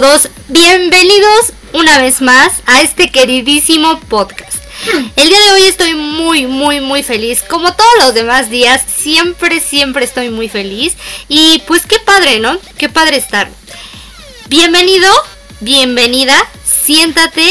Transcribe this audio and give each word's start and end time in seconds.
todos, 0.00 0.30
bienvenidos 0.48 1.52
una 1.74 1.98
vez 1.98 2.22
más 2.22 2.62
a 2.64 2.80
este 2.80 3.10
queridísimo 3.10 4.00
podcast. 4.00 4.56
El 5.14 5.28
día 5.28 5.38
de 5.38 5.52
hoy 5.52 5.62
estoy 5.64 5.94
muy, 5.94 6.46
muy, 6.46 6.80
muy 6.80 7.02
feliz. 7.02 7.42
Como 7.42 7.74
todos 7.74 7.90
los 7.98 8.14
demás 8.14 8.48
días, 8.48 8.82
siempre, 8.90 9.60
siempre 9.60 10.06
estoy 10.06 10.30
muy 10.30 10.48
feliz. 10.48 10.94
Y 11.28 11.62
pues 11.66 11.84
qué 11.84 11.98
padre, 11.98 12.38
¿no? 12.38 12.58
Qué 12.78 12.88
padre 12.88 13.18
estar. 13.18 13.50
Bienvenido, 14.48 15.06
bienvenida, 15.60 16.34
siéntate, 16.64 17.46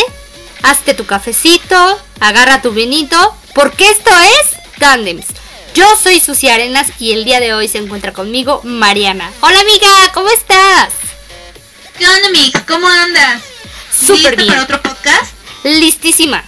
hazte 0.63 0.95
tu 0.95 1.05
cafecito, 1.05 1.99
agarra 2.19 2.63
tu 2.63 2.71
vinito, 2.71 3.35
porque 3.53 3.87
esto 3.91 4.09
es 4.09 4.79
Tandems. 4.79 5.27
Yo 5.75 5.85
soy 6.01 6.19
Susi 6.19 6.49
Arenas 6.49 6.87
y 6.97 7.11
el 7.11 7.25
día 7.25 7.39
de 7.41 7.53
hoy 7.53 7.67
se 7.67 7.77
encuentra 7.77 8.11
conmigo 8.11 8.61
Mariana. 8.63 9.31
Hola 9.41 9.59
amiga, 9.59 10.11
¿cómo 10.15 10.29
estás? 10.29 10.98
¿Qué 11.99 12.07
onda, 12.07 12.29
Mix? 12.29 12.61
¿Cómo 12.65 12.87
andas? 12.87 13.41
Súper 13.91 14.15
¿Lista 14.15 14.35
bien. 14.37 14.47
para 14.47 14.63
otro 14.63 14.81
podcast? 14.81 15.33
Listísima. 15.63 16.43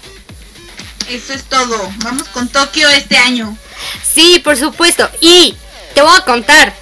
Eso 1.10 1.34
es 1.34 1.44
todo. 1.44 1.92
Vamos 1.98 2.28
con 2.30 2.48
Tokio 2.48 2.88
este 2.90 3.18
año. 3.18 3.58
Sí, 4.02 4.40
por 4.44 4.56
supuesto. 4.58 5.10
Y 5.20 5.56
te 5.94 6.02
voy 6.02 6.16
a 6.16 6.22
contar. 6.24 6.74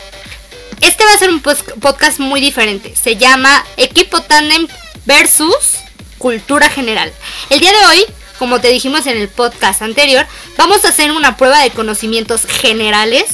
Este 0.82 1.04
va 1.04 1.14
a 1.14 1.18
ser 1.18 1.30
un 1.30 1.42
podcast 1.42 2.20
muy 2.20 2.40
diferente. 2.42 2.94
Se 2.96 3.16
llama 3.16 3.66
Equipo 3.76 4.22
Tandem 4.22 4.68
versus 5.06 5.80
Cultura 6.20 6.70
General. 6.70 7.12
El 7.50 7.60
día 7.60 7.72
de 7.72 7.86
hoy, 7.88 8.06
como 8.38 8.62
te 8.62 8.68
dijimos 8.70 9.08
en 9.08 9.18
el 9.18 9.30
podcast 9.30 9.82
anterior, 9.82 10.28
vamos 10.58 10.86
a 10.86 10.90
hacer 10.90 11.12
una 11.12 11.36
prueba 11.38 11.60
de 11.64 11.72
conocimientos 11.72 12.46
generales 12.46 13.26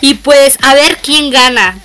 y 0.00 0.14
pues 0.14 0.56
a 0.62 0.74
ver 0.74 0.98
quién 1.02 1.30
gana. 1.30 1.78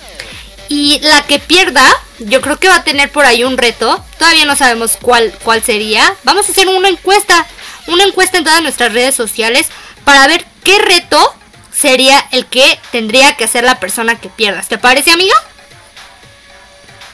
Y 0.70 1.00
la 1.00 1.26
que 1.26 1.40
pierda, 1.40 1.84
yo 2.20 2.40
creo 2.40 2.60
que 2.60 2.68
va 2.68 2.76
a 2.76 2.84
tener 2.84 3.10
por 3.10 3.26
ahí 3.26 3.42
un 3.42 3.58
reto. 3.58 4.04
Todavía 4.20 4.44
no 4.44 4.54
sabemos 4.54 4.96
cuál, 5.02 5.34
cuál 5.42 5.64
sería. 5.64 6.14
Vamos 6.22 6.48
a 6.48 6.52
hacer 6.52 6.68
una 6.68 6.88
encuesta. 6.88 7.44
Una 7.88 8.04
encuesta 8.04 8.38
en 8.38 8.44
todas 8.44 8.62
nuestras 8.62 8.92
redes 8.92 9.16
sociales 9.16 9.66
para 10.04 10.28
ver 10.28 10.46
qué 10.62 10.78
reto 10.78 11.34
sería 11.72 12.24
el 12.30 12.46
que 12.46 12.78
tendría 12.92 13.36
que 13.36 13.42
hacer 13.44 13.64
la 13.64 13.80
persona 13.80 14.20
que 14.20 14.28
pierdas. 14.28 14.68
¿Te 14.68 14.78
parece, 14.78 15.10
amiga? 15.10 15.34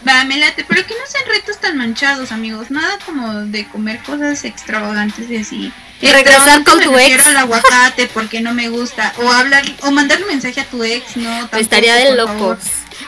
Va, 0.07 0.23
me 0.25 0.37
late, 0.37 0.67
pero 0.69 0.87
que 0.87 0.93
no 0.93 1.01
sean 1.09 1.25
retos 1.27 1.59
tan 1.59 1.79
manchados, 1.79 2.33
amigos. 2.33 2.71
Nada 2.71 2.99
como 3.07 3.33
de 3.47 3.67
comer 3.69 4.01
cosas 4.03 4.45
extravagantes 4.45 5.31
y 5.31 5.39
así. 5.39 5.73
Y 6.03 6.09
regresar 6.09 6.63
con 6.63 6.79
tu 6.79 6.99
ex. 6.99 7.27
al 7.27 7.39
aguacate 7.39 8.07
porque 8.09 8.43
no 8.43 8.53
me 8.53 8.69
gusta. 8.69 9.15
O 9.17 9.33
hablar, 9.33 9.65
o 9.81 9.91
mandarle 9.93 10.27
mensaje 10.27 10.61
a 10.61 10.65
tu 10.67 10.85
ex, 10.85 11.17
no. 11.17 11.31
tampoco, 11.31 11.57
Estaría 11.57 11.95
de 11.95 12.15
locos. 12.15 12.35
favor. 12.35 12.59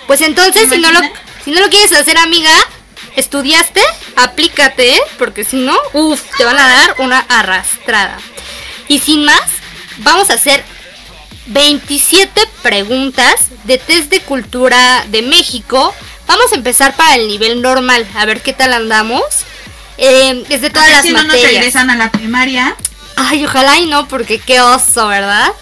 Pues 0.06 0.20
entonces, 0.20 0.68
¿Te 0.68 0.76
si 0.76 0.80
no, 0.80 0.90
lo, 0.90 1.00
si 1.44 1.50
no 1.50 1.60
lo 1.60 1.68
quieres 1.68 1.92
hacer, 1.92 2.18
amiga, 2.18 2.50
estudiaste, 3.16 3.80
aplícate, 4.16 4.94
¿eh? 4.94 5.00
porque 5.18 5.44
si 5.44 5.56
no, 5.56 5.76
uff, 5.92 6.22
te 6.36 6.44
van 6.44 6.58
a 6.58 6.66
dar 6.68 6.94
una 6.98 7.18
arrastrada. 7.20 8.18
Y 8.88 9.00
sin 9.00 9.24
más, 9.24 9.42
vamos 9.98 10.30
a 10.30 10.34
hacer 10.34 10.64
27 11.46 12.40
preguntas 12.62 13.48
de 13.64 13.78
test 13.78 14.10
de 14.10 14.20
cultura 14.20 15.04
de 15.08 15.22
México. 15.22 15.94
Vamos 16.26 16.52
a 16.52 16.56
empezar 16.56 16.94
para 16.94 17.16
el 17.16 17.28
nivel 17.28 17.62
normal, 17.62 18.06
a 18.14 18.24
ver 18.24 18.40
qué 18.42 18.52
tal 18.52 18.72
andamos. 18.72 19.22
Eh, 19.96 20.44
todas 20.70 20.86
ver 20.86 20.96
las 20.96 21.02
si 21.02 21.12
no 21.12 21.18
nos 21.18 21.26
materias. 21.28 21.52
regresan 21.52 21.90
a 21.90 21.96
la 21.96 22.10
primaria. 22.12 22.76
Ay, 23.16 23.44
ojalá 23.44 23.78
y 23.78 23.86
no, 23.86 24.06
porque 24.06 24.38
qué 24.38 24.60
oso, 24.60 25.08
¿verdad? 25.08 25.52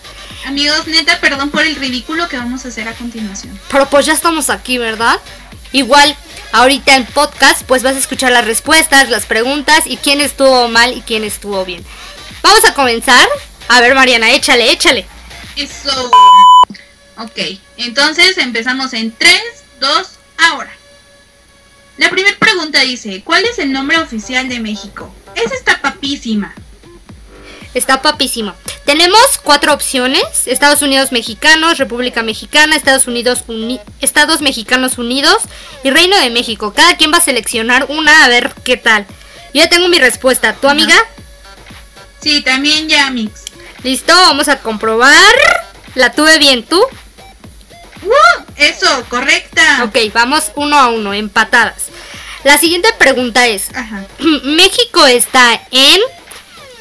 Amigos, 0.47 0.87
neta, 0.87 1.19
perdón 1.19 1.51
por 1.51 1.63
el 1.63 1.75
ridículo 1.75 2.29
que 2.29 2.37
vamos 2.37 2.65
a 2.65 2.69
hacer 2.69 2.87
a 2.87 2.93
continuación. 2.93 3.59
Pero 3.69 3.91
pues 3.91 4.07
ya 4.07 4.13
estamos 4.13 4.49
aquí, 4.49 4.79
¿verdad? 4.79 5.21
Igual, 5.73 6.17
ahorita 6.53 6.95
en 6.95 7.05
podcast, 7.05 7.63
pues 7.65 7.83
vas 7.83 7.97
a 7.97 7.99
escuchar 7.99 8.31
las 8.31 8.45
respuestas, 8.45 9.11
las 9.11 9.27
preguntas 9.27 9.83
y 9.87 9.97
quién 9.97 10.21
estuvo 10.21 10.69
mal 10.69 10.97
y 10.97 11.01
quién 11.01 11.25
estuvo 11.25 11.65
bien. 11.65 11.85
Vamos 12.43 12.65
a 12.65 12.75
comenzar. 12.75 13.29
A 13.67 13.81
ver, 13.81 13.97
Mariana, 13.97 14.31
échale, 14.31 14.71
échale. 14.71 15.05
Eso. 15.57 16.13
Ok, 17.19 17.59
entonces 17.77 18.39
empezamos 18.39 18.93
en 18.93 19.11
3, 19.11 19.41
2, 19.81 20.09
ahora. 20.49 20.71
La 21.97 22.09
primera 22.09 22.39
pregunta 22.39 22.83
dice, 22.83 23.23
¿cuál 23.25 23.45
es 23.47 23.59
el 23.59 23.73
nombre 23.73 23.99
oficial 23.99 24.49
de 24.49 24.61
México? 24.61 25.13
Esa 25.35 25.57
está 25.57 25.81
papísima. 25.81 26.55
Está 27.77 28.01
papísimo. 28.01 28.55
Tenemos 28.87 29.39
cuatro 29.43 29.73
opciones: 29.75 30.23
Estados 30.47 30.81
Unidos 30.81 31.13
mexicanos, 31.13 31.77
República 31.77 32.23
Mexicana, 32.23 32.75
Estados 32.75 33.07
Unidos 33.07 33.45
Uni- 33.49 33.81
Estados 34.01 34.41
Mexicanos 34.41 34.97
Unidos 34.97 35.43
y 35.85 35.91
Reino 35.91 36.17
de 36.19 36.31
México. 36.31 36.73
Cada 36.75 36.97
quien 36.97 37.13
va 37.13 37.19
a 37.19 37.21
seleccionar 37.21 37.87
una 37.91 38.25
a 38.25 38.29
ver 38.29 38.55
qué 38.65 38.77
tal. 38.79 39.05
Yo 39.53 39.63
ya 39.63 39.69
tengo 39.69 39.89
mi 39.89 39.99
respuesta. 39.99 40.55
¿Tu 40.55 40.69
amiga? 40.69 40.95
Sí, 42.23 42.41
también 42.43 42.89
ya, 42.89 43.11
Mix. 43.11 43.43
Listo, 43.83 44.15
vamos 44.15 44.49
a 44.49 44.59
comprobar. 44.61 45.35
La 45.95 46.13
tuve 46.13 46.39
bien, 46.39 46.65
¿tú? 46.65 46.81
¡Uh! 48.03 48.43
Eso, 48.57 49.05
correcta. 49.09 49.85
Ok, 49.85 49.97
vamos 50.15 50.51
uno 50.55 50.79
a 50.79 50.89
uno, 50.89 51.13
empatadas. 51.13 51.85
La 52.45 52.59
siguiente 52.59 52.89
pregunta 52.99 53.47
es, 53.47 53.69
Ajá. 53.75 54.05
¿México 54.45 55.07
está 55.07 55.61
en, 55.71 56.01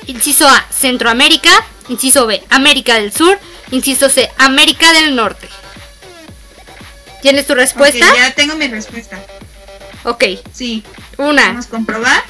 inciso 0.08 0.48
A, 0.48 0.66
Centroamérica, 0.72 1.52
inciso 1.90 2.26
B, 2.28 2.44
América 2.50 2.96
del 2.96 3.12
Sur, 3.14 3.40
inciso 3.72 4.10
C, 4.10 4.30
América 4.38 4.92
del 4.94 5.16
Norte? 5.16 5.50
¿Tienes 7.22 7.48
tu 7.48 7.56
respuesta? 7.56 8.06
Ya 8.16 8.32
tengo 8.34 8.56
mi 8.56 8.68
respuesta. 8.68 9.20
Ok, 10.04 10.24
Sí. 10.54 10.84
una, 11.18 11.48
Vamos 11.48 11.66
a 11.66 11.70
comprobar. 11.70 12.24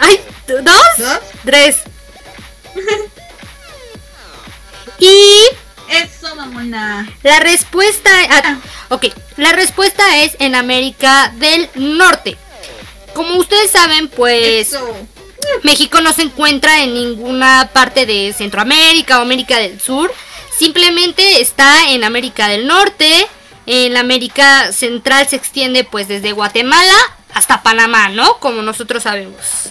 ay, 0.00 0.18
dos, 0.46 0.62
Dos. 0.98 1.18
tres. 1.44 1.76
Y 5.00 5.14
Eso, 5.90 6.34
mamona. 6.34 7.08
la 7.22 7.38
respuesta, 7.40 8.10
ah, 8.30 8.58
ok, 8.88 9.06
la 9.36 9.52
respuesta 9.52 10.18
es 10.24 10.36
en 10.40 10.54
América 10.56 11.32
del 11.36 11.68
Norte. 11.76 12.36
Como 13.14 13.36
ustedes 13.36 13.70
saben, 13.70 14.08
pues 14.08 14.68
Eso. 14.68 14.96
México 15.62 16.00
no 16.00 16.12
se 16.12 16.22
encuentra 16.22 16.82
en 16.82 16.94
ninguna 16.94 17.70
parte 17.72 18.06
de 18.06 18.32
Centroamérica 18.36 19.18
o 19.18 19.22
América 19.22 19.58
del 19.58 19.80
Sur. 19.80 20.12
Simplemente 20.56 21.40
está 21.40 21.90
en 21.90 22.04
América 22.04 22.48
del 22.48 22.66
Norte. 22.66 23.26
En 23.66 23.92
la 23.92 24.00
América 24.00 24.72
Central 24.72 25.28
se 25.28 25.36
extiende 25.36 25.84
pues 25.84 26.08
desde 26.08 26.32
Guatemala 26.32 26.94
hasta 27.34 27.62
Panamá, 27.62 28.08
¿no? 28.08 28.38
Como 28.38 28.62
nosotros 28.62 29.02
sabemos. 29.02 29.70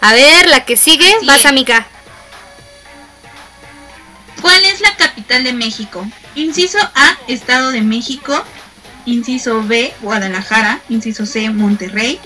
A 0.00 0.12
ver, 0.12 0.48
la 0.48 0.64
que 0.64 0.76
sigue, 0.76 1.08
Así 1.16 1.26
vas 1.26 1.40
es. 1.40 1.46
amiga. 1.46 1.86
¿Cuál 4.40 4.64
es 4.64 4.80
la 4.80 4.94
capital 4.96 5.44
de 5.44 5.52
México? 5.52 6.06
Inciso 6.34 6.78
A, 6.94 7.16
Estado 7.26 7.70
de 7.72 7.82
México. 7.82 8.44
Inciso 9.04 9.62
B, 9.62 9.92
Guadalajara. 10.02 10.80
Inciso 10.88 11.26
C, 11.26 11.50
Monterrey. 11.50 12.20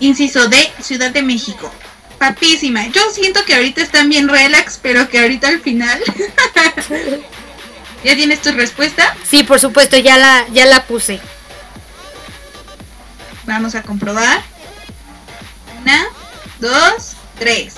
Inciso 0.00 0.48
D, 0.48 0.72
Ciudad 0.82 1.10
de 1.10 1.22
México. 1.22 1.70
Papísima. 2.18 2.86
Yo 2.88 3.00
siento 3.12 3.44
que 3.44 3.54
ahorita 3.54 3.82
están 3.82 4.08
bien 4.08 4.28
relax, 4.28 4.78
pero 4.82 5.08
que 5.08 5.20
ahorita 5.20 5.48
al 5.48 5.60
final. 5.60 6.00
¿Ya 8.04 8.14
tienes 8.14 8.40
tu 8.40 8.52
respuesta? 8.52 9.16
Sí, 9.28 9.42
por 9.42 9.60
supuesto, 9.60 9.96
ya 9.98 10.16
la, 10.16 10.46
ya 10.52 10.66
la 10.66 10.84
puse. 10.84 11.20
Vamos 13.44 13.74
a 13.74 13.82
comprobar. 13.82 14.42
Una, 15.82 16.06
dos, 16.60 17.16
tres. 17.38 17.74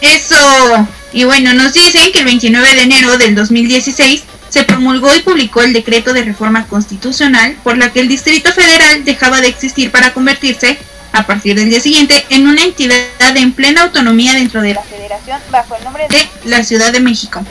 Eso. 0.00 0.88
Y 1.12 1.24
bueno, 1.24 1.54
nos 1.54 1.72
dicen 1.72 2.12
que 2.12 2.20
el 2.20 2.24
29 2.24 2.74
de 2.74 2.82
enero 2.82 3.16
del 3.18 3.34
2016 3.34 4.24
se 4.48 4.64
promulgó 4.64 5.14
y 5.14 5.20
publicó 5.20 5.62
el 5.62 5.72
decreto 5.72 6.12
de 6.12 6.24
reforma 6.24 6.66
constitucional 6.66 7.56
por 7.62 7.76
la 7.76 7.92
que 7.92 8.00
el 8.00 8.08
Distrito 8.08 8.52
Federal 8.52 9.04
dejaba 9.04 9.40
de 9.40 9.48
existir 9.48 9.90
para 9.90 10.12
convertirse, 10.12 10.78
a 11.12 11.26
partir 11.26 11.56
del 11.56 11.70
día 11.70 11.80
siguiente, 11.80 12.26
en 12.30 12.46
una 12.46 12.62
entidad 12.62 13.36
en 13.36 13.52
plena 13.52 13.82
autonomía 13.82 14.34
dentro 14.34 14.62
de 14.62 14.74
la 14.74 14.82
Federación 14.82 15.40
bajo 15.50 15.76
el 15.76 15.84
nombre 15.84 16.06
de 16.08 16.28
la 16.44 16.62
Ciudad 16.64 16.92
de 16.92 17.00
México. 17.00 17.42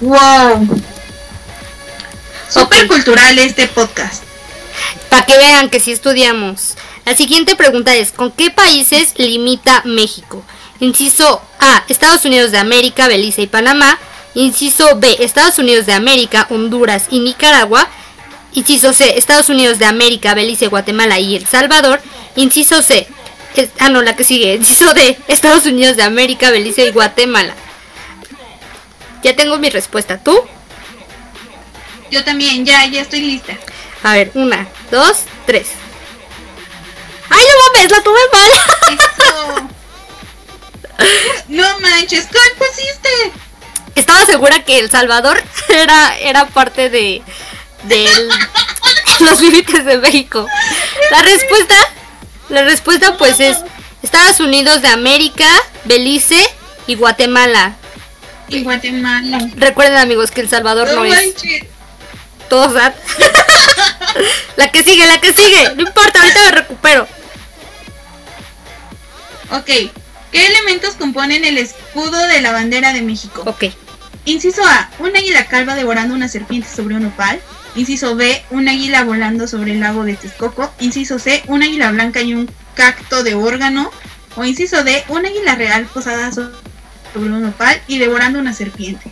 ¡Wow! 0.00 0.82
Súper 2.48 2.84
Ok. 2.84 2.88
cultural 2.88 3.38
este 3.38 3.66
podcast. 3.68 4.22
Para 5.08 5.24
que 5.26 5.36
vean 5.36 5.68
que 5.68 5.80
sí 5.80 5.92
estudiamos. 5.92 6.74
La 7.04 7.16
siguiente 7.16 7.56
pregunta 7.56 7.94
es, 7.94 8.12
¿con 8.12 8.30
qué 8.30 8.50
países 8.50 9.14
limita 9.16 9.82
México? 9.84 10.42
Inciso 10.80 11.42
A, 11.58 11.84
Estados 11.88 12.24
Unidos 12.24 12.50
de 12.50 12.58
América, 12.58 13.08
Belice 13.08 13.42
y 13.42 13.46
Panamá. 13.46 13.98
Inciso 14.34 14.96
B, 14.96 15.16
Estados 15.20 15.58
Unidos 15.58 15.86
de 15.86 15.92
América, 15.92 16.46
Honduras 16.50 17.04
y 17.10 17.20
Nicaragua. 17.20 17.86
Inciso 18.54 18.92
C, 18.92 19.18
Estados 19.18 19.48
Unidos 19.48 19.78
de 19.78 19.84
América, 19.86 20.34
Belice, 20.34 20.68
Guatemala 20.68 21.18
y 21.18 21.36
El 21.36 21.46
Salvador. 21.46 22.00
Inciso 22.36 22.82
C, 22.82 23.06
es- 23.56 23.70
ah 23.78 23.88
no, 23.88 24.02
la 24.02 24.16
que 24.16 24.24
sigue. 24.24 24.54
Inciso 24.54 24.92
D, 24.94 25.18
Estados 25.28 25.66
Unidos 25.66 25.96
de 25.96 26.02
América, 26.02 26.50
Belice 26.50 26.86
y 26.86 26.90
Guatemala. 26.90 27.54
Ya 29.22 29.36
tengo 29.36 29.58
mi 29.58 29.70
respuesta. 29.70 30.18
¿Tú? 30.18 30.38
Yo 32.10 32.24
también, 32.24 32.64
ya, 32.66 32.84
ya 32.86 33.00
estoy 33.02 33.20
lista. 33.20 33.56
A 34.02 34.14
ver, 34.14 34.30
una, 34.34 34.66
dos, 34.90 35.18
tres. 35.46 35.68
¡Ay, 37.30 37.44
no 37.44 37.72
mames! 37.74 37.90
¡La 37.90 38.02
tuve 38.02 38.18
mal! 38.32 38.98
Eso. 38.98 39.68
No 41.48 41.80
manches, 41.80 42.26
¿cuál 42.30 42.50
pusiste? 42.58 43.08
Estaba 43.94 44.24
segura 44.26 44.64
que 44.64 44.78
El 44.78 44.90
Salvador 44.90 45.42
era, 45.68 46.18
era 46.18 46.46
parte 46.48 46.90
de, 46.90 47.22
de 47.84 48.28
los 49.20 49.40
límites 49.40 49.84
de 49.84 49.98
México. 49.98 50.46
La 51.10 51.22
respuesta, 51.22 51.74
la 52.52 52.64
respuesta 52.64 53.16
pues 53.16 53.40
es 53.40 53.58
Estados 54.02 54.38
Unidos 54.40 54.82
de 54.82 54.88
América, 54.88 55.48
Belice 55.84 56.38
y 56.86 56.96
Guatemala. 56.96 57.76
Y 58.48 58.62
Guatemala. 58.62 59.48
Recuerden 59.56 59.96
amigos 59.96 60.30
que 60.30 60.42
El 60.42 60.50
Salvador 60.50 60.88
no, 60.88 60.96
No 60.96 61.04
es 61.06 61.34
todos 62.50 62.74
la 64.56 64.70
que 64.70 64.82
sigue, 64.82 65.06
la 65.06 65.18
que 65.18 65.32
sigue. 65.32 65.74
No 65.74 65.82
importa, 65.82 66.20
ahorita 66.20 66.44
me 66.44 66.50
recupero. 66.50 67.08
Ok. 69.50 69.70
¿Qué 70.30 70.46
elementos 70.46 70.94
componen 70.94 71.46
el 71.46 71.56
escudo 71.56 72.26
de 72.26 72.42
la 72.42 72.52
bandera 72.52 72.92
de 72.92 73.00
México? 73.00 73.42
Ok. 73.46 73.64
Inciso 74.26 74.62
A, 74.66 74.90
un 74.98 75.16
águila 75.16 75.46
calva 75.46 75.74
devorando 75.74 76.14
una 76.14 76.28
serpiente 76.28 76.68
sobre 76.68 76.96
un 76.96 77.06
opal. 77.06 77.40
Inciso 77.74 78.16
B, 78.16 78.44
un 78.50 78.68
águila 78.68 79.02
volando 79.04 79.48
sobre 79.48 79.72
el 79.72 79.80
lago 79.80 80.04
de 80.04 80.14
Texcoco. 80.14 80.72
Inciso 80.80 81.18
C, 81.18 81.42
un 81.46 81.62
águila 81.62 81.90
blanca 81.90 82.20
y 82.20 82.34
un 82.34 82.50
cacto 82.74 83.22
de 83.22 83.34
órgano. 83.34 83.90
O 84.36 84.44
inciso 84.44 84.82
D, 84.84 85.04
un 85.08 85.24
águila 85.24 85.54
real 85.54 85.86
posada 85.86 86.32
so- 86.32 86.52
sobre 87.12 87.30
un 87.30 87.44
opal 87.46 87.80
y 87.86 87.98
devorando 87.98 88.38
una 88.38 88.52
serpiente. 88.54 89.10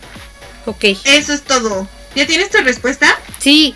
Ok. 0.65 0.83
Eso 1.05 1.33
es 1.33 1.43
todo. 1.43 1.87
¿Ya 2.15 2.27
tienes 2.27 2.49
tu 2.49 2.57
respuesta? 2.59 3.17
Sí. 3.39 3.75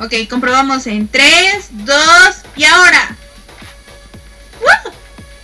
Ok, 0.00 0.14
comprobamos 0.28 0.86
en 0.86 1.08
3, 1.08 1.68
2 1.70 1.96
y 2.56 2.64
ahora. 2.64 3.16
¡Woo! 4.60 4.92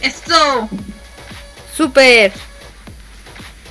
Eso. 0.00 0.68
Súper. 1.76 2.32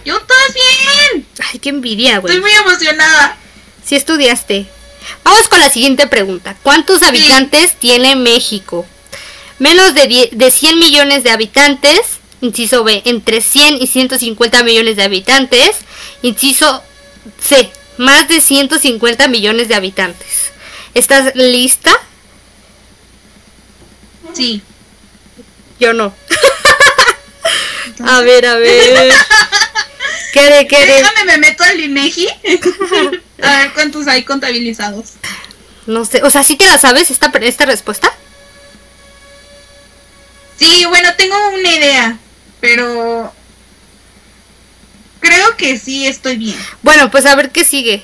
Yo 0.05 0.19
todas 0.19 0.53
bien. 0.53 1.25
Ay, 1.51 1.59
qué 1.59 1.69
envidia, 1.69 2.17
güey. 2.19 2.33
Estoy 2.35 2.41
muy 2.41 2.51
emocionada. 2.59 3.37
Si 3.85 3.95
estudiaste. 3.95 4.65
Vamos 5.23 5.47
con 5.49 5.59
la 5.59 5.69
siguiente 5.69 6.07
pregunta. 6.07 6.55
¿Cuántos 6.63 7.03
habitantes 7.03 7.75
tiene 7.77 8.15
México? 8.15 8.85
Menos 9.59 9.93
de, 9.93 10.07
die- 10.07 10.29
de 10.31 10.51
100 10.51 10.79
millones 10.79 11.23
de 11.23 11.31
habitantes. 11.31 11.99
Inciso 12.41 12.83
B. 12.83 13.01
Entre 13.05 13.41
100 13.41 13.81
y 13.81 13.87
150 13.87 14.63
millones 14.63 14.95
de 14.95 15.03
habitantes. 15.03 15.77
Inciso 16.21 16.83
C. 17.41 17.71
Más 17.97 18.27
de 18.27 18.41
150 18.41 19.27
millones 19.27 19.67
de 19.67 19.75
habitantes. 19.75 20.51
¿Estás 20.93 21.35
lista? 21.35 21.93
Sí. 24.33 24.61
Yo 25.79 25.93
no. 25.93 26.13
a 28.05 28.21
ver, 28.21 28.45
a 28.45 28.55
ver. 28.55 29.13
¿Qué 30.33 30.39
haré, 30.39 30.67
qué? 30.67 30.85
Déjame, 30.85 31.25
me 31.25 31.37
meto 31.37 31.63
al 31.63 31.79
INEGI. 31.79 32.27
A 33.43 33.57
ver 33.59 33.73
cuántos 33.73 34.07
hay 34.07 34.23
contabilizados. 34.23 35.13
No 35.85 36.05
sé. 36.05 36.23
O 36.23 36.29
sea, 36.29 36.43
¿sí 36.43 36.55
te 36.55 36.65
la 36.65 36.79
sabes 36.79 37.11
esta, 37.11 37.31
esta 37.41 37.65
respuesta? 37.65 38.11
Sí, 40.57 40.85
bueno, 40.85 41.09
tengo 41.17 41.35
una 41.49 41.71
idea, 41.71 42.17
pero 42.61 43.33
creo 45.19 45.57
que 45.57 45.77
sí 45.77 46.07
estoy 46.07 46.37
bien. 46.37 46.57
Bueno, 46.81 47.11
pues 47.11 47.25
a 47.25 47.35
ver 47.35 47.51
qué 47.51 47.65
sigue. 47.65 48.03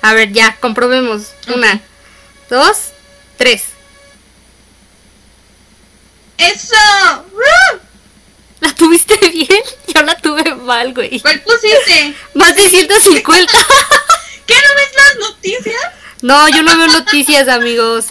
A 0.00 0.14
ver, 0.14 0.32
ya, 0.32 0.56
comprobemos. 0.60 1.32
Una, 1.54 1.80
dos, 2.48 2.76
tres. 3.36 3.64
¡Eso! 6.38 7.24
¿La 8.60 8.74
tuviste 8.74 9.16
bien? 9.32 9.62
Yo 9.94 10.02
la 10.02 10.16
tuve 10.16 10.54
mal, 10.54 10.94
güey. 10.94 11.20
¿Cuál 11.20 11.40
pusiste? 11.42 12.14
Más 12.34 12.56
de 12.56 12.70
150. 12.70 13.52
¿Qué 14.46 14.54
no 14.54 14.74
ves 14.76 14.92
las 14.96 15.30
noticias? 15.30 15.82
No, 16.22 16.48
yo 16.48 16.62
no 16.62 16.76
veo 16.76 16.88
noticias, 16.88 17.48
amigos. 17.48 18.06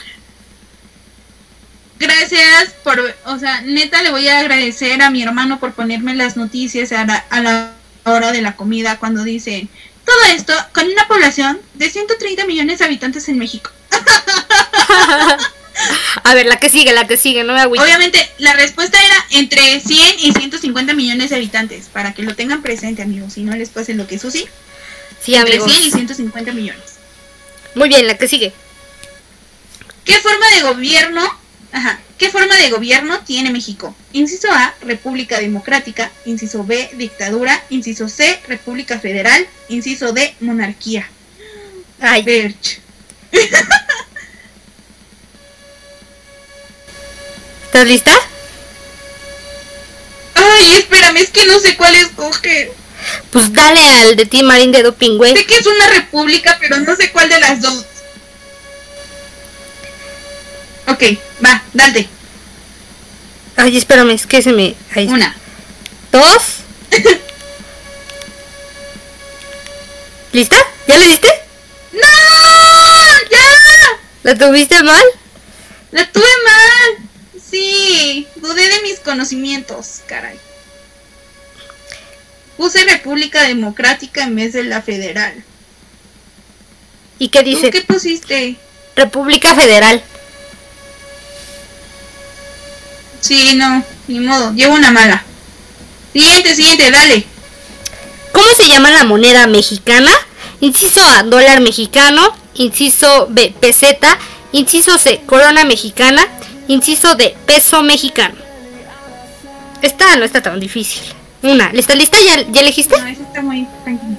Gracias 1.99 2.71
por, 2.83 2.99
o 3.25 3.39
sea, 3.39 3.61
neta 3.61 4.03
le 4.03 4.11
voy 4.11 4.27
a 4.27 4.39
agradecer 4.39 5.01
a 5.01 5.09
mi 5.09 5.23
hermano 5.23 5.59
por 5.59 5.73
ponerme 5.73 6.15
las 6.15 6.35
noticias 6.35 6.91
a 6.91 7.05
la, 7.05 7.15
a 7.29 7.41
la 7.41 7.71
hora 8.03 8.31
de 8.31 8.41
la 8.41 8.55
comida 8.55 8.97
cuando 8.99 9.23
dicen 9.23 9.69
todo 10.05 10.23
esto 10.35 10.53
con 10.73 10.85
una 10.87 11.07
población 11.07 11.59
de 11.75 11.89
130 11.89 12.45
millones 12.45 12.79
de 12.79 12.85
habitantes 12.85 13.29
en 13.29 13.37
México. 13.37 13.71
A 16.23 16.33
ver, 16.35 16.45
la 16.45 16.57
que 16.57 16.69
sigue, 16.69 16.93
la 16.93 17.07
que 17.07 17.17
sigue, 17.17 17.43
no 17.43 17.53
me 17.53 17.61
agüito. 17.61 17.83
Obviamente 17.83 18.29
la 18.37 18.53
respuesta 18.53 18.97
era 19.03 19.15
entre 19.31 19.79
100 19.79 20.19
y 20.19 20.31
150 20.31 20.93
millones 20.93 21.29
de 21.29 21.35
habitantes, 21.35 21.87
para 21.91 22.13
que 22.13 22.21
lo 22.21 22.35
tengan 22.35 22.61
presente 22.61 23.01
amigos, 23.01 23.37
y 23.37 23.43
no 23.43 23.55
les 23.55 23.69
pase 23.69 23.93
lo 23.93 24.07
que 24.07 24.19
Susi, 24.19 24.45
Sí, 25.23 25.35
entre 25.35 25.55
amigos. 25.55 25.71
100 25.71 25.87
y 25.87 25.91
150 25.91 26.51
millones. 26.53 26.83
Muy 27.75 27.89
bien, 27.89 28.05
la 28.07 28.17
que 28.17 28.27
sigue. 28.27 28.53
¿Qué 30.03 30.15
forma 30.19 30.49
de 30.55 30.61
gobierno? 30.61 31.21
Ajá. 31.71 31.99
¿Qué 32.17 32.29
forma 32.29 32.55
de 32.57 32.69
gobierno 32.69 33.19
tiene 33.21 33.51
México? 33.51 33.95
Inciso 34.11 34.51
A, 34.51 34.73
República 34.81 35.39
Democrática. 35.39 36.11
Inciso 36.25 36.63
B, 36.63 36.89
dictadura. 36.93 37.63
Inciso 37.69 38.09
C, 38.09 38.39
República 38.47 38.99
Federal. 38.99 39.47
Inciso 39.69 40.13
D, 40.13 40.35
monarquía. 40.39 41.09
Ay, 41.99 42.23
Verch. 42.23 42.79
¿estás 47.73 47.87
lista? 47.87 48.11
Ay, 50.35 50.73
espérame, 50.73 51.17
es 51.17 51.31
que 51.31 51.43
no 51.47 51.59
sé 51.59 51.75
cuál 51.75 51.95
escoger. 51.95 52.71
Pues 53.33 53.51
dale 53.51 53.81
al 53.81 54.15
de 54.15 54.27
Tim 54.27 54.45
Marín 54.45 54.71
de 54.71 54.83
Doping, 54.83 55.17
güey. 55.17 55.35
Sé 55.35 55.47
que 55.47 55.55
es 55.55 55.65
una 55.65 55.89
república, 55.89 56.55
pero 56.59 56.79
no 56.79 56.95
sé 56.95 57.11
cuál 57.11 57.29
de 57.29 57.39
las 57.39 57.61
dos. 57.61 57.83
Ok, 60.87 61.03
va, 61.43 61.63
dale. 61.73 62.07
Ay, 63.55 63.75
espérame, 63.77 64.11
es 64.11 64.27
que 64.27 64.43
se 64.43 64.53
me. 64.53 64.75
Ahí. 64.95 65.07
Una. 65.07 65.35
Dos. 66.11 66.43
¿Lista? 70.31 70.57
¿Ya 70.87 70.97
le 70.99 71.07
diste? 71.07 71.27
¡No! 71.91 72.01
¡Ya! 73.31 73.47
¿La 74.21 74.37
tuviste 74.37 74.83
mal? 74.83 75.03
La 75.89 76.07
tuve 76.11 76.23
mal. 76.45 77.09
Sí, 77.49 78.27
dudé 78.35 78.69
de 78.69 78.81
mis 78.83 78.99
conocimientos, 78.99 80.01
caray. 80.05 80.39
Puse 82.63 82.85
República 82.85 83.41
Democrática 83.41 84.23
en 84.23 84.37
vez 84.37 84.53
de 84.53 84.63
la 84.63 84.81
Federal. 84.81 85.33
¿Y 87.19 87.27
qué 87.27 87.39
¿Tú 87.39 87.45
dice? 87.49 87.69
qué 87.71 87.81
pusiste? 87.81 88.55
República 88.95 89.53
Federal. 89.53 90.01
Sí, 93.19 93.55
no, 93.55 93.83
ni 94.07 94.21
modo, 94.21 94.53
llevo 94.53 94.75
una 94.75 94.91
mala. 94.91 95.25
Siguiente, 96.13 96.55
siguiente, 96.55 96.89
dale. 96.89 97.25
¿Cómo 98.31 98.47
se 98.55 98.69
llama 98.69 98.91
la 98.91 99.03
moneda 99.03 99.45
mexicana? 99.45 100.13
Inciso 100.61 101.01
A, 101.01 101.23
dólar 101.23 101.59
mexicano. 101.59 102.33
Inciso 102.53 103.27
B, 103.29 103.53
peseta. 103.59 104.17
Inciso 104.53 104.97
C, 104.97 105.19
corona 105.25 105.65
mexicana. 105.65 106.25
Inciso 106.69 107.15
D, 107.15 107.35
peso 107.45 107.83
mexicano. 107.83 108.35
Esta 109.81 110.15
no 110.15 110.23
está 110.23 110.41
tan 110.41 110.61
difícil. 110.61 111.13
Una, 111.43 111.69
¿está 111.73 111.93
lista? 111.95 112.17
¿Ya, 112.25 112.41
ya 112.49 112.61
elegiste? 112.61 112.97
No, 112.99 113.05
eso 113.07 113.21
está 113.23 113.41
muy 113.41 113.67
tranquilo. 113.83 114.15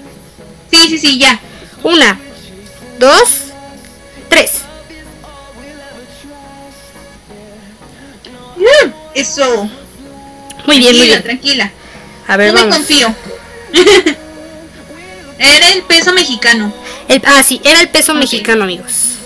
Sí, 0.70 0.88
sí, 0.88 0.98
sí, 0.98 1.18
ya. 1.18 1.40
Una, 1.82 2.18
dos, 2.98 3.28
tres. 4.28 4.52
Mm, 8.56 8.90
Eso. 9.14 9.68
Muy 10.66 10.78
bien, 10.78 10.96
muy 10.96 11.06
tranquila, 11.08 11.14
bien. 11.16 11.22
tranquila. 11.22 11.70
A 12.26 12.36
ver, 12.36 12.48
No 12.48 12.54
me 12.54 12.60
vamos. 12.60 12.76
confío. 12.76 13.14
Era 15.38 15.72
el 15.72 15.82
peso 15.82 16.12
mexicano. 16.12 16.72
El- 17.08 17.22
ah, 17.26 17.42
sí, 17.42 17.60
era 17.64 17.80
el 17.80 17.88
peso 17.88 18.14
mexicano, 18.14 18.64
amigos. 18.64 19.16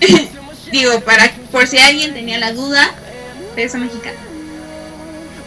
Digo, 0.72 1.00
para 1.00 1.32
por 1.52 1.66
si 1.66 1.78
alguien 1.78 2.12
tenía 2.12 2.38
la 2.38 2.52
duda, 2.52 2.92
peso 3.54 3.78
mexicano. 3.78 4.18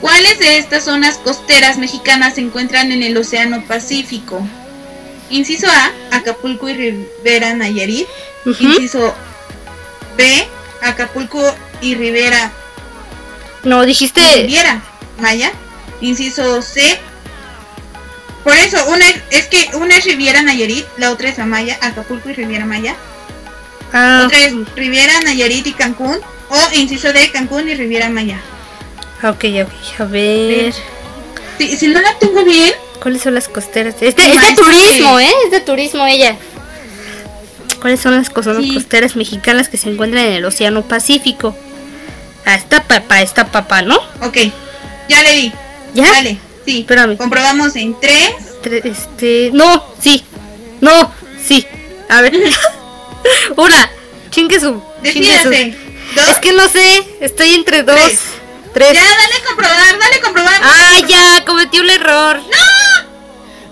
¿Cuáles 0.04 0.38
de 0.38 0.58
estas 0.58 0.84
zonas 0.84 1.16
costeras 1.16 1.78
mexicanas 1.78 2.36
se 2.36 2.42
encuentran 2.42 2.92
en 2.92 3.04
el 3.04 3.16
Océano 3.16 3.64
Pacífico? 3.66 4.46
Inciso 5.30 5.66
A, 5.70 5.92
Acapulco 6.18 6.68
y 6.68 6.74
Rivera 6.74 7.54
Nayarit. 7.54 8.06
Inciso 8.46 9.16
B, 10.18 10.46
Acapulco 10.82 11.42
y 11.80 11.96
Rivera 11.96 12.52
No, 13.64 13.86
dijiste. 13.86 14.20
Riviera 14.42 14.82
Maya. 15.22 15.54
Inciso 16.02 16.62
C. 16.62 17.00
Por 18.44 18.58
eso, 18.58 18.86
una 18.88 19.10
es, 19.10 19.22
es 19.30 19.48
que 19.48 19.70
una 19.78 19.96
es 19.96 20.04
Riviera 20.04 20.42
Nayarit, 20.42 20.86
la 20.98 21.12
otra 21.12 21.30
es 21.30 21.40
Amaya, 21.40 21.78
Acapulco 21.80 22.30
y 22.30 22.34
Riviera 22.34 22.66
Maya. 22.66 22.98
Ah, 23.94 24.24
Otra 24.26 24.38
es 24.38 24.54
Riviera, 24.76 25.22
Nayarit 25.22 25.66
y 25.66 25.72
Cancún. 25.72 26.20
O 26.50 26.76
inciso 26.76 27.14
D, 27.14 27.32
Cancún 27.32 27.70
y 27.70 27.76
Riviera 27.76 28.10
Maya. 28.10 28.42
Ok, 29.30 29.46
ok. 29.66 30.00
A 30.02 30.04
ver. 30.06 30.74
Si, 31.58 31.78
si 31.78 31.88
no 31.88 32.02
la 32.02 32.18
tengo 32.20 32.44
bien, 32.44 32.74
¿Cuáles 33.02 33.22
son 33.22 33.34
las 33.34 33.50
costeras? 33.50 33.96
Este, 34.00 34.22
es 34.26 34.42
de 34.42 34.56
turismo, 34.56 35.20
sí. 35.20 35.26
¿eh? 35.26 35.32
Es 35.46 35.52
de 35.52 35.60
turismo 35.60 36.06
ella. 36.08 36.38
¿Cuáles 37.82 38.00
son 38.00 38.16
las 38.16 38.30
cosas 38.30 38.58
Sí. 38.62 38.74
costeras 38.74 39.18
mexicanas 39.18 39.68
que 39.68 39.76
se 39.78 39.90
encuentran 39.90 40.24
en 40.26 40.34
el 40.34 40.46
Océano 40.46 40.84
Pacífico? 40.84 41.54
Ah, 42.46 42.56
está 42.56 42.82
papá, 42.84 43.22
está 43.22 43.52
papá, 43.52 43.82
¿no? 43.82 43.98
ok. 44.22 44.38
Ya 45.10 45.22
le 45.22 45.34
di. 45.34 45.52
¿Ya? 45.94 46.10
Dale, 46.12 46.38
sí. 46.66 46.80
Espérame. 46.82 47.18
Comprobamos 47.18 47.76
en 47.76 48.00
3. 48.00 48.16
Tre- 48.64 48.86
Este. 48.86 49.50
No, 49.54 49.84
sí. 50.02 50.24
No, 50.80 51.12
sí. 51.46 51.68
A 52.10 52.22
ver. 52.22 52.34
Una. 53.58 53.90
Chingue 54.30 54.60
su. 54.62 54.82
Decídase. 55.02 55.76
Es 56.32 56.40
que 56.40 56.54
no 56.54 56.70
sé. 56.70 57.04
Estoy 57.20 57.54
entre 57.54 57.84
dos. 57.84 57.96
Tres. 57.98 58.20
Tres. 58.74 58.94
Ya, 58.94 59.02
dale 59.02 59.36
a 59.36 59.48
comprobar, 59.48 60.00
dale 60.00 60.16
a 60.16 60.22
comprobar. 60.22 60.62
Ah, 60.64 61.00
ya, 61.08 61.46
cometí 61.46 61.80
un 61.80 61.90
error. 61.90 62.42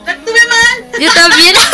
La 0.06 0.16
tuve 0.18 0.40
mal. 0.48 1.02
Yo 1.02 1.12
también. 1.14 1.56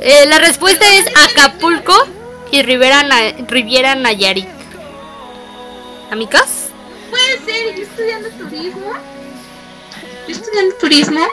Eh, 0.00 0.26
la 0.26 0.38
respuesta 0.38 0.86
es 0.94 1.06
Acapulco 1.16 1.92
y 2.52 2.62
Rivera 2.62 3.02
Na- 3.02 3.32
Riviera 3.48 3.96
Nayarit. 3.96 4.46
¿Amigos? 6.12 6.44
Puede 7.10 7.44
ser, 7.44 7.74
yo 7.74 7.82
estudiando 7.82 8.28
turismo. 8.30 8.92
Yo 10.28 10.34
estudiando 10.34 10.74
turismo. 10.76 11.26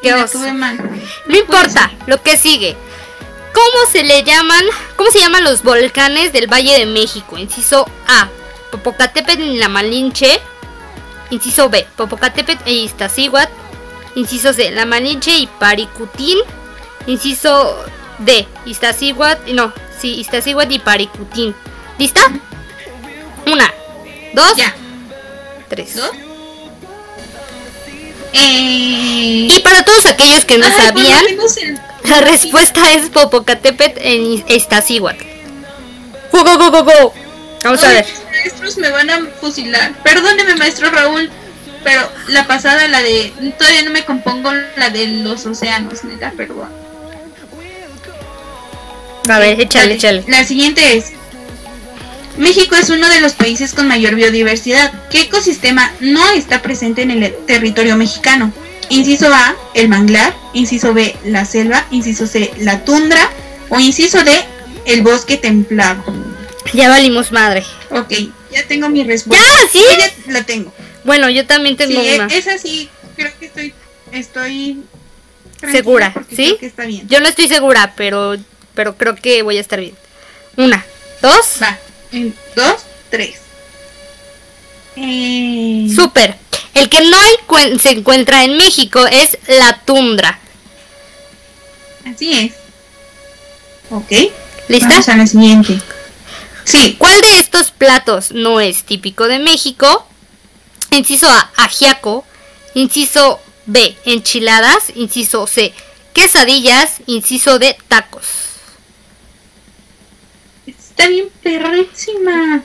Qué 0.00 0.12
mal. 0.52 0.78
No 1.26 1.36
importa, 1.36 1.90
lo 2.06 2.22
que 2.22 2.36
sigue. 2.38 2.76
¿Cómo 3.52 3.90
se 3.90 4.04
le 4.04 4.22
llaman? 4.22 4.64
¿Cómo 4.96 5.10
se 5.10 5.18
llaman 5.18 5.42
los 5.42 5.62
volcanes 5.64 6.32
del 6.32 6.46
Valle 6.46 6.78
de 6.78 6.86
México? 6.86 7.36
Inciso 7.36 7.84
A, 8.06 8.28
Popocatépetl 8.74 9.40
y 9.42 9.58
la 9.58 9.68
Malinche. 9.68 10.40
Inciso 11.30 11.68
B, 11.68 11.86
Popocatépetl 11.96 12.62
e 12.68 12.72
Iztaccíhuatl. 12.72 13.52
Inciso 14.16 14.52
C, 14.52 14.70
la 14.72 14.84
Malinche 14.84 15.30
y 15.36 15.46
Paricutín. 15.46 16.38
Inciso 17.06 17.84
D, 18.18 18.46
Iztaccíhuatl, 18.66 19.54
no, 19.54 19.72
sí, 20.00 20.14
Iztaccíhuatl 20.20 20.72
y 20.72 20.78
Paricutín. 20.80 21.54
¿Lista? 21.98 22.20
Una, 23.46 23.72
dos, 24.32 24.56
Ya. 24.56 24.74
tres. 25.68 25.94
¿Dos? 25.96 26.10
Eh... 28.32 29.46
Y 29.50 29.60
para 29.62 29.84
todos 29.84 30.06
aquellos 30.06 30.44
que 30.44 30.58
no 30.58 30.66
Ay, 30.66 30.72
sabían, 30.72 31.24
el- 31.28 31.80
La 32.10 32.20
respuesta 32.20 32.92
es 32.92 33.08
Popocatépetl 33.10 33.98
en 34.02 34.44
Iztaccíhuatl. 34.48 35.24
Go, 36.32 36.42
go, 36.42 36.58
go, 36.58 36.70
go, 36.70 36.84
go. 36.84 37.14
Vamos 37.62 37.82
a 37.84 37.88
ver. 37.88 38.06
Maestros 38.44 38.76
me 38.76 38.90
van 38.90 39.08
a 39.08 39.24
fusilar. 39.40 39.94
Perdóneme, 40.02 40.54
maestro 40.56 40.90
Raúl. 40.90 41.30
Pero 41.82 42.02
la 42.28 42.46
pasada, 42.46 42.86
la 42.88 43.02
de. 43.02 43.32
Todavía 43.58 43.82
no 43.82 43.90
me 43.90 44.04
compongo 44.04 44.52
la 44.76 44.90
de 44.90 45.06
los 45.06 45.46
océanos, 45.46 46.04
neta, 46.04 46.30
perdón. 46.36 46.68
A 49.28 49.38
ver, 49.38 49.58
échale, 49.60 49.94
échale. 49.94 50.24
La 50.28 50.44
siguiente 50.44 50.96
es. 50.96 51.12
México 52.36 52.74
es 52.74 52.90
uno 52.90 53.08
de 53.08 53.20
los 53.20 53.32
países 53.32 53.72
con 53.72 53.88
mayor 53.88 54.14
biodiversidad. 54.14 54.92
¿Qué 55.10 55.22
ecosistema 55.22 55.90
no 56.00 56.28
está 56.32 56.60
presente 56.60 57.00
en 57.00 57.12
el 57.12 57.34
territorio 57.46 57.96
mexicano? 57.96 58.52
Inciso 58.90 59.32
A, 59.32 59.56
el 59.72 59.88
manglar. 59.88 60.34
Inciso 60.52 60.92
B, 60.92 61.16
la 61.24 61.46
selva. 61.46 61.86
Inciso 61.90 62.26
C, 62.26 62.52
la 62.58 62.84
tundra. 62.84 63.30
O 63.70 63.80
inciso 63.80 64.22
D, 64.22 64.32
el 64.84 65.00
bosque 65.00 65.38
templado. 65.38 66.04
Ya 66.74 66.88
valimos 66.88 67.32
madre. 67.32 67.64
Ok, 67.90 68.12
ya 68.50 68.66
tengo 68.66 68.88
mi 68.88 69.04
respuesta. 69.04 69.46
Ya, 69.46 69.68
sí. 69.70 69.78
Yo 69.78 69.98
ya 69.98 70.32
la 70.32 70.42
tengo. 70.44 70.72
Bueno, 71.04 71.30
yo 71.30 71.46
también 71.46 71.76
tengo 71.76 72.00
sí, 72.00 72.08
una. 72.14 72.26
es 72.26 72.48
así. 72.48 72.88
Creo 73.16 73.32
que 73.38 73.46
estoy. 73.46 73.74
Estoy. 74.12 74.82
Segura, 75.60 76.12
¿sí? 76.28 76.48
creo 76.48 76.58
que 76.58 76.66
está 76.66 76.84
bien. 76.84 77.08
Yo 77.08 77.20
no 77.20 77.28
estoy 77.28 77.48
segura, 77.48 77.94
pero, 77.96 78.36
pero 78.74 78.96
creo 78.96 79.14
que 79.14 79.42
voy 79.42 79.56
a 79.56 79.60
estar 79.60 79.80
bien. 79.80 79.94
Una, 80.56 80.84
dos. 81.22 81.62
Va. 81.62 81.78
Dos, 82.54 82.82
tres. 83.08 83.36
Eh, 84.96 85.88
Súper. 85.94 86.36
El 86.74 86.88
que 86.88 87.00
no 87.02 87.16
se 87.78 87.90
encuentra 87.90 88.44
en 88.44 88.56
México 88.56 89.06
es 89.06 89.38
la 89.46 89.80
tundra. 89.84 90.38
Así 92.04 92.32
es. 92.32 92.52
Ok. 93.90 94.12
¿Lista? 94.68 94.88
Vamos 94.88 95.08
a 95.08 95.16
la 95.16 95.26
siguiente. 95.26 95.80
Sí. 96.64 96.96
¿Cuál 96.98 97.20
de 97.20 97.38
estos 97.38 97.70
platos 97.70 98.32
no 98.32 98.60
es 98.60 98.84
típico 98.84 99.28
de 99.28 99.38
México? 99.38 100.06
Inciso 100.90 101.28
A, 101.28 101.50
ajiaco. 101.56 102.24
Inciso 102.74 103.40
B, 103.66 103.96
enchiladas. 104.04 104.90
Inciso 104.94 105.46
C, 105.46 105.72
quesadillas. 106.12 107.00
Inciso 107.06 107.58
D, 107.58 107.76
tacos. 107.88 108.26
Está 110.66 111.08
bien 111.08 111.28
perrísima. 111.42 112.62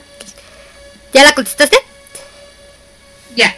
¿Ya 1.12 1.24
la 1.24 1.34
contestaste? 1.34 1.76
Ya. 3.36 3.56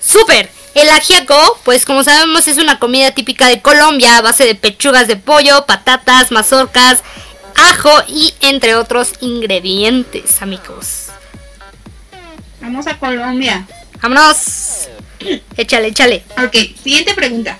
¡Súper! 0.00 0.50
El 0.74 0.90
ajiaco, 0.90 1.58
pues 1.64 1.86
como 1.86 2.02
sabemos, 2.02 2.48
es 2.48 2.58
una 2.58 2.80
comida 2.80 3.12
típica 3.12 3.46
de 3.46 3.62
Colombia 3.62 4.18
a 4.18 4.22
base 4.22 4.44
de 4.44 4.56
pechugas 4.56 5.06
de 5.06 5.16
pollo, 5.16 5.66
patatas, 5.66 6.32
mazorcas, 6.32 7.02
ajo 7.54 7.90
y 8.08 8.34
entre 8.40 8.74
otros 8.76 9.12
ingredientes, 9.20 10.42
amigos. 10.42 11.08
Vamos 12.60 12.86
a 12.86 12.98
Colombia. 12.98 13.66
¡Vámonos! 14.00 14.88
Échale, 15.56 15.88
échale. 15.88 16.24
Ok. 16.42 16.56
Siguiente 16.82 17.14
pregunta. 17.14 17.56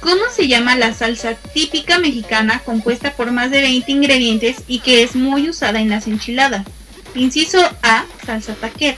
¿Cómo 0.00 0.22
se 0.34 0.48
llama 0.48 0.76
la 0.76 0.94
salsa 0.94 1.34
típica 1.34 1.98
mexicana 1.98 2.60
compuesta 2.64 3.12
por 3.12 3.32
más 3.32 3.50
de 3.50 3.60
20 3.60 3.92
ingredientes 3.92 4.56
y 4.66 4.80
que 4.80 5.02
es 5.02 5.14
muy 5.14 5.50
usada 5.50 5.80
en 5.80 5.90
las 5.90 6.06
enchiladas? 6.06 6.66
Inciso 7.14 7.58
A, 7.82 8.06
salsa 8.24 8.54
taquera. 8.54 8.96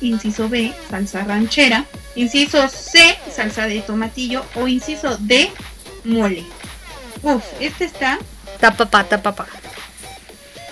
Inciso 0.00 0.48
B, 0.48 0.72
salsa 0.88 1.24
ranchera. 1.24 1.86
Inciso 2.14 2.68
C, 2.68 3.18
salsa 3.34 3.66
de 3.66 3.80
tomatillo. 3.80 4.44
O 4.54 4.68
inciso 4.68 5.16
D, 5.18 5.50
mole. 6.04 6.44
Uf, 7.22 7.42
este 7.58 7.84
está. 7.84 8.18
Tapapá, 8.60 9.04
tapapá. 9.04 9.46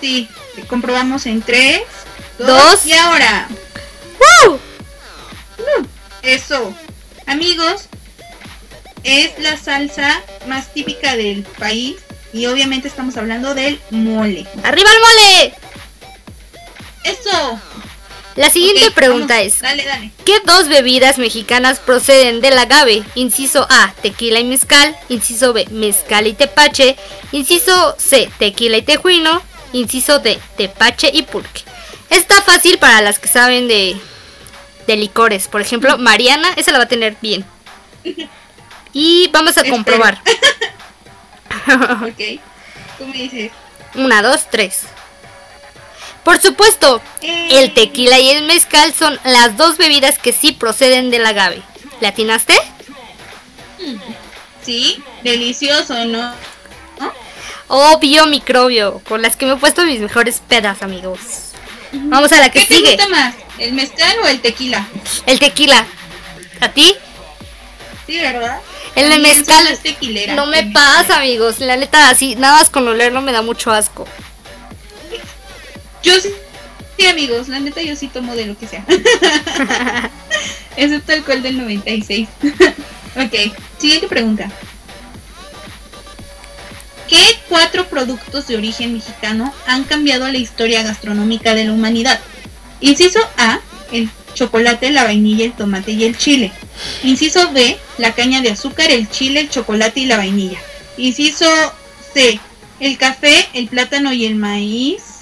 Sí, 0.01 0.27
comprobamos 0.67 1.25
en 1.25 1.41
3, 1.41 1.81
2, 2.39 2.47
Dos. 2.47 2.85
y 2.85 2.93
ahora. 2.93 3.47
¡Woo! 4.45 4.59
Eso. 6.21 6.73
Amigos, 7.27 7.87
es 9.03 9.37
la 9.39 9.57
salsa 9.57 10.21
más 10.47 10.73
típica 10.73 11.15
del 11.15 11.43
país. 11.43 11.97
Y 12.33 12.47
obviamente 12.47 12.87
estamos 12.89 13.15
hablando 13.15 13.55
del 13.55 13.79
mole. 13.91 14.45
¡Arriba 14.63 14.89
el 14.91 14.99
mole! 14.99 15.53
Eso. 17.05 17.59
La 18.35 18.49
siguiente 18.49 18.91
pregunta 18.91 19.35
vamos. 19.35 19.47
es, 19.47 19.61
Dale, 19.61 19.85
dale. 19.85 20.11
¿qué 20.25 20.39
dos 20.45 20.67
bebidas 20.67 21.17
mexicanas 21.17 21.79
proceden 21.79 22.41
del 22.41 22.57
agave? 22.57 23.03
Inciso 23.15 23.65
A, 23.69 23.93
tequila 24.01 24.39
y 24.39 24.43
mezcal. 24.43 24.95
Inciso 25.07 25.53
B, 25.53 25.67
mezcal 25.71 26.27
y 26.27 26.33
tepache. 26.33 26.97
Inciso 27.31 27.95
C, 27.97 28.29
tequila 28.37 28.77
y 28.77 28.81
tejuino. 28.81 29.41
Inciso 29.71 30.19
D, 30.19 30.37
tepache 30.57 31.09
y 31.13 31.21
pulque. 31.23 31.61
Está 32.09 32.41
fácil 32.41 32.77
para 32.77 33.01
las 33.01 33.19
que 33.19 33.27
saben 33.29 33.67
de, 33.69 33.95
de 34.85 34.97
licores. 34.97 35.47
Por 35.47 35.61
ejemplo, 35.61 35.97
Mariana, 35.97 36.49
esa 36.57 36.71
la 36.73 36.77
va 36.79 36.83
a 36.85 36.89
tener 36.89 37.15
bien. 37.21 37.45
Y 38.97 39.27
vamos 39.33 39.57
a 39.57 39.61
Espero. 39.61 39.75
comprobar. 39.75 40.21
Ok. 41.67 42.39
Tú 42.97 43.05
me 43.07 43.13
dices. 43.17 43.51
Una, 43.95 44.21
dos, 44.21 44.47
tres. 44.49 44.81
Por 46.25 46.41
supuesto, 46.41 47.01
el 47.21 47.73
tequila 47.75 48.19
y 48.19 48.29
el 48.31 48.45
mezcal 48.45 48.93
son 48.93 49.17
las 49.23 49.57
dos 49.57 49.77
bebidas 49.77 50.17
que 50.17 50.33
sí 50.33 50.51
proceden 50.51 51.11
del 51.11 51.23
agave. 51.25 51.61
¿Le 52.01 52.07
atinaste? 52.07 52.55
Sí, 54.63 55.01
delicioso, 55.23 55.93
¿no? 56.05 56.33
¿No? 56.99 57.13
Obvio 57.67 58.25
microbio, 58.25 59.01
con 59.07 59.21
las 59.21 59.35
que 59.35 59.45
me 59.45 59.53
he 59.53 59.57
puesto 59.57 59.83
mis 59.85 59.99
mejores 59.99 60.41
pedas, 60.47 60.81
amigos. 60.81 61.19
Vamos 61.91 62.31
a 62.31 62.39
la 62.39 62.49
que 62.49 62.61
¿Qué 62.61 62.65
te 62.65 62.75
sigue. 62.75 62.95
gusta 62.95 63.07
más? 63.09 63.35
¿El 63.59 63.73
mezcal 63.73 64.17
o 64.23 64.27
el 64.27 64.41
tequila? 64.41 64.87
El 65.27 65.39
tequila. 65.39 65.85
¿A 66.59 66.69
ti? 66.69 66.95
Sí, 68.07 68.17
¿verdad? 68.19 68.59
El 68.95 69.09
de 69.09 69.19
mezcal 69.19 69.79
no 70.35 70.47
me 70.47 70.63
pasa, 70.71 71.17
amigos. 71.17 71.59
La 71.59 71.75
neta, 71.75 72.09
así, 72.09 72.35
nada 72.35 72.57
más 72.57 72.69
con 72.71 72.87
olerlo 72.87 73.21
me 73.21 73.31
da 73.31 73.43
mucho 73.43 73.71
asco. 73.71 74.07
Yo 76.05 76.19
sí, 76.19 76.29
sí, 76.99 77.07
amigos, 77.07 77.47
la 77.47 77.59
neta 77.59 77.81
yo 77.81 77.95
sí 77.95 78.07
tomo 78.07 78.35
de 78.35 78.45
lo 78.45 78.55
que 78.55 78.67
sea. 78.67 78.85
Excepto 80.77 81.13
alcohol 81.13 81.41
del 81.41 81.57
96. 81.57 82.29
ok, 83.15 83.33
siguiente 83.79 84.07
pregunta. 84.07 84.51
¿Qué 87.09 87.15
¿Qué 87.17 87.39
cuatro 87.49 87.87
productos 87.87 88.47
de 88.47 88.57
origen 88.57 88.93
mexicano 88.93 89.53
han 89.65 89.83
cambiado 89.85 90.27
la 90.27 90.37
historia 90.37 90.83
gastronómica 90.83 91.55
de 91.55 91.65
la 91.65 91.73
humanidad? 91.73 92.19
Inciso 92.81 93.19
A, 93.37 93.61
el 93.91 94.09
chocolate, 94.33 94.91
la 94.91 95.05
vainilla, 95.05 95.45
el 95.45 95.53
tomate 95.53 95.91
y 95.91 96.03
el 96.03 96.17
chile. 96.17 96.51
Inciso 97.03 97.51
B, 97.51 97.77
la 97.97 98.13
caña 98.13 98.41
de 98.41 98.51
azúcar, 98.51 98.91
el 98.91 99.09
chile, 99.09 99.39
el 99.39 99.49
chocolate 99.49 100.01
y 100.01 100.05
la 100.05 100.17
vainilla. 100.17 100.59
Inciso 100.97 101.47
C, 102.13 102.39
el 102.79 102.97
café, 102.97 103.47
el 103.53 103.67
plátano 103.67 104.11
y 104.11 104.25
el 104.25 104.35
maíz. 104.35 105.14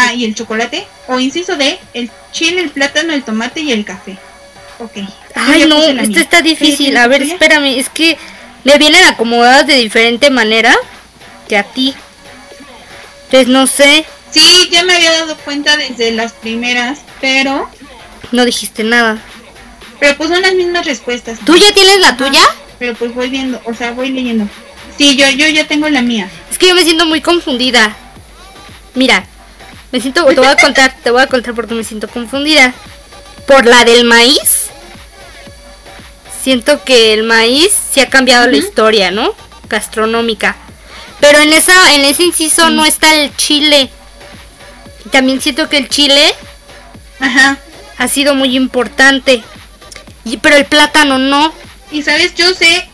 Ah, 0.00 0.14
y 0.14 0.24
el 0.24 0.34
chocolate. 0.34 0.86
O 1.08 1.18
inciso 1.18 1.56
D, 1.56 1.76
el 1.92 2.08
chile, 2.30 2.60
el 2.60 2.70
plátano, 2.70 3.12
el 3.12 3.24
tomate 3.24 3.60
y 3.60 3.72
el 3.72 3.84
café. 3.84 4.16
Ok. 4.78 4.98
Ay, 5.34 5.66
no, 5.66 5.82
esto 5.82 6.02
mía. 6.04 6.20
está 6.20 6.36
¿Qué 6.42 6.50
difícil. 6.50 6.96
A 6.96 7.08
ver, 7.08 7.22
espérame, 7.22 7.76
es 7.78 7.88
que 7.88 8.16
me 8.62 8.78
vienen 8.78 9.04
acomodadas 9.04 9.66
de 9.66 9.74
diferente 9.74 10.30
manera 10.30 10.76
que 11.48 11.56
a 11.56 11.64
ti. 11.64 11.94
Entonces 13.24 13.48
no 13.48 13.66
sé, 13.66 14.06
Sí, 14.30 14.68
ya 14.70 14.84
me 14.84 14.94
había 14.94 15.10
dado 15.12 15.36
cuenta 15.38 15.76
desde 15.76 16.12
las 16.12 16.32
primeras, 16.32 17.00
pero... 17.20 17.68
no 18.30 18.44
dijiste 18.44 18.84
nada. 18.84 19.18
Pero 19.98 20.16
pues 20.16 20.28
son 20.30 20.42
las 20.42 20.54
mismas 20.54 20.84
respuestas. 20.86 21.38
¿Tú 21.44 21.56
ya 21.56 21.72
tienes 21.72 21.98
la 22.00 22.08
Ajá. 22.08 22.16
tuya? 22.18 22.42
Pero 22.78 22.94
pues 22.94 23.14
voy 23.14 23.30
viendo, 23.30 23.60
o 23.64 23.74
sea, 23.74 23.92
voy 23.92 24.10
leyendo. 24.10 24.46
Sí, 24.96 25.16
yo, 25.16 25.28
yo 25.30 25.48
ya 25.48 25.66
tengo 25.66 25.88
la 25.88 26.02
mía. 26.02 26.28
Es 26.50 26.58
que 26.58 26.68
yo 26.68 26.74
me 26.74 26.84
siento 26.84 27.06
muy 27.06 27.20
confundida. 27.20 27.96
Mira, 28.94 29.24
me 29.92 30.00
siento, 30.00 30.24
te 30.26 30.34
voy 30.34 30.46
a 30.46 30.56
contar, 30.56 30.94
te 31.02 31.10
voy 31.10 31.22
a 31.22 31.26
contar 31.26 31.54
porque 31.54 31.74
me 31.74 31.84
siento 31.84 32.08
confundida. 32.08 32.74
Por 33.46 33.66
la 33.66 33.84
del 33.84 34.04
maíz. 34.04 34.66
Siento 36.42 36.84
que 36.84 37.14
el 37.14 37.24
maíz 37.24 37.72
sí 37.92 38.00
ha 38.00 38.08
cambiado 38.08 38.46
la 38.46 38.56
historia, 38.56 39.10
¿no? 39.10 39.34
Gastronómica. 39.68 40.56
Pero 41.20 41.38
en 41.40 41.52
esa, 41.52 41.94
en 41.94 42.04
ese 42.04 42.22
inciso 42.24 42.68
Sí. 42.68 42.74
no 42.74 42.84
está 42.84 43.14
el 43.14 43.34
chile. 43.36 43.90
Y 45.04 45.08
también 45.08 45.40
siento 45.40 45.68
que 45.68 45.78
el 45.78 45.88
chile 45.88 46.22
Ajá. 47.20 47.58
ha 47.96 48.08
sido 48.08 48.34
muy 48.34 48.56
importante. 48.56 49.42
Y, 50.24 50.36
pero 50.36 50.56
el 50.56 50.66
plátano 50.66 51.18
no. 51.18 51.52
Y 51.90 52.02
sabes, 52.02 52.34
yo 52.34 52.52
sé, 52.54 52.86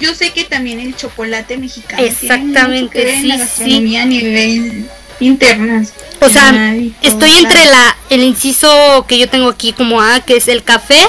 yo 0.00 0.14
sé 0.14 0.32
que 0.32 0.44
también 0.44 0.80
el 0.80 0.96
chocolate 0.96 1.56
mexicano 1.58 2.02
Exactamente, 2.02 2.70
tiene 2.70 2.82
mucho 2.82 2.90
que 2.92 3.04
ver 3.04 3.14
en 3.14 3.28
la 3.28 3.34
sí, 3.34 3.40
gastronomía 3.40 4.02
a 4.02 4.06
nivel 4.06 4.90
internas. 5.20 5.92
O 6.20 6.28
sea, 6.28 6.74
estoy 7.02 7.36
entre 7.36 7.64
la 7.66 7.96
el 8.10 8.22
inciso 8.22 9.04
que 9.08 9.18
yo 9.18 9.28
tengo 9.28 9.48
aquí 9.48 9.72
como 9.72 10.00
A, 10.00 10.20
que 10.20 10.36
es 10.36 10.48
el 10.48 10.62
café, 10.62 11.06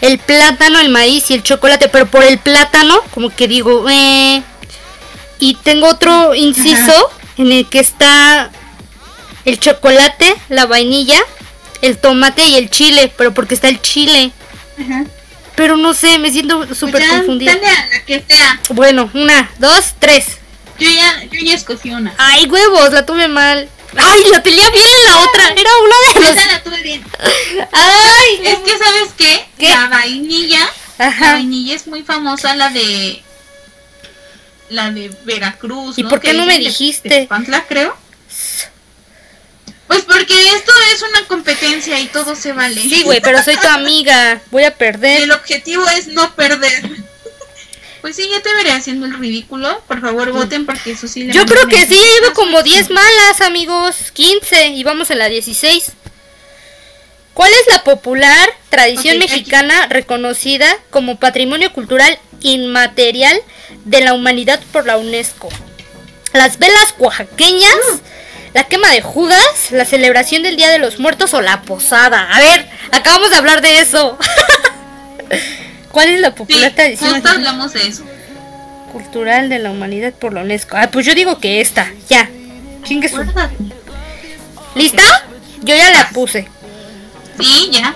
el 0.00 0.18
plátano, 0.18 0.78
el 0.80 0.88
maíz 0.88 1.30
y 1.30 1.34
el 1.34 1.42
chocolate, 1.42 1.88
pero 1.88 2.06
por 2.06 2.22
el 2.24 2.38
plátano, 2.38 3.00
como 3.12 3.30
que 3.30 3.48
digo, 3.48 3.88
eh. 3.88 4.42
Y 5.38 5.54
tengo 5.54 5.88
otro 5.88 6.34
inciso 6.34 7.10
en 7.38 7.52
el 7.52 7.66
que 7.66 7.80
está 7.80 8.50
el 9.44 9.58
chocolate, 9.58 10.34
la 10.50 10.66
vainilla, 10.66 11.18
el 11.80 11.96
tomate 11.98 12.44
y 12.46 12.56
el 12.56 12.68
chile, 12.68 13.12
pero 13.16 13.32
porque 13.32 13.54
está 13.54 13.68
el 13.68 13.80
chile. 13.80 14.32
Ajá. 14.78 15.04
Pero 15.56 15.76
no 15.76 15.94
sé, 15.94 16.18
me 16.18 16.30
siento 16.30 16.64
Pues 16.66 16.78
súper 16.78 17.06
confundida. 17.08 17.54
dale 17.54 17.66
a 17.66 17.86
la 17.86 18.04
que 18.06 18.24
sea. 18.26 18.60
Bueno, 18.70 19.10
una, 19.14 19.50
dos, 19.58 19.94
tres. 19.98 20.38
Yo 20.78 20.88
ya, 20.88 21.22
yo 21.24 21.40
ya 21.40 21.54
escogí 21.54 21.90
una. 21.90 22.14
Ay, 22.16 22.46
huevos, 22.46 22.92
la 22.92 23.04
tuve 23.04 23.28
mal. 23.28 23.68
Ay, 23.96 24.24
la 24.30 24.42
tenía 24.42 24.70
bien 24.70 24.86
en 24.86 25.04
la 25.04 25.20
otra. 25.20 25.48
Era 25.56 25.70
una 25.82 25.94
de 26.04 26.10
Esa 26.20 26.20
los. 26.44 26.52
la 26.52 26.62
tuve 26.62 26.82
bien. 26.82 27.04
Ay, 27.72 28.40
Es 28.44 28.58
que, 28.60 28.78
¿sabes 28.78 29.10
qué? 29.16 29.46
¿Qué? 29.58 29.68
La 29.68 29.88
vainilla, 29.88 30.70
la 30.98 31.32
vainilla 31.32 31.74
es 31.74 31.86
muy 31.86 32.02
famosa, 32.02 32.54
la 32.54 32.70
de... 32.70 33.22
La 34.68 34.90
de 34.92 35.10
Veracruz, 35.24 35.98
¿Y 35.98 36.04
por 36.04 36.20
qué 36.20 36.32
no 36.32 36.46
me 36.46 36.58
dijiste? 36.58 37.26
Pantla, 37.28 37.64
creo. 37.66 37.96
Pues 39.88 40.02
porque 40.02 40.48
esto 40.54 40.70
es 40.94 41.02
una 41.02 41.26
competencia 41.26 41.98
y 41.98 42.06
todo 42.06 42.36
se 42.36 42.52
vale. 42.52 42.80
Sí, 42.80 43.02
güey, 43.02 43.20
pero 43.20 43.42
soy 43.42 43.56
tu 43.56 43.66
amiga. 43.66 44.40
Voy 44.52 44.62
a 44.62 44.72
perder. 44.72 45.22
El 45.22 45.32
objetivo 45.32 45.84
es 45.88 46.06
no 46.06 46.32
perder. 46.36 46.84
Pues 48.00 48.16
sí, 48.16 48.28
ya 48.30 48.40
te 48.40 48.52
veré 48.54 48.72
haciendo 48.72 49.06
el 49.06 49.18
ridículo. 49.18 49.82
Por 49.86 50.00
favor, 50.00 50.32
voten 50.32 50.66
porque 50.66 50.92
eso 50.92 51.06
sí 51.06 51.24
le 51.24 51.32
Yo 51.32 51.44
creo 51.44 51.66
que 51.66 51.80
sí, 51.86 51.94
mensajes. 51.94 52.20
llevo 52.22 52.34
como 52.34 52.62
10 52.62 52.90
malas, 52.90 53.40
amigos. 53.42 54.10
15 54.12 54.68
y 54.68 54.82
vamos 54.84 55.10
en 55.10 55.18
la 55.18 55.28
16. 55.28 55.92
¿Cuál 57.34 57.50
es 57.52 57.72
la 57.72 57.84
popular 57.84 58.50
tradición 58.68 59.16
aquí. 59.16 59.28
mexicana 59.28 59.86
reconocida 59.88 60.66
como 60.90 61.18
patrimonio 61.18 61.72
cultural 61.72 62.18
inmaterial 62.40 63.40
de 63.84 64.00
la 64.00 64.14
humanidad 64.14 64.60
por 64.72 64.86
la 64.86 64.96
UNESCO? 64.96 65.48
Las 66.32 66.58
velas 66.58 66.94
oaxaqueñas, 66.98 67.76
la 68.54 68.64
quema 68.64 68.90
de 68.92 69.02
Judas, 69.02 69.70
la 69.70 69.84
celebración 69.84 70.42
del 70.42 70.56
Día 70.56 70.70
de 70.70 70.78
los 70.78 70.98
Muertos 70.98 71.34
o 71.34 71.40
la 71.40 71.62
posada. 71.62 72.28
A 72.30 72.40
ver, 72.40 72.68
acabamos 72.92 73.30
de 73.30 73.36
hablar 73.36 73.62
de 73.62 73.80
eso. 73.80 74.18
¿Cuál 75.92 76.08
es 76.10 76.20
la 76.20 76.28
Sí, 76.28 76.34
popular 76.36 76.72
tradición 76.74 77.14
justo 77.14 77.28
hablamos 77.28 77.72
de 77.72 77.86
eso. 77.86 78.04
cultural 78.92 79.48
de 79.48 79.58
la 79.58 79.70
humanidad 79.70 80.12
por 80.12 80.32
la 80.32 80.42
UNESCO? 80.42 80.76
Ah, 80.76 80.88
pues 80.90 81.06
yo 81.06 81.14
digo 81.14 81.38
que 81.38 81.60
esta, 81.60 81.90
ya. 82.08 82.28
Chingue 82.84 83.08
su-. 83.08 83.22
¿Lista? 84.74 85.02
Yo 85.62 85.76
ya 85.76 85.90
la 85.90 86.08
puse. 86.10 86.48
Sí, 87.40 87.70
ya. 87.72 87.94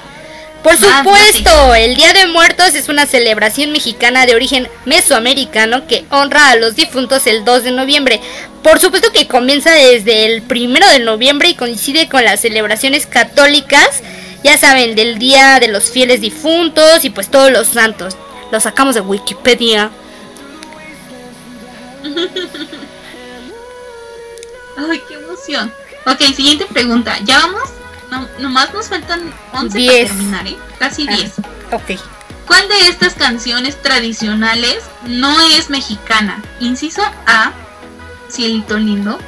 Por 0.62 0.78
Vas, 0.80 0.98
supuesto, 0.98 1.74
el 1.74 1.94
Día 1.94 2.14
de 2.14 2.26
Muertos 2.26 2.74
es 2.74 2.88
una 2.88 3.04
celebración 3.04 3.70
mexicana 3.70 4.24
de 4.24 4.34
origen 4.34 4.66
mesoamericano 4.86 5.86
que 5.86 6.06
honra 6.10 6.50
a 6.50 6.56
los 6.56 6.74
difuntos 6.74 7.26
el 7.26 7.44
2 7.44 7.64
de 7.64 7.70
noviembre. 7.72 8.20
Por 8.62 8.80
supuesto 8.80 9.12
que 9.12 9.28
comienza 9.28 9.70
desde 9.72 10.24
el 10.24 10.42
1 10.50 10.88
de 10.90 11.00
noviembre 11.00 11.50
y 11.50 11.54
coincide 11.54 12.08
con 12.08 12.24
las 12.24 12.40
celebraciones 12.40 13.04
católicas, 13.06 14.00
ya 14.44 14.56
saben, 14.58 14.94
del 14.94 15.18
Día 15.18 15.58
de 15.58 15.66
los 15.68 15.90
Fieles 15.90 16.20
Difuntos 16.20 17.04
y 17.04 17.10
pues 17.10 17.28
todos 17.30 17.50
los 17.50 17.66
santos. 17.68 18.16
Lo 18.52 18.60
sacamos 18.60 18.94
de 18.94 19.00
Wikipedia. 19.00 19.90
Ay, 24.76 25.02
qué 25.08 25.14
emoción. 25.14 25.72
Ok, 26.06 26.20
siguiente 26.34 26.66
pregunta. 26.66 27.16
Ya 27.24 27.38
vamos. 27.40 27.62
No, 28.10 28.28
nomás 28.38 28.72
nos 28.74 28.88
faltan 28.88 29.32
11 29.52 29.78
Diez. 29.78 30.08
para 30.08 30.18
terminar, 30.18 30.46
¿eh? 30.46 30.56
Casi 30.78 31.06
Ah. 31.08 31.16
10. 31.16 31.32
Ok. 31.72 32.00
¿Cuál 32.46 32.68
de 32.68 32.88
estas 32.88 33.14
canciones 33.14 33.80
tradicionales 33.80 34.84
no 35.06 35.40
es 35.40 35.70
mexicana? 35.70 36.42
Inciso 36.60 37.02
A, 37.26 37.52
Cielito 38.30 38.78
Lindo. 38.78 39.18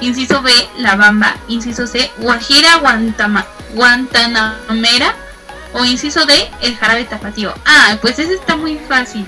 Inciso 0.00 0.40
B, 0.42 0.52
La 0.78 0.94
Bamba. 0.96 1.36
Inciso 1.48 1.86
C, 1.88 2.10
Guajira 2.18 2.76
Guantama- 2.78 3.46
Guantanamera. 3.74 5.14
O 5.72 5.84
inciso 5.84 6.26
D, 6.26 6.50
El 6.62 6.76
Jarabe 6.76 7.04
Tapatío. 7.04 7.54
Ah, 7.64 7.96
pues 8.00 8.18
ese 8.18 8.34
está 8.34 8.56
muy 8.56 8.76
fácil. 8.88 9.24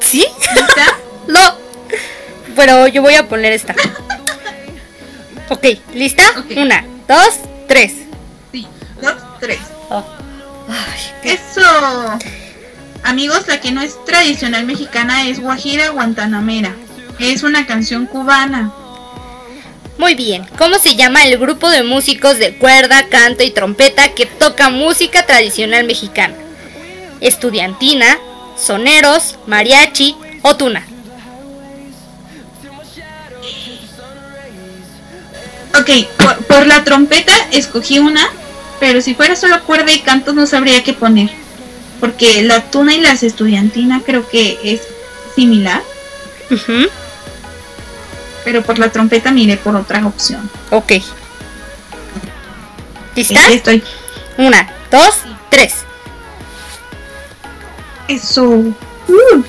¿Sí? 0.00 0.26
¿Lista? 0.54 0.98
No. 1.28 1.54
Pero 2.56 2.88
yo 2.88 3.02
voy 3.02 3.14
a 3.14 3.28
poner 3.28 3.52
esta. 3.52 3.74
Ok, 5.50 5.64
¿lista? 5.94 6.22
Una, 6.56 6.84
dos, 7.08 7.40
tres. 7.66 7.92
Sí, 8.52 8.68
dos, 9.02 9.16
tres. 9.40 9.58
Oh. 9.88 10.04
Ay, 10.68 11.32
Eso. 11.32 12.18
Amigos, 13.02 13.48
la 13.48 13.60
que 13.60 13.72
no 13.72 13.82
es 13.82 14.02
tradicional 14.04 14.64
mexicana 14.64 15.26
es 15.26 15.40
Guajira 15.40 15.88
Guantanamera. 15.88 16.72
Es 17.18 17.42
una 17.42 17.66
canción 17.66 18.06
cubana. 18.06 18.72
Muy 20.00 20.14
bien. 20.14 20.46
¿Cómo 20.56 20.78
se 20.78 20.96
llama 20.96 21.26
el 21.26 21.36
grupo 21.36 21.68
de 21.68 21.82
músicos 21.82 22.38
de 22.38 22.56
cuerda, 22.56 23.08
canto 23.10 23.44
y 23.44 23.50
trompeta 23.50 24.14
que 24.14 24.24
toca 24.24 24.70
música 24.70 25.26
tradicional 25.26 25.84
mexicana? 25.84 26.32
Estudiantina, 27.20 28.18
soneros, 28.56 29.36
mariachi 29.46 30.16
o 30.40 30.56
tuna. 30.56 30.86
Ok, 35.78 35.90
por, 36.16 36.46
por 36.46 36.66
la 36.66 36.82
trompeta 36.82 37.34
escogí 37.52 37.98
una, 37.98 38.26
pero 38.80 39.02
si 39.02 39.14
fuera 39.14 39.36
solo 39.36 39.62
cuerda 39.64 39.92
y 39.92 40.00
canto 40.00 40.32
no 40.32 40.46
sabría 40.46 40.82
qué 40.82 40.94
poner. 40.94 41.28
Porque 42.00 42.42
la 42.42 42.70
tuna 42.70 42.94
y 42.94 43.02
las 43.02 43.22
estudiantina 43.22 44.00
creo 44.02 44.26
que 44.26 44.58
es 44.64 44.80
similar, 45.36 45.82
pero 48.44 48.62
por 48.62 48.78
la 48.78 48.90
trompeta 48.90 49.30
miré 49.30 49.56
por 49.56 49.76
otra 49.76 50.04
opción. 50.06 50.50
Ok. 50.70 50.92
¿Lista? 53.14 53.44
Aquí 53.44 53.54
estoy. 53.54 53.82
Una, 54.38 54.72
dos, 54.90 55.20
tres. 55.48 55.74
Eso. 58.08 58.44
Uh, 58.46 59.42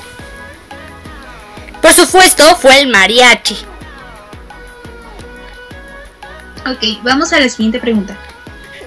Por 1.81 1.93
supuesto, 1.93 2.43
fue 2.55 2.81
el 2.81 2.87
mariachi. 2.87 3.57
Ok, 6.65 7.03
vamos 7.03 7.33
a 7.33 7.39
la 7.39 7.49
siguiente 7.49 7.79
pregunta. 7.79 8.15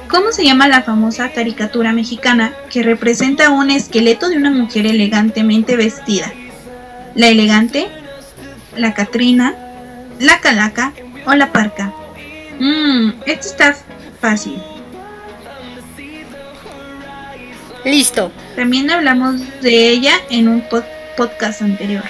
¿Cómo 0.08 0.30
se 0.32 0.44
llama 0.44 0.68
la 0.68 0.82
famosa 0.82 1.32
caricatura 1.32 1.92
mexicana 1.92 2.52
que 2.70 2.82
representa 2.82 3.50
un 3.50 3.70
esqueleto 3.70 4.28
de 4.28 4.36
una 4.36 4.50
mujer 4.50 4.86
elegantemente 4.86 5.76
vestida? 5.76 6.32
la 7.14 7.28
elegante, 7.28 7.88
la 8.76 8.94
Catrina, 8.94 9.54
la 10.18 10.38
Calaca 10.40 10.92
o 11.26 11.34
la 11.34 11.52
Parca. 11.52 11.92
Mmm, 12.58 13.10
esto 13.26 13.48
está 13.48 13.76
fácil. 14.20 14.62
Listo. 17.84 18.32
También 18.56 18.90
hablamos 18.90 19.40
de 19.60 19.90
ella 19.90 20.14
en 20.30 20.48
un 20.48 20.64
podcast 21.16 21.60
anterior. 21.62 22.04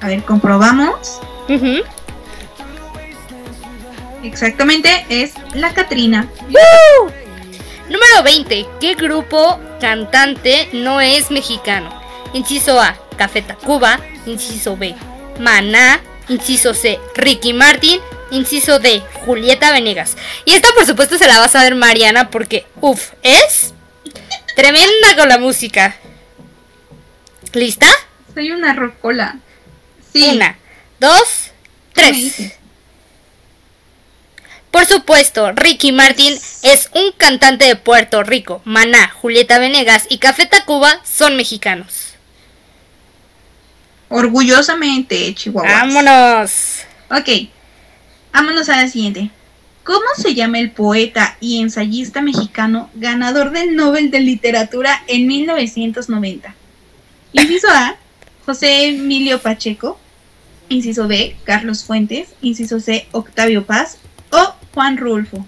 A 0.00 0.08
ver, 0.08 0.22
comprobamos. 0.24 1.20
Exactamente, 4.22 5.06
es 5.08 5.34
la 5.54 5.72
Catrina. 5.72 6.26
Número 7.84 8.22
20. 8.24 8.66
¿Qué 8.80 8.94
grupo 8.94 9.60
cantante 9.80 10.68
no 10.72 11.00
es 11.00 11.30
mexicano? 11.30 11.90
Inciso 12.32 12.80
A, 12.80 12.96
Café 13.16 13.42
Tacuba. 13.42 14.00
Inciso 14.26 14.76
B, 14.76 14.94
Maná. 15.38 16.00
Inciso 16.28 16.74
C, 16.74 16.98
Ricky 17.14 17.52
Martin. 17.52 18.00
Inciso 18.30 18.78
D, 18.78 19.02
Julieta 19.24 19.70
Venegas. 19.72 20.16
Y 20.44 20.52
esta 20.52 20.68
por 20.74 20.86
supuesto 20.86 21.18
se 21.18 21.26
la 21.26 21.38
va 21.38 21.44
a 21.44 21.48
saber 21.48 21.74
Mariana 21.74 22.30
porque, 22.30 22.66
uff, 22.80 23.12
es 23.22 23.74
tremenda 24.56 25.16
con 25.16 25.28
la 25.28 25.38
música. 25.38 25.96
¿Lista? 27.52 27.86
Soy 28.34 28.50
una 28.50 28.72
rocola. 28.72 29.36
Sí. 30.12 30.24
Una, 30.34 30.58
dos, 30.98 31.50
tres. 31.92 32.54
Por 34.70 34.86
supuesto, 34.86 35.52
Ricky 35.52 35.92
Martin 35.92 36.36
es 36.62 36.90
un 36.94 37.12
cantante 37.12 37.64
de 37.64 37.76
Puerto 37.76 38.24
Rico. 38.24 38.60
Maná, 38.64 39.08
Julieta 39.10 39.60
Venegas 39.60 40.06
y 40.08 40.18
Café 40.18 40.46
Tacuba 40.46 41.00
son 41.04 41.36
mexicanos. 41.36 42.13
Orgullosamente, 44.08 45.34
Chihuahua. 45.34 45.70
Vámonos. 45.70 46.80
Ok, 47.10 47.48
vámonos 48.32 48.68
a 48.68 48.82
la 48.82 48.88
siguiente. 48.88 49.30
¿Cómo 49.84 50.06
se 50.16 50.34
llama 50.34 50.60
el 50.60 50.70
poeta 50.70 51.36
y 51.40 51.60
ensayista 51.60 52.22
mexicano 52.22 52.90
ganador 52.94 53.50
del 53.50 53.76
Nobel 53.76 54.10
de 54.10 54.20
Literatura 54.20 55.02
en 55.08 55.26
1990? 55.26 56.54
Inciso 57.34 57.68
A, 57.70 57.96
José 58.46 58.88
Emilio 58.88 59.40
Pacheco. 59.40 60.00
Inciso 60.70 61.06
B, 61.06 61.36
Carlos 61.44 61.84
Fuentes. 61.84 62.28
Inciso 62.40 62.80
C, 62.80 63.06
Octavio 63.12 63.66
Paz. 63.66 63.98
O 64.30 64.54
Juan 64.72 64.96
Rulfo. 64.96 65.44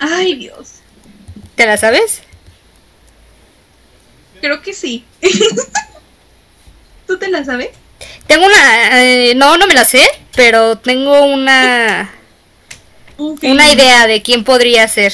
Ay, 0.00 0.34
Dios. 0.34 0.80
¿Te 1.54 1.66
la 1.66 1.76
sabes? 1.76 2.22
Creo 4.40 4.60
que 4.62 4.72
sí. 4.74 5.04
¿Tú 7.10 7.18
te 7.18 7.28
la 7.28 7.44
sabes? 7.44 7.70
Tengo 8.28 8.46
una... 8.46 9.02
Eh, 9.02 9.34
no, 9.34 9.58
no 9.58 9.66
me 9.66 9.74
la 9.74 9.84
sé, 9.84 10.00
pero 10.36 10.78
tengo 10.78 11.24
una... 11.24 12.08
Una 13.16 13.72
idea 13.72 14.06
de 14.06 14.22
quién 14.22 14.44
podría 14.44 14.86
ser. 14.86 15.12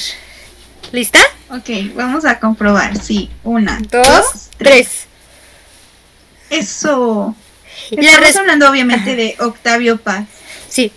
¿Lista? 0.91 1.17
Ok, 1.49 1.95
vamos 1.95 2.23
a 2.25 2.39
comprobar. 2.39 3.01
Sí, 3.01 3.31
una, 3.43 3.79
dos, 3.89 4.49
tres. 4.59 5.07
Eso. 6.51 7.35
Estamos 7.89 8.35
hablando 8.35 8.69
obviamente 8.69 9.15
de 9.15 9.35
Octavio 9.39 9.97
Paz. 9.97 10.27
Sí, 10.69 10.91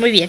muy 0.00 0.10
bien. 0.10 0.28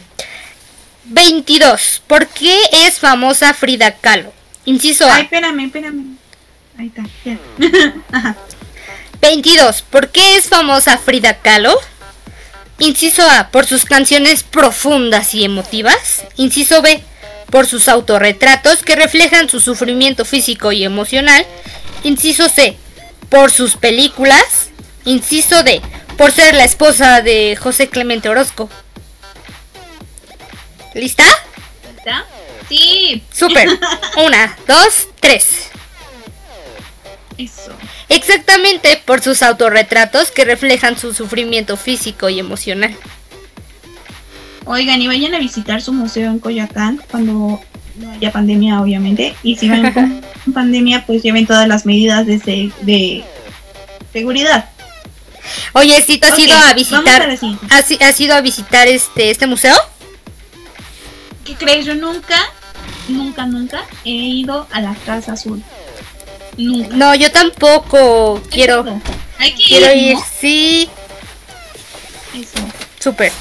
22. 1.05 2.03
¿Por 2.05 2.27
qué 2.27 2.55
es 2.71 2.99
famosa 2.99 3.55
Frida 3.55 3.95
Kahlo? 3.95 4.31
Inciso 4.65 5.07
A. 5.07 5.15
Ay, 5.15 5.23
espérame, 5.23 5.65
espérame. 5.65 6.17
Ahí 6.77 6.91
está, 6.95 7.03
ya. 7.25 8.35
22. 9.23 9.83
¿Por 9.83 10.09
qué 10.09 10.35
es 10.35 10.49
famosa 10.49 10.97
Frida 10.97 11.37
Kahlo? 11.37 11.79
Inciso 12.77 13.23
A. 13.23 13.47
Por 13.51 13.65
sus 13.65 13.85
canciones 13.85 14.43
profundas 14.43 15.33
y 15.33 15.45
emotivas. 15.45 16.25
Inciso 16.35 16.81
B. 16.81 17.01
Por 17.49 17.65
sus 17.65 17.87
autorretratos 17.87 18.83
que 18.83 18.97
reflejan 18.97 19.47
su 19.47 19.61
sufrimiento 19.61 20.25
físico 20.25 20.73
y 20.73 20.83
emocional. 20.83 21.45
Inciso 22.03 22.49
C. 22.49 22.75
Por 23.29 23.49
sus 23.49 23.77
películas. 23.77 24.71
Inciso 25.05 25.63
D. 25.63 25.81
Por 26.17 26.33
ser 26.33 26.53
la 26.53 26.65
esposa 26.65 27.21
de 27.21 27.55
José 27.55 27.87
Clemente 27.87 28.27
Orozco. 28.27 28.69
¿Lista? 30.93 31.23
¿Lista? 31.95 32.25
Sí. 32.67 33.23
Super. 33.31 33.69
Una, 34.17 34.57
dos, 34.67 35.07
tres. 35.21 35.69
Eso. 37.37 37.71
Exactamente 38.09 39.01
por 39.05 39.21
sus 39.21 39.41
autorretratos 39.41 40.31
que 40.31 40.45
reflejan 40.45 40.97
su 40.97 41.13
sufrimiento 41.13 41.77
físico 41.77 42.29
y 42.29 42.39
emocional. 42.39 42.95
Oigan, 44.65 45.01
y 45.01 45.07
vayan 45.07 45.33
a 45.33 45.39
visitar 45.39 45.81
su 45.81 45.91
museo 45.91 46.31
en 46.31 46.39
Coyoacán 46.39 47.01
cuando 47.11 47.59
no 47.95 48.11
haya 48.11 48.31
pandemia, 48.31 48.81
obviamente. 48.81 49.35
Y 49.43 49.57
si 49.57 49.67
van 49.67 49.91
con 49.93 50.21
pandemia, 50.53 51.05
pues 51.05 51.21
lleven 51.21 51.45
todas 51.45 51.67
las 51.67 51.85
medidas 51.85 52.25
de, 52.25 52.71
de 52.81 53.23
seguridad. 54.13 54.69
Oye, 55.73 56.01
¿sí 56.01 56.17
tú 56.17 56.27
has 56.27 56.39
ido 56.39 56.55
a 56.55 56.73
visitar? 56.73 57.37
¿has, 57.69 58.21
ido 58.21 58.35
a 58.35 58.41
visitar 58.41 58.87
este, 58.87 59.31
este 59.31 59.47
museo? 59.47 59.75
¿Qué 61.43 61.55
crees? 61.55 61.85
Yo 61.85 61.95
nunca, 61.95 62.39
nunca, 63.07 63.45
nunca 63.45 63.83
he 64.05 64.11
ido 64.11 64.67
a 64.71 64.81
la 64.81 64.95
Casa 65.05 65.33
Azul. 65.33 65.61
Nunca. 66.57 66.95
No, 66.95 67.15
yo 67.15 67.31
tampoco 67.31 68.41
quiero. 68.49 68.85
Hay 69.39 69.53
que 69.53 69.63
quiero 69.63 69.93
ir, 69.93 70.17
sí. 70.39 70.89
Eso. 72.33 72.59
Súper. 72.99 73.31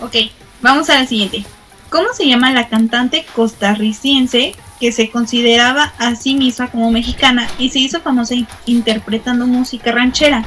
Ok, 0.00 0.16
vamos 0.60 0.90
a 0.90 1.00
la 1.00 1.06
siguiente. 1.06 1.44
¿Cómo 1.90 2.08
se 2.14 2.26
llama 2.26 2.52
la 2.52 2.68
cantante 2.68 3.24
costarricense 3.34 4.54
que 4.80 4.92
se 4.92 5.10
consideraba 5.10 5.92
a 5.98 6.16
sí 6.16 6.34
misma 6.34 6.70
como 6.70 6.90
mexicana 6.90 7.48
y 7.58 7.70
se 7.70 7.78
hizo 7.78 8.00
famosa 8.00 8.34
interpretando 8.66 9.46
música 9.46 9.92
ranchera? 9.92 10.44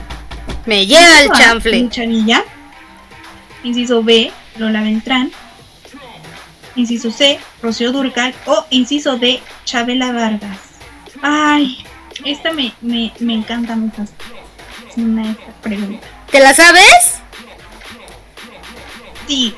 Me 0.66 0.86
llega 0.86 1.22
el 1.22 1.32
chanfle. 1.32 1.80
Luchanilla. 1.80 2.44
Inciso 3.64 4.04
B, 4.04 4.32
Lola 4.58 4.82
Beltrán 4.82 5.32
inciso 6.76 7.12
C, 7.12 7.40
Rocío 7.62 7.92
Durcal 7.92 8.34
o 8.46 8.66
inciso 8.70 9.18
D, 9.18 9.42
Chabela 9.64 10.12
Vargas. 10.12 10.60
Ay, 11.28 11.84
esta 12.24 12.52
me, 12.54 12.72
me, 12.82 13.12
me 13.18 13.34
encanta 13.34 13.76
mucho. 13.76 14.06
Una 14.96 15.36
pregunta. 15.64 16.08
¿Te 16.30 16.40
la 16.40 16.54
sabes? 16.54 17.16
Sí. 19.28 19.56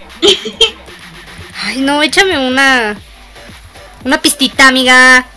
Ay, 1.62 1.82
no, 1.82 2.02
échame 2.02 2.38
una. 2.38 2.98
Una 4.06 4.22
pistita, 4.22 4.70
amiga. 4.70 5.28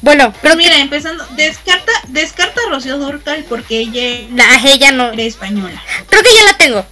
Bueno, 0.00 0.32
pero 0.40 0.56
mira, 0.56 0.78
empezando, 0.78 1.26
descarta, 1.32 1.92
descarta 2.06 2.58
a 2.66 2.70
Rocío 2.70 2.96
Durcal 2.96 3.44
porque 3.50 3.80
ella, 3.80 4.28
la, 4.32 4.62
ella 4.64 4.92
no 4.92 5.12
era 5.12 5.24
española. 5.24 5.82
Creo 6.08 6.22
que 6.22 6.34
ya 6.34 6.44
la 6.44 6.56
tengo. 6.56 6.86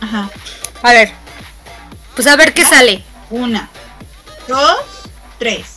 Ajá. 0.00 0.28
A 0.82 0.92
ver. 0.92 1.12
Pues 2.16 2.26
a 2.26 2.34
ver 2.34 2.52
qué 2.52 2.64
sale. 2.64 3.04
Una, 3.30 3.68
dos, 4.48 4.80
tres. 5.38 5.75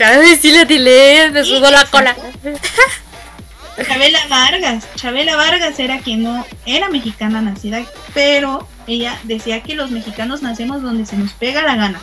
Ay, 0.00 0.36
sí 0.40 0.50
le 0.50 0.66
tiré, 0.66 1.30
me 1.30 1.44
sudó 1.44 1.70
la 1.70 1.84
cola. 1.86 2.16
Chabela 3.86 4.26
Vargas. 4.28 4.84
Chabela 4.96 5.36
Vargas 5.36 5.78
era 5.78 5.98
quien 5.98 6.22
no 6.22 6.46
era 6.66 6.88
mexicana 6.88 7.40
nacida, 7.40 7.82
pero 8.14 8.68
ella 8.86 9.18
decía 9.24 9.62
que 9.62 9.74
los 9.74 9.90
mexicanos 9.90 10.42
nacemos 10.42 10.82
donde 10.82 11.06
se 11.06 11.16
nos 11.16 11.32
pega 11.32 11.62
la 11.62 11.76
gana. 11.76 12.00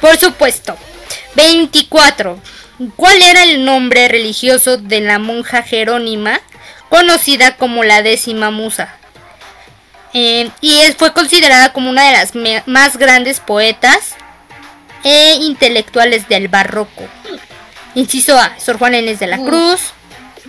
Por 0.00 0.16
supuesto. 0.16 0.76
24. 1.34 2.40
¿Cuál 2.96 3.22
era 3.22 3.42
el 3.44 3.64
nombre 3.64 4.08
religioso 4.08 4.76
de 4.78 5.00
la 5.00 5.18
monja 5.18 5.62
Jerónima, 5.62 6.40
conocida 6.88 7.56
como 7.56 7.84
la 7.84 8.02
décima 8.02 8.50
musa? 8.50 8.96
Eh, 10.12 10.50
y 10.60 10.80
fue 10.98 11.12
considerada 11.12 11.72
como 11.72 11.90
una 11.90 12.06
de 12.06 12.12
las 12.12 12.66
más 12.66 12.96
grandes 12.96 13.38
poetas 13.38 14.16
e 15.04 15.34
intelectuales 15.40 16.28
del 16.28 16.48
barroco. 16.48 17.06
Inciso 17.94 18.38
A, 18.38 18.58
Sor 18.58 18.78
Juana 18.78 18.98
Inés 18.98 19.18
de 19.18 19.26
la 19.26 19.38
Cruz. 19.38 19.92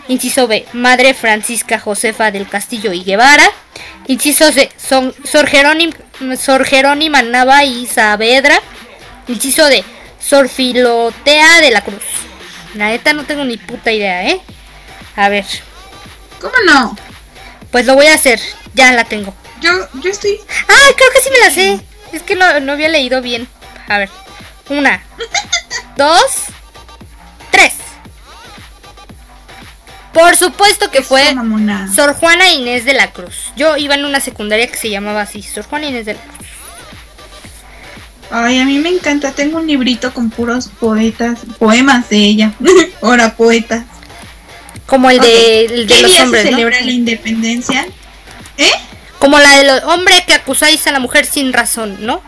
Inciso 0.08 0.48
B, 0.48 0.66
Madre 0.74 1.14
Francisca 1.14 1.80
Josefa 1.80 2.32
del 2.32 2.48
Castillo 2.48 2.92
y 2.92 3.04
Guevara. 3.04 3.50
Inciso 4.08 4.52
C, 4.52 4.72
Sor, 4.78 5.48
Jerónima, 5.48 5.96
Sor 6.38 6.66
Jerónima 6.66 7.22
Nava 7.22 7.64
y 7.64 7.88
Saavedra. 7.88 8.60
Inciso 9.28 9.68
D, 9.68 9.84
Sor 10.20 10.50
Filotea 10.50 11.62
de 11.62 11.72
la 11.72 11.82
Cruz. 11.82 12.04
La 12.76 12.88
neta 12.88 13.14
no 13.14 13.26
tengo 13.26 13.44
ni 13.44 13.58
puta 13.58 13.92
idea, 13.92 14.28
¿eh? 14.28 14.42
A 15.16 15.30
ver. 15.30 15.46
¿Cómo 16.40 16.54
no? 16.66 16.98
Pues 17.72 17.86
lo 17.86 17.96
voy 17.96 18.08
a 18.08 18.16
hacer, 18.16 18.42
ya 18.74 18.92
la 18.94 19.06
tengo. 19.06 19.34
Yo, 19.62 19.72
yo 20.02 20.10
estoy. 20.10 20.40
¡Ay, 20.68 20.94
creo 20.96 21.12
que 21.14 21.22
sí 21.22 21.30
me 21.30 21.40
la 21.40 21.52
sé! 21.52 21.80
Es 22.12 22.24
que 22.24 22.36
no, 22.36 22.60
no 22.60 22.74
había 22.74 22.90
leído 22.90 23.22
bien. 23.22 23.48
A 23.88 23.98
ver. 24.00 24.10
Una, 24.70 25.04
dos, 25.98 26.22
tres. 27.52 27.74
Por 30.14 30.36
supuesto 30.36 30.92
que 30.92 31.02
fue 31.02 31.34
mamona. 31.34 31.92
Sor 31.94 32.14
Juana 32.16 32.50
Inés 32.52 32.86
de 32.86 32.94
la 32.94 33.12
Cruz. 33.12 33.52
Yo 33.56 33.78
iba 33.78 33.96
en 33.96 34.06
una 34.06 34.20
secundaria 34.20 34.68
que 34.68 34.78
se 34.78 34.90
llamaba 34.90 35.22
así, 35.22 35.42
Sor 35.42 35.66
Juana 35.66 35.88
Inés 35.88 36.06
de 36.06 36.14
la 36.16 36.20
Cruz. 36.22 36.36
Ay, 38.30 38.60
a 38.60 38.66
mí 38.66 38.78
me 38.78 38.90
encanta. 38.90 39.32
Tengo 39.34 39.58
un 39.58 39.68
librito 39.68 40.14
con 40.14 40.30
puros 40.30 40.70
poetas, 40.80 41.40
poemas 41.60 42.08
de 42.10 42.18
ella. 42.18 42.52
Ahora 43.02 43.36
poetas. 43.36 43.84
Como 44.86 45.10
el 45.10 45.20
de, 45.20 45.66
Ok. 45.68 45.72
el 45.72 45.88
de 45.88 45.94
¿Qué 45.96 46.02
los 46.02 46.12
día 46.12 46.24
hombres, 46.24 46.44
se 46.44 46.52
¿no? 46.52 46.58
celebra 46.58 46.82
la 46.82 46.92
independencia? 46.92 47.86
¿Eh? 48.58 48.72
Como 49.20 49.38
la 49.40 49.58
de 49.58 49.64
los 49.66 49.84
hombres 49.84 50.22
que 50.26 50.34
acusáis 50.34 50.86
a 50.88 50.92
la 50.92 51.00
mujer 51.00 51.26
sin 51.26 51.52
razón, 51.54 51.98
¿no? 52.06 52.22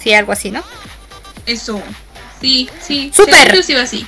Sí, 0.00 0.12
algo 0.12 0.32
así, 0.32 0.50
¿no? 0.50 0.62
Eso. 1.46 1.82
Sí, 2.40 2.68
sí. 2.80 3.10
Súper. 3.14 3.54
iba 3.68 3.82
así. 3.82 4.06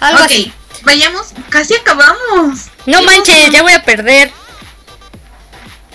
Algo 0.00 0.20
ok, 0.20 0.26
así. 0.26 0.52
vayamos. 0.82 1.28
Casi 1.48 1.74
acabamos. 1.74 2.66
No 2.86 3.02
manches, 3.02 3.50
ya 3.50 3.62
voy 3.62 3.72
a 3.72 3.84
perder. 3.84 4.30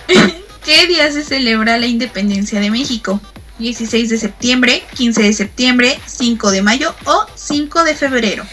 ¿Qué 0.66 0.88
día 0.88 1.12
se 1.12 1.24
celebra 1.24 1.78
la 1.78 1.88
independencia 1.88 2.60
de 2.60 2.70
México? 2.70 3.20
16 3.60 4.10
de 4.10 4.18
septiembre, 4.18 4.84
15 4.96 5.22
de 5.24 5.34
septiembre, 5.34 6.00
5 6.06 6.52
de 6.52 6.62
mayo 6.62 6.96
o 7.06 7.26
5 7.36 7.84
de 7.84 7.96
febrero. 7.96 8.46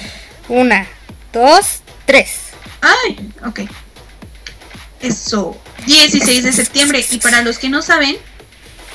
Una, 0.49 0.87
dos, 1.33 1.81
tres. 2.07 2.49
Ay, 2.81 3.31
ok. 3.47 3.61
Eso. 5.01 5.59
16 5.87 6.45
de 6.45 6.53
septiembre. 6.53 7.05
Y 7.11 7.19
para 7.19 7.43
los 7.43 7.59
que 7.59 7.69
no 7.69 7.83
saben, 7.83 8.17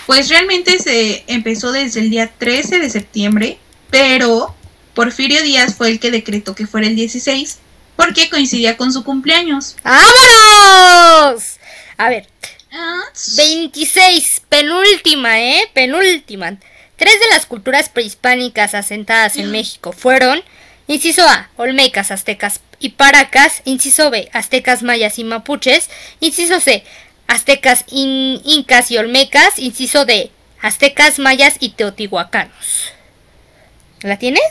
pues 0.06 0.30
realmente 0.30 0.80
se 0.80 1.24
empezó 1.28 1.72
desde 1.72 2.00
el 2.02 2.10
día 2.10 2.32
13 2.38 2.80
de 2.80 2.90
septiembre, 2.90 3.58
pero 3.90 4.56
Porfirio 4.94 5.42
Díaz 5.42 5.76
fue 5.76 5.90
el 5.90 6.00
que 6.00 6.12
decretó 6.12 6.56
que 6.56 6.68
fuera 6.68 6.88
el 6.88 6.96
16 6.96 7.60
porque 7.96 8.30
coincidía 8.30 8.76
con 8.78 8.92
su 8.92 9.04
cumpleaños. 9.04 9.76
¡Vámonos! 9.84 11.58
A 11.98 12.10
ver, 12.10 12.28
Ah, 12.76 13.04
26, 13.38 14.42
penúltima, 14.50 15.40
¿eh? 15.40 15.70
Penúltima. 15.74 16.58
Tres 16.96 17.20
de 17.20 17.28
las 17.30 17.46
culturas 17.46 17.90
prehispánicas 17.90 18.74
asentadas 18.74 19.36
en 19.36 19.52
México 19.52 19.92
fueron, 19.92 20.42
inciso 20.88 21.22
A, 21.28 21.52
olmecas, 21.56 22.10
aztecas 22.10 22.62
y 22.80 22.90
paracas, 22.90 23.62
inciso 23.66 24.10
B, 24.10 24.28
aztecas, 24.34 24.82
mayas 24.82 25.20
y 25.20 25.24
mapuches, 25.24 25.92
inciso 26.20 26.60
C, 26.60 26.84
aztecas, 27.28 27.86
in- 27.90 28.42
incas 28.46 28.92
y 28.92 28.98
olmecas, 28.98 29.58
inciso 29.60 30.06
D, 30.06 30.32
aztecas, 30.62 31.20
mayas 31.20 31.56
y 31.60 31.70
teotihuacanos. 31.70 32.92
¿La 34.02 34.18
tienes? 34.18 34.42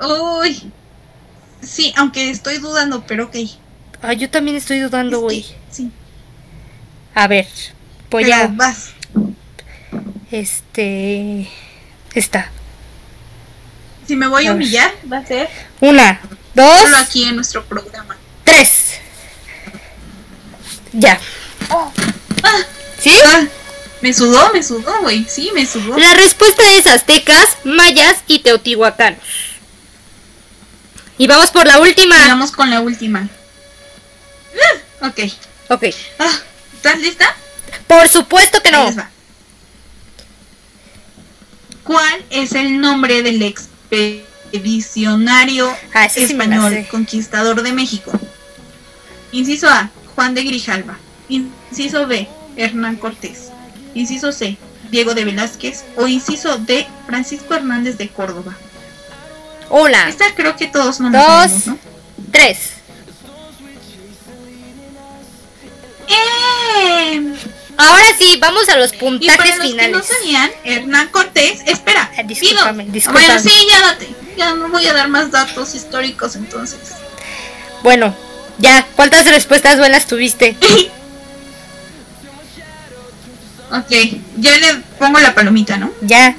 Uy. 0.00 0.70
Sí, 1.62 1.92
aunque 1.96 2.28
estoy 2.30 2.58
dudando, 2.58 3.04
pero 3.06 3.24
ok. 3.26 3.36
Ay, 4.02 4.16
yo 4.18 4.28
también 4.30 4.56
estoy 4.56 4.80
dudando, 4.80 5.20
güey. 5.20 5.40
Este, 5.40 5.54
sí. 5.70 5.90
A 7.14 7.26
ver, 7.26 7.46
pues 8.10 8.26
pero 8.26 8.28
ya, 8.28 8.48
vas. 8.48 8.90
este, 10.30 11.48
está. 12.14 12.50
Si 14.06 14.14
me 14.16 14.26
voy 14.26 14.46
A 14.46 14.50
a 14.50 14.52
ver. 14.52 14.62
humillar, 14.62 14.92
va 15.10 15.18
a 15.18 15.26
ser 15.26 15.48
Una, 15.80 16.20
dos, 16.54 16.80
solo 16.82 16.96
aquí 16.98 17.24
en 17.24 17.36
nuestro 17.36 17.64
programa. 17.64 18.16
tres. 18.44 18.98
Ya. 20.92 21.18
¿Sí? 23.00 23.12
Ah, 23.26 23.44
me 24.00 24.12
sudó, 24.12 24.50
me 24.52 24.62
sudó, 24.62 25.00
güey. 25.02 25.24
Sí, 25.28 25.50
me 25.54 25.66
sudó. 25.66 25.96
La 25.98 26.14
respuesta 26.14 26.62
es 26.72 26.86
aztecas, 26.86 27.56
mayas 27.64 28.18
y 28.26 28.38
teotihuacanos. 28.40 29.20
Y 31.18 31.26
vamos 31.26 31.50
por 31.50 31.66
la 31.66 31.78
última. 31.80 32.16
Vamos 32.28 32.52
con 32.52 32.70
la 32.70 32.80
última. 32.80 33.28
Ah, 35.00 35.08
Ok. 35.08 35.18
Ok. 35.68 35.84
Ah, 36.18 36.32
¿Estás 36.74 36.98
lista? 36.98 37.34
Por 37.86 38.08
supuesto 38.08 38.62
que 38.62 38.70
no. 38.70 38.90
¿Cuál 41.84 42.24
es 42.30 42.52
el 42.52 42.80
nombre 42.80 43.22
del 43.22 43.42
expedicionario 43.42 45.76
Ah, 45.92 46.08
sí 46.08 46.22
español 46.24 46.86
conquistador 46.90 47.62
de 47.62 47.72
México? 47.72 48.10
Inciso 49.32 49.68
A, 49.68 49.90
Juan 50.14 50.34
de 50.34 50.44
Grijalva. 50.44 50.96
Inciso 51.28 52.06
B, 52.06 52.28
Hernán 52.56 52.96
Cortés. 52.96 53.48
Inciso 53.94 54.32
C, 54.32 54.56
Diego 54.90 55.14
de 55.14 55.24
Velázquez. 55.24 55.84
O 55.96 56.06
inciso 56.06 56.58
D, 56.58 56.86
Francisco 57.06 57.54
Hernández 57.54 57.96
de 57.98 58.08
Córdoba. 58.08 58.54
Una, 59.70 60.08
Esta 60.08 60.34
creo 60.34 60.56
que 60.56 60.66
todos 60.66 61.00
no 61.00 61.10
Dos. 61.10 61.22
sabemos, 61.24 61.66
¿no? 61.66 61.78
tres. 62.30 62.58
¡Eh! 66.08 67.34
Ahora 67.76 68.04
sí, 68.18 68.36
vamos 68.40 68.68
a 68.68 68.76
los 68.76 68.92
Y 68.92 68.96
para 68.96 69.10
puntajes 69.10 69.52
que 69.52 69.56
no 69.58 69.64
finales. 69.64 70.06
sabían, 70.06 70.50
Hernán 70.64 71.08
Cortés, 71.08 71.60
espera, 71.66 72.08
Ah, 72.16 72.22
discúlpame, 72.22 72.84
discúlpame. 72.86 73.26
Bueno, 73.26 73.40
sí, 73.42 73.50
ya 73.70 73.80
date. 73.80 74.08
Ya 74.36 74.54
no 74.54 74.68
voy 74.68 74.86
a 74.86 74.92
dar 74.92 75.08
más 75.08 75.30
datos 75.32 75.74
históricos 75.74 76.36
entonces. 76.36 76.78
Bueno, 77.82 78.14
ya, 78.58 78.86
¿cuántas 78.94 79.26
respuestas 79.26 79.78
buenas 79.78 80.06
tuviste? 80.06 80.56
ok, 83.78 83.90
ya 84.36 84.56
le 84.58 84.74
pongo 84.98 85.18
la 85.20 85.34
palomita, 85.34 85.76
¿no? 85.76 85.90
Ya. 86.00 86.36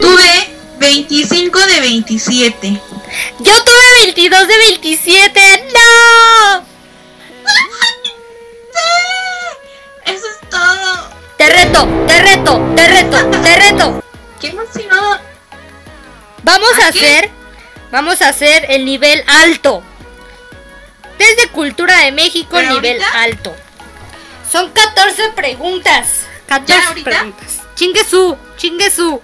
Tuve 0.00 0.48
25 0.78 1.58
de 1.66 1.80
27. 1.80 2.80
Yo 3.40 3.64
tuve 3.64 4.04
22 4.04 4.48
de 4.48 4.56
27. 4.58 5.64
¡No! 5.74 6.64
Eso 10.06 10.26
es 10.26 10.50
todo. 10.50 11.10
Te 11.36 11.48
reto, 11.48 11.88
te 12.06 12.22
reto, 12.22 12.72
te 12.76 12.88
reto, 12.88 13.30
te 13.30 13.56
reto. 13.56 14.04
¡Qué 14.40 14.48
emoción! 14.48 15.18
Vamos 16.42 16.70
a 16.80 16.86
¿A 16.86 16.88
hacer, 16.88 17.30
vamos 17.90 18.20
a 18.22 18.28
hacer 18.28 18.66
el 18.68 18.84
nivel 18.84 19.22
alto. 19.26 19.82
Desde 21.18 21.48
Cultura 21.48 21.98
de 22.00 22.12
México, 22.12 22.50
¿Pero 22.56 22.74
nivel 22.74 23.00
ahorita? 23.02 23.22
alto. 23.22 23.56
Son 24.50 24.70
14 24.70 25.30
preguntas. 25.34 26.20
14 26.54 26.72
¿Ya 26.72 26.88
ahorita? 26.88 27.10
preguntas. 27.10 27.60
Chingue 27.74 28.04
su, 28.04 28.36
chingue 28.56 28.90
su. 28.90 29.20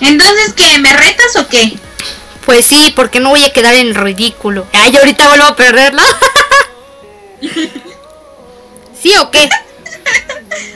Entonces, 0.00 0.52
¿qué? 0.54 0.78
¿Me 0.78 0.92
retas 0.92 1.36
o 1.36 1.48
qué? 1.48 1.78
Pues 2.44 2.66
sí, 2.66 2.92
porque 2.94 3.18
no 3.18 3.30
voy 3.30 3.44
a 3.44 3.52
quedar 3.52 3.74
en 3.74 3.94
ridículo. 3.94 4.66
Ay, 4.72 4.94
ahorita 4.96 5.28
vuelvo 5.28 5.46
a 5.46 5.56
perderla. 5.56 6.04
¿Sí 9.00 9.12
o 9.18 9.30
qué? 9.30 9.48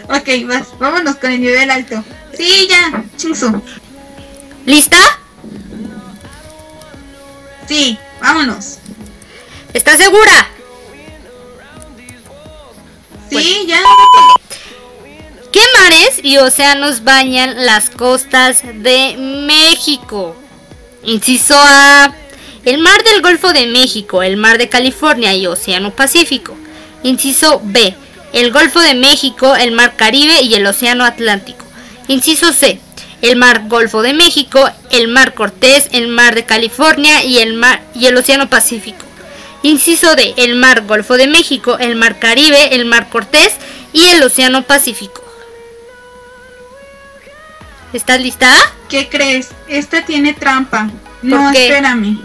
Ok, 0.08 0.28
vas, 0.44 0.76
vámonos 0.80 1.16
con 1.16 1.30
el 1.30 1.40
nivel 1.40 1.70
alto. 1.70 2.02
Sí, 2.36 2.66
ya, 2.68 3.04
chinsu. 3.16 3.62
¿Lista? 4.66 4.98
Sí, 7.68 7.96
vámonos. 8.20 8.78
¿Estás 9.72 9.98
segura? 9.98 10.48
Sí, 13.30 13.66
ya. 13.68 13.80
¿Qué 15.52 15.60
mares 15.80 16.20
y 16.22 16.36
océanos 16.36 17.02
bañan 17.02 17.66
las 17.66 17.90
costas 17.90 18.62
de 18.62 19.16
México? 19.18 20.36
Inciso 21.02 21.56
A. 21.56 22.14
El 22.64 22.78
mar 22.78 23.02
del 23.02 23.20
Golfo 23.20 23.52
de 23.52 23.66
México, 23.66 24.22
el 24.22 24.36
mar 24.36 24.58
de 24.58 24.68
California 24.68 25.34
y 25.34 25.48
Océano 25.48 25.90
Pacífico. 25.90 26.56
Inciso 27.02 27.60
B. 27.64 27.96
El 28.32 28.52
Golfo 28.52 28.78
de 28.78 28.94
México, 28.94 29.56
el 29.56 29.72
mar 29.72 29.96
Caribe 29.96 30.40
y 30.42 30.54
el 30.54 30.64
Océano 30.66 31.04
Atlántico. 31.04 31.64
Inciso 32.06 32.52
C. 32.52 32.78
El 33.20 33.34
mar 33.34 33.64
Golfo 33.66 34.02
de 34.02 34.14
México, 34.14 34.70
el 34.90 35.08
mar 35.08 35.34
Cortés, 35.34 35.88
el 35.90 36.06
mar 36.06 36.36
de 36.36 36.44
California 36.44 37.24
y 37.24 37.38
el 37.38 37.54
mar 37.54 37.82
y 37.96 38.06
el 38.06 38.16
Océano 38.16 38.48
Pacífico. 38.48 39.04
Inciso 39.64 40.14
D. 40.14 40.32
El 40.36 40.54
mar 40.54 40.86
Golfo 40.86 41.16
de 41.16 41.26
México, 41.26 41.76
el 41.80 41.96
mar 41.96 42.20
Caribe, 42.20 42.76
el 42.76 42.84
mar 42.84 43.08
Cortés 43.08 43.54
y 43.92 44.04
el 44.04 44.22
Océano 44.22 44.62
Pacífico. 44.62 45.29
¿Estás 47.92 48.20
lista? 48.20 48.52
¿Qué 48.88 49.08
crees? 49.08 49.50
Esta 49.68 50.04
tiene 50.04 50.32
trampa. 50.32 50.88
¿Por 51.20 51.24
No, 51.30 51.52
qué? 51.52 51.66
espérame. 51.68 52.18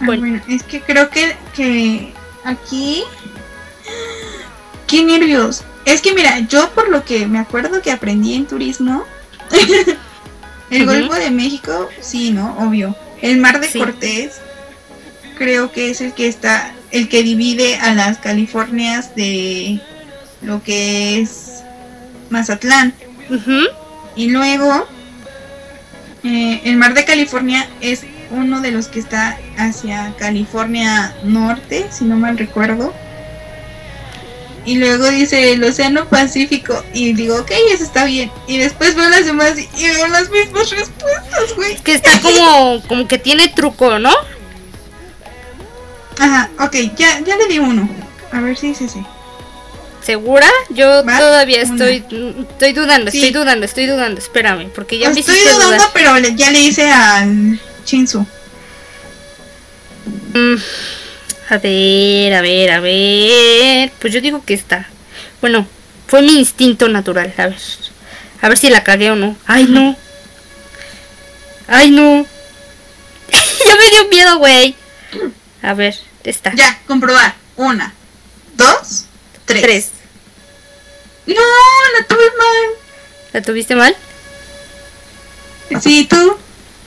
Ah, 0.00 0.04
Bueno. 0.06 0.40
es 0.48 0.62
que 0.62 0.80
creo 0.80 1.10
que, 1.10 1.36
que 1.54 2.12
aquí... 2.44 3.04
¡Qué 4.86 5.04
nervios! 5.04 5.62
Es 5.84 6.00
que 6.00 6.14
mira, 6.14 6.38
yo 6.40 6.70
por 6.70 6.88
lo 6.88 7.04
que 7.04 7.26
me 7.26 7.38
acuerdo 7.38 7.82
que 7.82 7.90
aprendí 7.90 8.34
en 8.34 8.46
turismo, 8.46 9.04
el. 10.70 10.86
Golfo 10.86 11.14
de 11.14 11.30
México, 11.30 11.88
sí, 12.00 12.30
¿no? 12.30 12.56
Obvio. 12.58 12.94
El 13.20 13.38
Mar 13.38 13.58
de 13.60 13.68
Sí. 13.68 13.78
Cortés, 13.80 14.34
creo 15.36 15.72
que 15.72 15.90
es 15.90 16.00
el 16.00 16.12
que 16.12 16.28
está, 16.28 16.72
el 16.92 17.08
que 17.08 17.22
divide 17.24 17.76
a 17.78 17.94
las 17.94 18.18
Californias 18.18 19.16
de 19.16 19.80
lo 20.42 20.62
que 20.62 21.20
es 21.20 21.62
Mazatlán. 22.30 22.94
Y 24.16 24.30
luego 24.30 24.86
Eh, 26.24 26.60
el 26.64 26.76
mar 26.76 26.94
de 26.94 27.04
California 27.04 27.68
es 27.80 28.02
uno 28.30 28.60
de 28.60 28.70
los 28.70 28.86
que 28.86 29.00
está 29.00 29.36
hacia 29.58 30.14
California 30.18 31.12
Norte, 31.24 31.88
si 31.90 32.04
no 32.04 32.16
mal 32.16 32.38
recuerdo. 32.38 32.94
Y 34.64 34.76
luego 34.76 35.10
dice 35.10 35.52
el 35.52 35.64
Océano 35.64 36.08
Pacífico. 36.08 36.80
Y 36.94 37.12
digo, 37.14 37.38
ok, 37.38 37.50
eso 37.72 37.82
está 37.82 38.04
bien. 38.04 38.30
Y 38.46 38.58
después 38.58 38.94
veo 38.94 39.08
las 39.10 39.26
demás 39.26 39.54
y 39.58 39.84
veo 39.84 40.06
las 40.06 40.30
mismas 40.30 40.70
respuestas, 40.70 41.56
güey. 41.56 41.74
Que 41.78 41.94
está 41.94 42.20
como, 42.20 42.80
como 42.86 43.08
que 43.08 43.18
tiene 43.18 43.48
truco, 43.48 43.98
¿no? 43.98 44.12
Ajá, 46.20 46.50
ok, 46.60 46.76
ya, 46.96 47.18
ya 47.26 47.36
le 47.36 47.48
di 47.48 47.58
uno. 47.58 47.88
A 48.30 48.40
ver 48.40 48.56
si 48.56 48.70
es 48.70 48.80
ese. 48.80 49.02
¿Segura? 50.04 50.48
Yo 50.70 51.02
todavía 51.04 51.62
estoy 51.62 52.04
estoy 52.50 52.72
dudando, 52.72 53.10
Sí. 53.10 53.18
estoy 53.18 53.30
dudando, 53.42 53.66
estoy 53.66 53.86
dudando. 53.86 54.20
Espérame, 54.20 54.68
porque 54.74 54.98
ya 54.98 55.10
me 55.10 55.20
Estoy 55.20 55.38
dudando, 55.40 55.66
dudar. 55.76 55.90
pero 55.92 56.18
ya 56.18 56.50
le 56.50 56.58
hice 56.60 56.90
al 56.90 57.60
Shinsu. 57.86 58.26
Mm, 60.34 60.54
A 61.50 61.58
ver, 61.58 62.34
a 62.34 62.40
ver, 62.40 62.70
a 62.70 62.80
ver. 62.80 63.92
Pues 64.00 64.12
yo 64.12 64.20
digo 64.20 64.42
que 64.44 64.54
está. 64.54 64.88
Bueno, 65.40 65.66
fue 66.06 66.22
mi 66.22 66.38
instinto 66.38 66.88
natural. 66.88 67.32
A 67.36 67.46
ver. 67.48 67.58
A 68.40 68.48
ver 68.48 68.58
si 68.58 68.70
la 68.70 68.82
cagué 68.82 69.10
o 69.10 69.16
no. 69.16 69.36
Ay, 69.46 69.64
no. 69.64 69.96
Ay, 71.68 71.90
no. 71.90 72.26
ya 73.32 73.76
me 73.76 73.90
dio 73.90 74.08
miedo, 74.08 74.38
güey. 74.38 74.74
A 75.62 75.74
ver, 75.74 75.96
está. 76.24 76.52
Ya, 76.54 76.80
comprobar. 76.86 77.34
Una, 77.56 77.92
dos, 78.56 79.04
tres. 79.44 79.62
Tres. 79.62 79.90
No, 81.26 81.34
la 81.98 82.06
tuve 82.06 82.24
mal. 82.38 82.78
¿La 83.32 83.42
tuviste 83.42 83.74
mal? 83.74 83.96
Sí, 85.80 86.04
tú. 86.04 86.36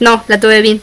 No, 0.00 0.22
la 0.28 0.38
tuve 0.38 0.60
bien. 0.60 0.80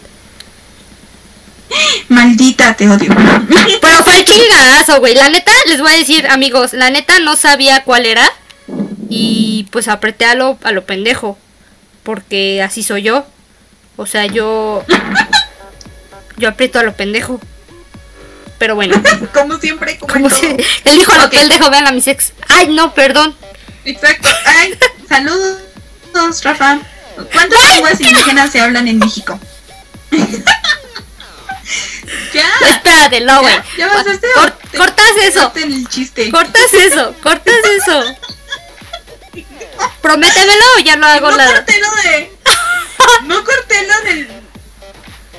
Maldita, 2.09 2.75
te 2.75 2.89
odio. 2.89 3.13
Pero 3.81 4.03
fue 4.03 4.25
chingazo, 4.25 4.99
güey. 4.99 5.15
La 5.15 5.29
neta, 5.29 5.51
les 5.67 5.81
voy 5.81 5.91
a 5.91 5.97
decir, 5.97 6.27
amigos, 6.27 6.73
la 6.73 6.89
neta 6.89 7.19
no 7.19 7.35
sabía 7.35 7.83
cuál 7.83 8.05
era. 8.05 8.29
Y 9.09 9.67
pues 9.71 9.87
apreté 9.87 10.25
a 10.25 10.35
lo, 10.35 10.57
a 10.63 10.71
lo 10.71 10.85
pendejo. 10.85 11.37
Porque 12.03 12.61
así 12.61 12.83
soy 12.83 13.03
yo. 13.03 13.25
O 13.95 14.05
sea, 14.05 14.25
yo. 14.25 14.83
Yo 16.35 16.49
aprieto 16.49 16.79
a 16.79 16.83
lo 16.83 16.95
pendejo. 16.95 17.39
Pero 18.63 18.75
bueno, 18.75 18.95
Como 19.33 19.59
siempre, 19.59 19.97
como, 19.97 20.13
como 20.13 20.29
si. 20.29 20.45
Él 20.85 20.97
dijo 20.97 21.11
a 21.11 21.17
lo 21.17 21.25
Ok. 21.25 21.31
pendejo, 21.31 21.69
vean 21.69 21.85
a 21.85 21.91
mis 21.91 22.07
ex. 22.07 22.31
Ay, 22.47 22.67
no, 22.69 22.93
perdón. 22.93 23.35
Exacto. 23.83 24.29
Ay, 24.45 24.79
saludos, 25.09 26.41
Rafa. 26.43 26.79
¿Cuántas 27.33 27.67
lenguas 27.67 27.99
indígenas 27.99 28.53
se 28.53 28.61
hablan 28.61 28.87
en 28.87 28.99
México? 28.99 29.37
ya. 32.33 32.49
Espérate, 32.69 33.19
no, 33.19 33.41
güey. 33.41 33.53
Ya, 33.53 33.65
ya 33.77 33.89
pasaste. 33.89 34.27
Cor- 34.33 34.57
Te- 34.71 34.77
cortas 34.77 35.11
eso. 35.23 35.51
el 35.55 35.89
chiste. 35.89 36.31
Cortas 36.31 36.73
eso, 36.73 37.13
cortas 37.21 37.53
eso. 37.81 38.01
Prométemelo 40.01 40.63
o 40.77 40.79
ya 40.79 40.95
no 40.95 41.05
hago 41.07 41.31
no 41.31 41.37
nada. 41.37 41.53
corté 41.53 41.81
lo 41.81 41.91
de. 42.01 42.31
No 43.25 43.43
corté 43.43 43.87
lo 43.87 44.01
del 44.09 44.29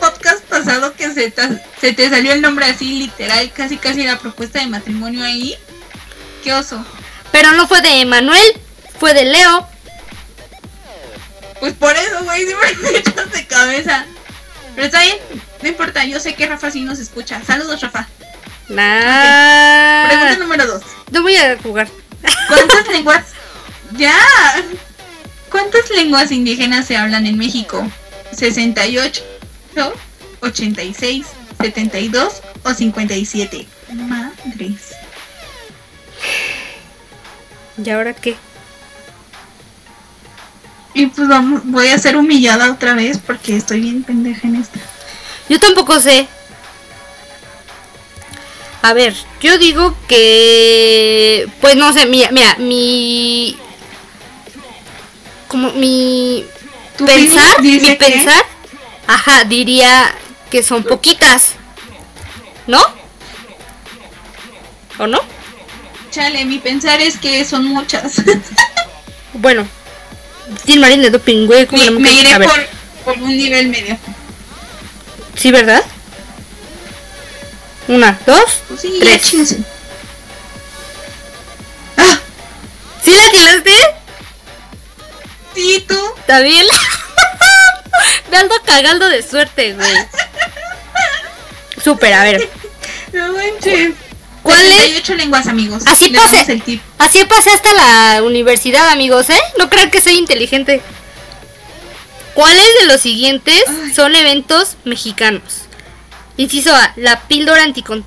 podcast 0.05 0.45
pasado 0.45 0.95
que 0.95 1.13
se 1.13 1.31
te, 1.31 1.43
se 1.81 1.93
te 1.93 2.11
salió 2.11 2.33
el 2.33 2.43
nombre 2.43 2.67
así, 2.67 2.99
literal, 2.99 3.51
casi 3.53 3.79
casi 3.79 4.05
la 4.05 4.19
propuesta 4.19 4.59
de 4.59 4.67
matrimonio 4.67 5.25
ahí. 5.25 5.57
Qué 6.43 6.53
oso. 6.53 6.85
Pero 7.33 7.53
no 7.53 7.67
fue 7.67 7.81
de 7.81 8.05
Manuel, 8.05 8.61
fue 8.99 9.15
de 9.15 9.25
Leo. 9.25 9.67
Pues 11.59 11.73
por 11.75 11.97
eso, 11.97 12.23
güey, 12.25 12.45
siempre 12.45 12.77
me 12.83 12.89
echas 12.99 13.33
de 13.33 13.47
cabeza. 13.47 14.05
Pero 14.75 14.87
está 14.87 15.01
bien, 15.03 15.17
no 15.63 15.69
importa, 15.69 16.05
yo 16.05 16.21
sé 16.21 16.35
que 16.35 16.47
Rafa 16.47 16.71
sí 16.71 16.83
nos 16.83 16.99
escucha. 16.99 17.43
Saludos, 17.43 17.81
Rafa. 17.81 18.07
Nah. 18.69 20.09
Pregunta 20.09 20.37
número 20.39 20.67
dos. 20.67 20.83
No 21.11 21.23
voy 21.23 21.37
a 21.37 21.57
jugar. 21.63 21.89
¿Cuántas 22.49 22.89
lenguas? 22.93 23.25
Ya. 23.93 24.19
¿Cuántas 25.51 25.89
lenguas 25.91 26.31
indígenas 26.31 26.87
se 26.87 26.97
hablan 26.97 27.27
en 27.27 27.39
México? 27.39 27.87
¿68, 28.35 29.23
86, 30.41 31.27
72 31.61 32.43
o 32.63 32.75
57? 32.75 33.67
Madres. 33.95 34.95
¿Y 37.83 37.91
ahora 37.91 38.15
qué? 38.15 38.37
Y 40.95 41.07
pues 41.07 41.27
vamos, 41.27 41.63
voy 41.65 41.89
a 41.89 41.99
ser 41.99 42.17
humillada 42.17 42.71
otra 42.71 42.95
vez 42.95 43.19
porque 43.19 43.57
estoy 43.57 43.81
bien 43.81 44.05
pendeja 44.05 44.47
en 44.47 44.57
esta. 44.57 44.79
Yo 45.49 45.59
tampoco 45.59 45.99
sé. 46.01 46.29
A 48.83 48.93
ver, 48.93 49.15
yo 49.41 49.59
digo 49.59 49.97
que. 50.07 51.49
Pues 51.61 51.75
no 51.75 51.93
sé, 51.93 52.07
mira, 52.07 52.31
mira, 52.31 52.57
mi. 52.59 53.57
Como 55.49 55.73
mi. 55.73 56.45
¿Tu 56.97 57.05
Pensar, 57.05 57.61
mi 57.61 57.81
pensar. 57.81 58.54
Ajá, 59.07 59.45
diría 59.45 60.15
que 60.51 60.63
son 60.63 60.85
poquitas. 60.85 61.53
¿No? 62.67 62.81
¿O 64.99 65.07
no? 65.07 65.21
Chale, 66.11 66.45
mi 66.45 66.59
pensar 66.59 67.01
es 67.01 67.17
que 67.19 67.45
son 67.45 67.65
muchas. 67.67 68.15
Bueno. 69.37 69.67
Tin 70.65 70.81
Marín 70.81 71.03
de 71.03 71.11
doping, 71.11 71.47
güey. 71.47 71.67
¿cómo 71.67 71.83
me, 71.83 71.91
me 71.91 72.13
iré 72.13 72.39
por, 72.39 72.69
por 73.05 73.19
un 73.19 73.37
nivel 73.37 73.67
medio. 73.69 73.99
Sí, 75.37 75.51
¿verdad? 75.51 75.83
Una, 77.89 78.17
dos, 78.25 78.61
Pues 78.69 78.81
sí, 78.81 78.97
Tres. 79.01 79.57
Ah, 81.97 82.19
¿Sí 83.05 83.11
la 83.11 83.31
tiraste? 83.31 83.73
sí, 85.55 85.85
tú. 85.89 85.99
¿Está 86.19 86.41
bien? 86.41 86.65
Me 88.31 88.37
ando 88.37 88.55
cagando 88.65 89.09
de 89.09 89.23
suerte, 89.23 89.75
güey. 89.75 89.93
Súper, 91.83 92.13
a 92.15 92.23
ver. 92.25 92.49
No 93.13 93.33
manches. 93.33 93.95
¿Cuál 94.43 94.61
es? 94.67 94.77
78 94.77 95.15
lenguas, 95.15 95.47
amigos. 95.47 95.83
Así 95.87 96.15
el 96.49 96.63
tip. 96.63 96.83
Así 96.99 97.25
pasé 97.25 97.51
hasta 97.51 97.73
la 97.73 98.23
universidad, 98.23 98.89
amigos, 98.91 99.31
¿eh? 99.31 99.39
No 99.59 99.71
crean 99.71 99.91
que 99.91 100.01
soy 100.01 100.15
inteligente. 100.19 100.83
¿Cuáles 102.35 102.67
de 102.81 102.87
los 102.87 103.01
siguientes 103.01 103.63
Ay. 103.69 103.95
son 103.95 104.15
eventos 104.17 104.77
mexicanos? 104.85 105.63
Inciso 106.37 106.75
A, 106.75 106.93
la 106.97 107.21
píldora 107.23 107.65
anticon- 107.65 108.05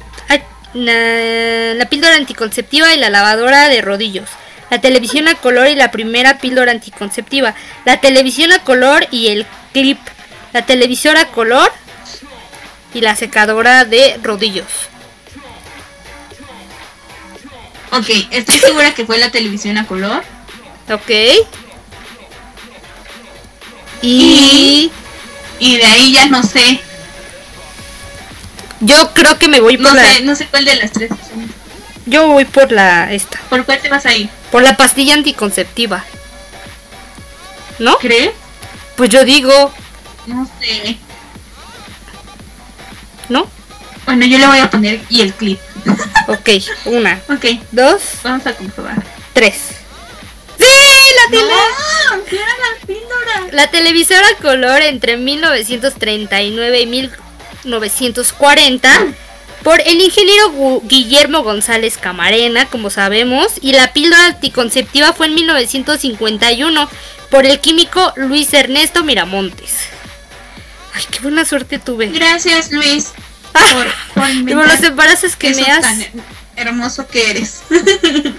la 0.74 1.90
píldora 1.90 2.16
anticonceptiva 2.18 2.94
y 2.94 2.98
la 3.00 3.10
lavadora 3.10 3.68
de 3.70 3.82
rodillos. 3.82 4.30
La 4.70 4.80
televisión 4.82 5.28
a 5.28 5.36
color 5.36 5.68
y 5.70 5.76
la 5.76 5.92
primera 5.92 6.38
píldora 6.40 6.72
anticonceptiva. 6.72 7.56
La 7.86 8.00
televisión 8.02 8.52
a 8.52 8.60
color 8.64 9.08
y 9.12 9.30
el 9.30 9.46
clip. 9.82 10.00
La 10.54 10.66
televisora 10.66 11.28
color 11.28 11.72
y 12.94 13.02
la 13.02 13.16
secadora 13.16 13.86
de 13.86 14.20
rodillos. 14.24 14.66
Ok, 17.92 18.10
estoy 18.32 18.58
segura 18.60 18.94
que 18.94 19.06
fue 19.06 19.18
la 19.18 19.30
televisión 19.32 19.78
a 19.78 19.86
color. 19.86 20.24
Ok. 20.92 21.12
Y 24.02 24.92
Y 25.60 25.78
de 25.78 25.86
ahí 25.86 26.14
ya 26.14 26.28
no 26.28 26.44
sé. 26.44 26.80
yo 28.80 29.14
creo 29.14 29.38
que 29.40 29.48
me 29.48 29.60
voy 29.60 29.78
por 29.78 29.88
No 29.90 29.94
la 29.96 30.06
sé, 30.14 30.22
no 30.22 30.36
sé 30.36 30.48
cuál 30.48 30.66
de 30.66 30.76
las 30.76 30.92
tres. 30.92 31.10
yo 32.06 32.28
voy 32.28 32.46
por 32.46 32.72
la 32.72 33.12
esta, 33.12 33.40
¿Por 33.50 33.66
cuál 33.66 33.80
te 33.80 33.90
vas 33.90 34.06
a 34.06 34.16
ir? 34.16 34.30
por 34.52 34.62
la 34.62 34.78
pastilla 34.78 35.14
anticonceptiva. 35.16 36.04
¿No? 37.80 37.98
¿Crees? 37.98 38.32
Pues 38.98 39.10
yo 39.10 39.24
digo, 39.24 39.72
No 40.26 40.46
sé. 40.60 40.98
¿no? 43.30 43.50
Bueno, 44.06 44.26
yo 44.26 44.38
le 44.40 44.48
voy 44.48 44.60
a 44.60 44.70
poner 44.70 45.00
y 45.10 45.22
el 45.22 45.34
clip. 45.34 45.60
Ok, 46.28 46.50
una, 46.86 47.22
Ok, 47.30 47.46
dos, 47.72 48.02
vamos 48.24 48.46
a 48.48 48.54
comprobar. 48.54 49.02
tres. 49.34 49.56
¡Sí! 50.58 50.66
La, 50.66 51.30
tele- 51.30 51.46
No, 52.18 52.24
¿qué 52.26 52.36
era 52.38 52.46
la 52.48 52.76
píldora? 52.86 53.48
la 53.52 53.70
televisora 53.70 54.26
color 54.42 54.82
entre 54.82 55.18
1939 55.18 56.82
y 56.82 56.86
1940 56.88 59.06
por 59.64 59.80
el 59.82 60.02
ingeniero 60.02 60.52
Gu- 60.54 60.82
Guillermo 60.88 61.44
González 61.44 61.98
Camarena, 61.98 62.68
como 62.70 62.90
sabemos, 62.90 63.54
y 63.62 63.74
la 63.74 63.92
píldora 63.94 64.26
anticonceptiva 64.28 65.12
fue 65.14 65.28
en 65.28 65.36
1951 65.36 66.90
por 67.30 67.46
el 67.46 67.60
químico 67.60 68.14
Luis 68.16 68.54
Ernesto 68.54 69.04
Miramontes. 69.04 69.74
Ay, 70.94 71.04
qué 71.12 71.20
buena 71.20 71.46
suerte 71.46 71.80
tuve. 71.80 72.08
Gracias, 72.08 72.72
Luis, 72.72 73.10
por, 73.54 73.88
por 74.14 74.54
por 74.56 74.68
los 74.68 74.82
embarazos 74.84 75.36
que 75.36 75.54
me 75.54 75.64
has. 75.64 75.82
tan 75.82 76.06
hermoso 76.56 77.08
que 77.08 77.30
eres. 77.30 77.62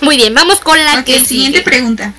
Muy 0.00 0.16
bien, 0.16 0.34
vamos 0.34 0.60
con 0.60 0.82
la 0.82 1.00
ok, 1.00 1.04
que 1.04 1.24
siguiente 1.24 1.58
sigue. 1.58 1.62
pregunta. 1.70 2.12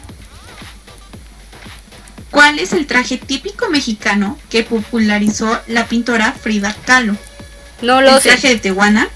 ¿Cuál 2.31 2.59
es 2.59 2.73
el 2.73 2.85
traje 2.85 3.17
típico 3.17 3.69
mexicano 3.69 4.37
que 4.49 4.63
popularizó 4.63 5.59
la 5.67 5.87
pintora 5.87 6.33
Frida 6.33 6.75
Kahlo? 6.85 7.15
No 7.81 8.01
lo 8.01 8.17
¿El 8.17 8.21
sé. 8.21 8.29
traje 8.29 8.49
de 8.49 8.57
Tehuana? 8.57 9.07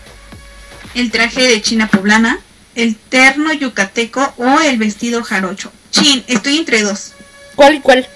¿El 0.95 1.11
traje 1.11 1.41
de 1.47 1.61
China 1.61 1.87
poblana? 1.87 2.39
¿El 2.75 2.95
terno 2.95 3.51
yucateco 3.53 4.33
o 4.37 4.59
el 4.61 4.77
vestido 4.77 5.23
jarocho? 5.23 5.71
Chin, 5.91 6.23
estoy 6.27 6.57
entre 6.57 6.81
dos. 6.83 7.11
¿Cuál 7.55 7.75
y 7.75 7.79
cuál? 7.81 8.07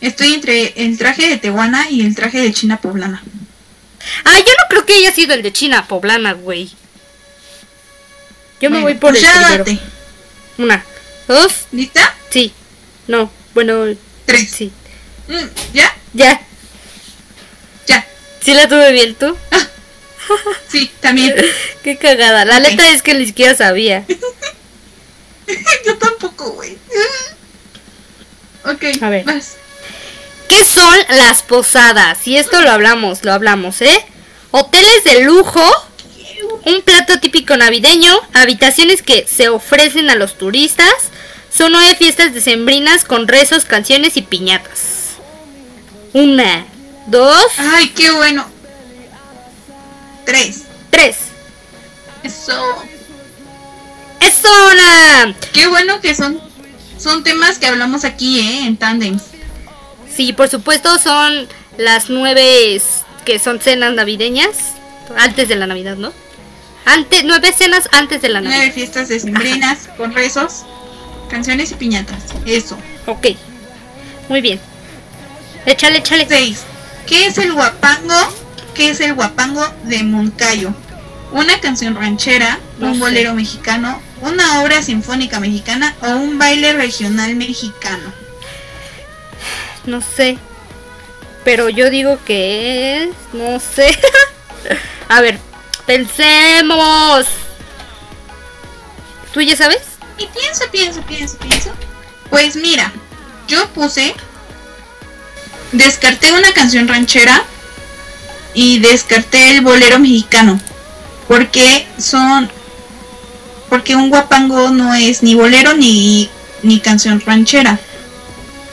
Estoy 0.00 0.34
entre 0.34 0.74
el 0.84 0.96
traje 0.98 1.28
de 1.28 1.38
Tehuana 1.38 1.90
y 1.90 2.02
el 2.02 2.14
traje 2.14 2.38
de 2.40 2.52
China 2.52 2.80
poblana. 2.80 3.22
Ah, 4.24 4.38
yo 4.38 4.44
no 4.52 4.68
creo 4.68 4.86
que 4.86 4.94
haya 4.94 5.12
sido 5.12 5.34
el 5.34 5.42
de 5.42 5.52
China 5.52 5.86
poblana, 5.88 6.32
güey. 6.34 6.70
Yo 8.60 8.70
me 8.70 8.80
Bueno, 8.80 8.82
voy 8.82 8.94
por 8.94 9.16
el 9.16 9.22
primero. 9.22 9.58
date. 9.64 9.78
Una, 10.58 10.84
dos, 11.26 11.52
¿Lista? 11.72 12.14
sí. 12.30 12.52
No, 13.06 13.30
bueno, 13.54 13.84
Tres. 14.26 14.50
sí. 14.50 14.70
Mm, 15.28 15.46
¿Ya? 15.72 15.96
Ya. 16.12 16.40
Ya. 17.86 18.06
Sí 18.40 18.52
la 18.54 18.68
tuve 18.68 18.92
bien, 18.92 19.14
¿tú? 19.14 19.36
Sí, 20.68 20.90
también. 21.00 21.34
Qué 21.82 21.96
cagada. 21.96 22.44
La 22.44 22.58
Ok. 22.58 22.62
neta 22.62 22.90
es 22.90 23.02
que 23.02 23.14
ni 23.14 23.26
siquiera 23.26 23.54
sabía. 23.54 24.04
Yo 25.86 25.96
tampoco, 25.98 26.50
güey. 26.52 26.76
Ok, 28.64 28.84
A 29.02 29.08
ver. 29.08 29.24
vas. 29.24 29.56
¿Qué 30.48 30.64
son 30.64 30.96
las 31.10 31.42
posadas? 31.42 32.26
Y 32.26 32.36
esto 32.36 32.60
lo 32.62 32.70
hablamos, 32.70 33.24
lo 33.24 33.32
hablamos, 33.32 33.80
¿eh? 33.82 34.04
Hoteles 34.50 35.04
de 35.04 35.20
lujo, 35.22 35.62
un 36.64 36.80
plato 36.82 37.18
típico 37.20 37.56
navideño, 37.56 38.18
habitaciones 38.32 39.02
que 39.02 39.26
se 39.26 39.48
ofrecen 39.50 40.08
a 40.10 40.14
los 40.14 40.36
turistas, 40.38 40.92
son 41.54 41.72
nueve 41.72 41.94
fiestas 41.96 42.32
decembrinas 42.32 43.04
con 43.04 43.28
rezos, 43.28 43.64
canciones 43.66 44.16
y 44.16 44.22
piñatas. 44.22 44.80
Una, 46.14 46.66
dos, 47.06 47.46
Ay, 47.58 47.88
qué 47.90 48.10
bueno. 48.10 48.50
Tres. 50.28 50.64
tres. 50.90 51.16
Eso. 52.22 52.52
¡Es 54.20 54.42
una! 54.44 55.34
Qué 55.54 55.66
bueno 55.68 56.02
que 56.02 56.14
son 56.14 56.38
son 56.98 57.24
temas 57.24 57.58
que 57.58 57.66
hablamos 57.66 58.04
aquí, 58.04 58.38
¿eh? 58.40 58.66
En 58.66 58.76
tandems. 58.76 59.22
Sí, 60.14 60.34
por 60.34 60.50
supuesto 60.50 60.98
son 60.98 61.48
las 61.78 62.10
nueve 62.10 62.78
que 63.24 63.38
son 63.38 63.58
cenas 63.58 63.94
navideñas, 63.94 64.50
antes 65.16 65.48
de 65.48 65.56
la 65.56 65.66
Navidad, 65.66 65.96
¿no? 65.96 66.12
Antes, 66.84 67.24
nueve 67.24 67.54
cenas 67.56 67.88
antes 67.92 68.20
de 68.20 68.28
la 68.28 68.42
Nueve 68.42 68.58
Navidad. 68.58 68.74
fiestas 68.74 69.08
decembrinas 69.08 69.88
con 69.96 70.14
rezos, 70.14 70.66
canciones 71.30 71.70
y 71.72 71.76
piñatas. 71.76 72.18
Eso. 72.44 72.76
Ok, 73.06 73.28
muy 74.28 74.42
bien. 74.42 74.60
Échale, 75.64 76.00
échale. 76.00 76.26
Seis. 76.28 76.64
¿Qué 77.06 77.28
es 77.28 77.38
el 77.38 77.54
guapango? 77.54 78.47
¿Qué 78.78 78.90
es 78.90 79.00
el 79.00 79.14
guapango 79.14 79.66
de 79.86 80.04
Moncayo? 80.04 80.72
Una 81.32 81.60
canción 81.60 81.96
ranchera, 81.96 82.60
No 82.78 82.86
un 82.86 82.94
sé. 82.94 83.00
bolero 83.00 83.34
mexicano, 83.34 84.00
una 84.20 84.62
obra 84.62 84.84
sinfónica 84.84 85.40
mexicana 85.40 85.96
o 86.00 86.06
un 86.10 86.38
baile 86.38 86.72
regional 86.74 87.34
mexicano. 87.34 88.12
No 89.84 90.00
sé. 90.00 90.38
Pero 91.44 91.68
yo 91.68 91.90
digo 91.90 92.20
que 92.24 93.02
es. 93.02 93.08
No 93.32 93.58
sé. 93.58 93.98
A 95.08 95.22
ver, 95.22 95.40
pensemos. 95.84 97.26
¿Tú 99.34 99.40
ya 99.40 99.56
sabes? 99.56 99.80
Y 100.18 100.26
pienso, 100.28 100.70
pienso, 100.70 101.02
pienso, 101.02 101.36
pienso. 101.38 101.72
Pues 102.30 102.54
mira, 102.54 102.92
yo 103.48 103.68
puse. 103.70 104.14
Descarté 105.72 106.30
una 106.32 106.52
canción 106.52 106.86
ranchera 106.86 107.42
y 108.60 108.80
descarté 108.80 109.50
el 109.50 109.60
bolero 109.60 110.00
mexicano. 110.00 110.58
Porque 111.28 111.86
son. 111.96 112.50
Porque 113.68 113.94
un 113.94 114.08
guapango 114.10 114.70
no 114.70 114.94
es 114.94 115.22
ni 115.22 115.34
bolero 115.36 115.74
ni, 115.74 116.28
ni 116.64 116.80
canción 116.80 117.20
ranchera. 117.24 117.78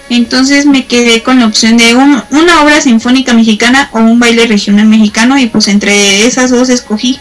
Entonces 0.09 0.65
me 0.65 0.85
quedé 0.87 1.21
con 1.21 1.39
la 1.39 1.45
opción 1.45 1.77
de 1.77 1.93
un- 1.95 2.23
una 2.31 2.63
obra 2.63 2.81
sinfónica 2.81 3.33
mexicana 3.33 3.89
o 3.91 3.99
un 3.99 4.17
baile 4.19 4.47
regional 4.47 4.87
mexicano. 4.87 5.37
Y 5.37 5.47
pues 5.47 5.67
entre 5.67 6.25
esas 6.25 6.49
dos 6.49 6.69
escogí. 6.69 7.19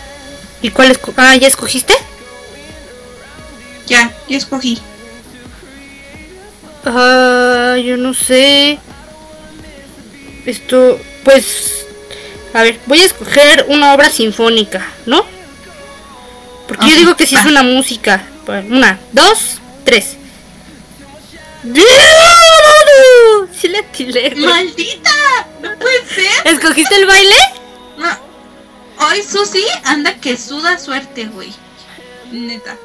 ¿Y 0.63 0.71
cuál 0.71 0.91
esco- 0.91 1.13
Ah, 1.19 1.37
¿ya 1.37 1.49
escogiste? 1.49 1.93
Ya, 3.87 4.11
ya 4.27 4.37
escogí. 4.39 4.79
Ah, 6.87 7.77
yo 7.85 7.97
no 7.99 8.15
sé. 8.15 8.79
Esto, 10.47 10.99
pues, 11.25 11.84
a 12.55 12.63
ver, 12.63 12.79
voy 12.87 13.01
a 13.01 13.05
escoger 13.05 13.67
una 13.69 13.93
obra 13.95 14.09
sinfónica, 14.09 14.87
¿no? 15.07 15.27
Porque 16.69 16.89
yo 16.89 16.97
digo 16.97 17.17
que 17.17 17.27
si 17.27 17.35
es 17.35 17.45
va. 17.45 17.51
una 17.51 17.63
música. 17.63 18.25
Una, 18.47 18.99
dos, 19.13 19.59
tres. 19.85 20.17
Sí 23.53 23.75
atilé, 23.77 24.31
güey. 24.31 24.47
¡Maldita! 24.47 25.11
¡No 25.63 25.79
puede 25.79 26.07
ser! 26.07 26.47
¿Escogiste 26.53 26.95
el 26.97 27.07
baile? 27.07 27.37
No. 27.97 28.19
Hoy 29.07 29.23
Susi 29.23 29.65
anda 29.85 30.15
que 30.15 30.37
suda 30.37 30.79
suerte, 30.79 31.25
güey. 31.27 31.53
Neta. 32.31 32.77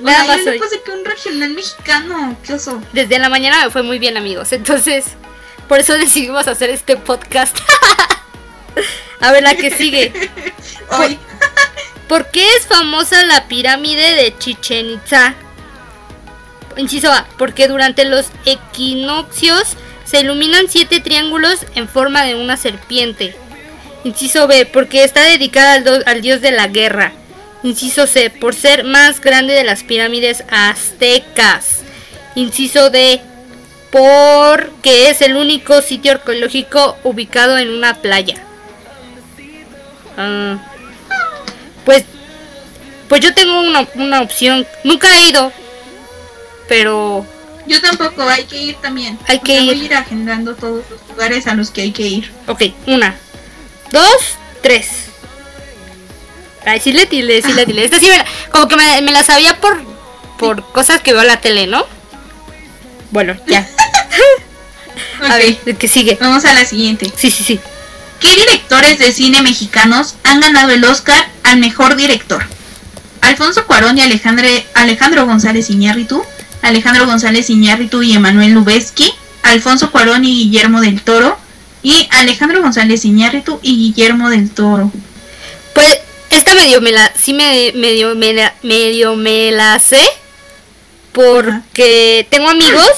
Nada 0.00 0.24
más 0.24 0.38
yo 0.44 0.82
que 0.84 0.90
un 0.90 1.04
regional 1.04 1.50
mexicano. 1.50 2.36
Qué 2.44 2.54
oso. 2.54 2.82
Desde 2.92 3.18
la 3.18 3.28
mañana 3.28 3.64
me 3.64 3.70
fue 3.70 3.82
muy 3.82 3.98
bien, 3.98 4.16
amigos. 4.16 4.52
Entonces, 4.52 5.04
por 5.68 5.78
eso 5.78 5.94
decidimos 5.94 6.48
hacer 6.48 6.70
este 6.70 6.96
podcast. 6.96 7.56
a 9.22 9.32
ver, 9.32 9.42
la 9.42 9.54
que 9.54 9.70
sigue. 9.70 10.12
¿Por 12.08 12.30
qué 12.30 12.46
es 12.56 12.66
famosa 12.66 13.24
la 13.24 13.48
pirámide 13.48 14.14
de 14.14 14.36
Chichen 14.38 14.90
Itza? 14.90 15.34
Inciso 16.76 17.10
A, 17.12 17.26
porque 17.38 17.68
durante 17.68 18.04
los 18.04 18.26
equinoccios 18.44 19.76
se 20.04 20.20
iluminan 20.20 20.66
siete 20.68 21.00
triángulos 21.00 21.60
en 21.74 21.88
forma 21.88 22.24
de 22.24 22.34
una 22.34 22.56
serpiente. 22.56 23.34
Inciso 24.04 24.46
B, 24.46 24.66
porque 24.66 25.04
está 25.04 25.22
dedicada 25.22 25.74
al, 25.74 25.84
do- 25.84 26.02
al 26.06 26.20
dios 26.22 26.40
de 26.40 26.50
la 26.50 26.66
guerra. 26.68 27.12
Inciso 27.62 28.06
C, 28.06 28.28
por 28.30 28.54
ser 28.54 28.84
más 28.84 29.20
grande 29.20 29.54
de 29.54 29.64
las 29.64 29.84
pirámides 29.84 30.42
aztecas. 30.50 31.78
Inciso 32.34 32.90
D, 32.90 33.20
porque 33.90 35.10
es 35.10 35.20
el 35.22 35.36
único 35.36 35.80
sitio 35.82 36.12
arqueológico 36.12 36.98
ubicado 37.04 37.58
en 37.58 37.70
una 37.70 37.94
playa. 38.02 38.42
Ah, 40.16 40.58
pues, 41.84 42.04
pues 43.08 43.20
yo 43.20 43.32
tengo 43.34 43.60
una, 43.60 43.86
una 43.94 44.20
opción. 44.20 44.66
Nunca 44.84 45.08
he 45.16 45.28
ido, 45.28 45.52
pero 46.68 47.26
Yo 47.66 47.80
tampoco, 47.80 48.22
hay 48.22 48.44
que 48.44 48.58
ir 48.58 48.76
también. 48.76 49.18
Hay 49.26 49.38
que 49.40 49.60
ir. 49.60 49.74
Voy 49.74 49.80
a 49.82 49.84
ir 49.84 49.94
agendando 49.94 50.54
todos 50.54 50.84
los 50.90 51.00
lugares 51.08 51.46
a 51.46 51.54
los 51.54 51.70
que 51.70 51.82
hay 51.82 51.92
que 51.92 52.02
ir. 52.02 52.32
ok, 52.46 52.62
una, 52.86 53.16
dos, 53.90 54.36
tres. 54.62 54.88
Ay, 56.64 56.78
sí 56.80 56.92
le 56.92 57.06
tiré, 57.06 57.42
sí 57.42 57.52
le 57.52 57.66
tiré. 57.66 57.84
Esta 57.84 57.98
sí 57.98 58.06
me 58.06 58.18
la- 58.18 58.26
como 58.52 58.68
que 58.68 58.76
me, 58.76 59.02
me 59.02 59.10
la 59.12 59.24
sabía 59.24 59.60
por, 59.60 59.82
por 60.38 60.64
cosas 60.72 61.00
que 61.00 61.12
veo 61.12 61.22
en 61.22 61.26
la 61.28 61.40
tele, 61.40 61.66
¿no? 61.66 61.84
Bueno, 63.10 63.36
ya. 63.48 63.68
A 65.28 65.36
ver, 65.38 65.56
¿de 65.64 65.74
qué 65.74 65.88
sigue? 65.88 66.16
Vamos 66.20 66.44
a 66.44 66.52
la 66.54 66.64
siguiente. 66.64 67.10
Sí, 67.16 67.30
sí, 67.30 67.42
sí. 67.44 67.60
¿Qué 68.22 68.36
directores 68.36 69.00
de 69.00 69.10
cine 69.10 69.42
mexicanos 69.42 70.14
han 70.22 70.38
ganado 70.38 70.70
el 70.70 70.84
Oscar 70.84 71.28
al 71.42 71.58
mejor 71.58 71.96
director? 71.96 72.44
Alfonso 73.20 73.66
Cuarón 73.66 73.98
y 73.98 74.00
Alejandro, 74.00 74.46
Alejandro 74.74 75.26
González 75.26 75.70
Iñárritu, 75.70 76.22
Alejandro 76.62 77.04
González 77.04 77.50
Iñárritu 77.50 78.00
y 78.04 78.12
Emanuel 78.12 78.52
Lubezki, 78.52 79.12
Alfonso 79.42 79.90
Cuarón 79.90 80.24
y 80.24 80.44
Guillermo 80.44 80.80
del 80.80 81.02
Toro, 81.02 81.36
y 81.82 82.06
Alejandro 82.12 82.62
González 82.62 83.04
Iñárritu 83.04 83.58
y 83.60 83.76
Guillermo 83.76 84.30
del 84.30 84.50
Toro. 84.50 84.92
Pues 85.74 85.98
esta 86.30 86.54
medio 86.54 86.80
me 86.80 86.92
la, 86.92 87.12
sí 87.20 87.32
me, 87.32 87.72
medio, 87.74 88.14
me 88.14 88.34
la, 88.34 88.54
medio 88.62 89.16
me 89.16 89.50
la 89.50 89.80
sé 89.80 90.00
porque 91.10 92.24
tengo 92.30 92.48
amigos 92.48 92.88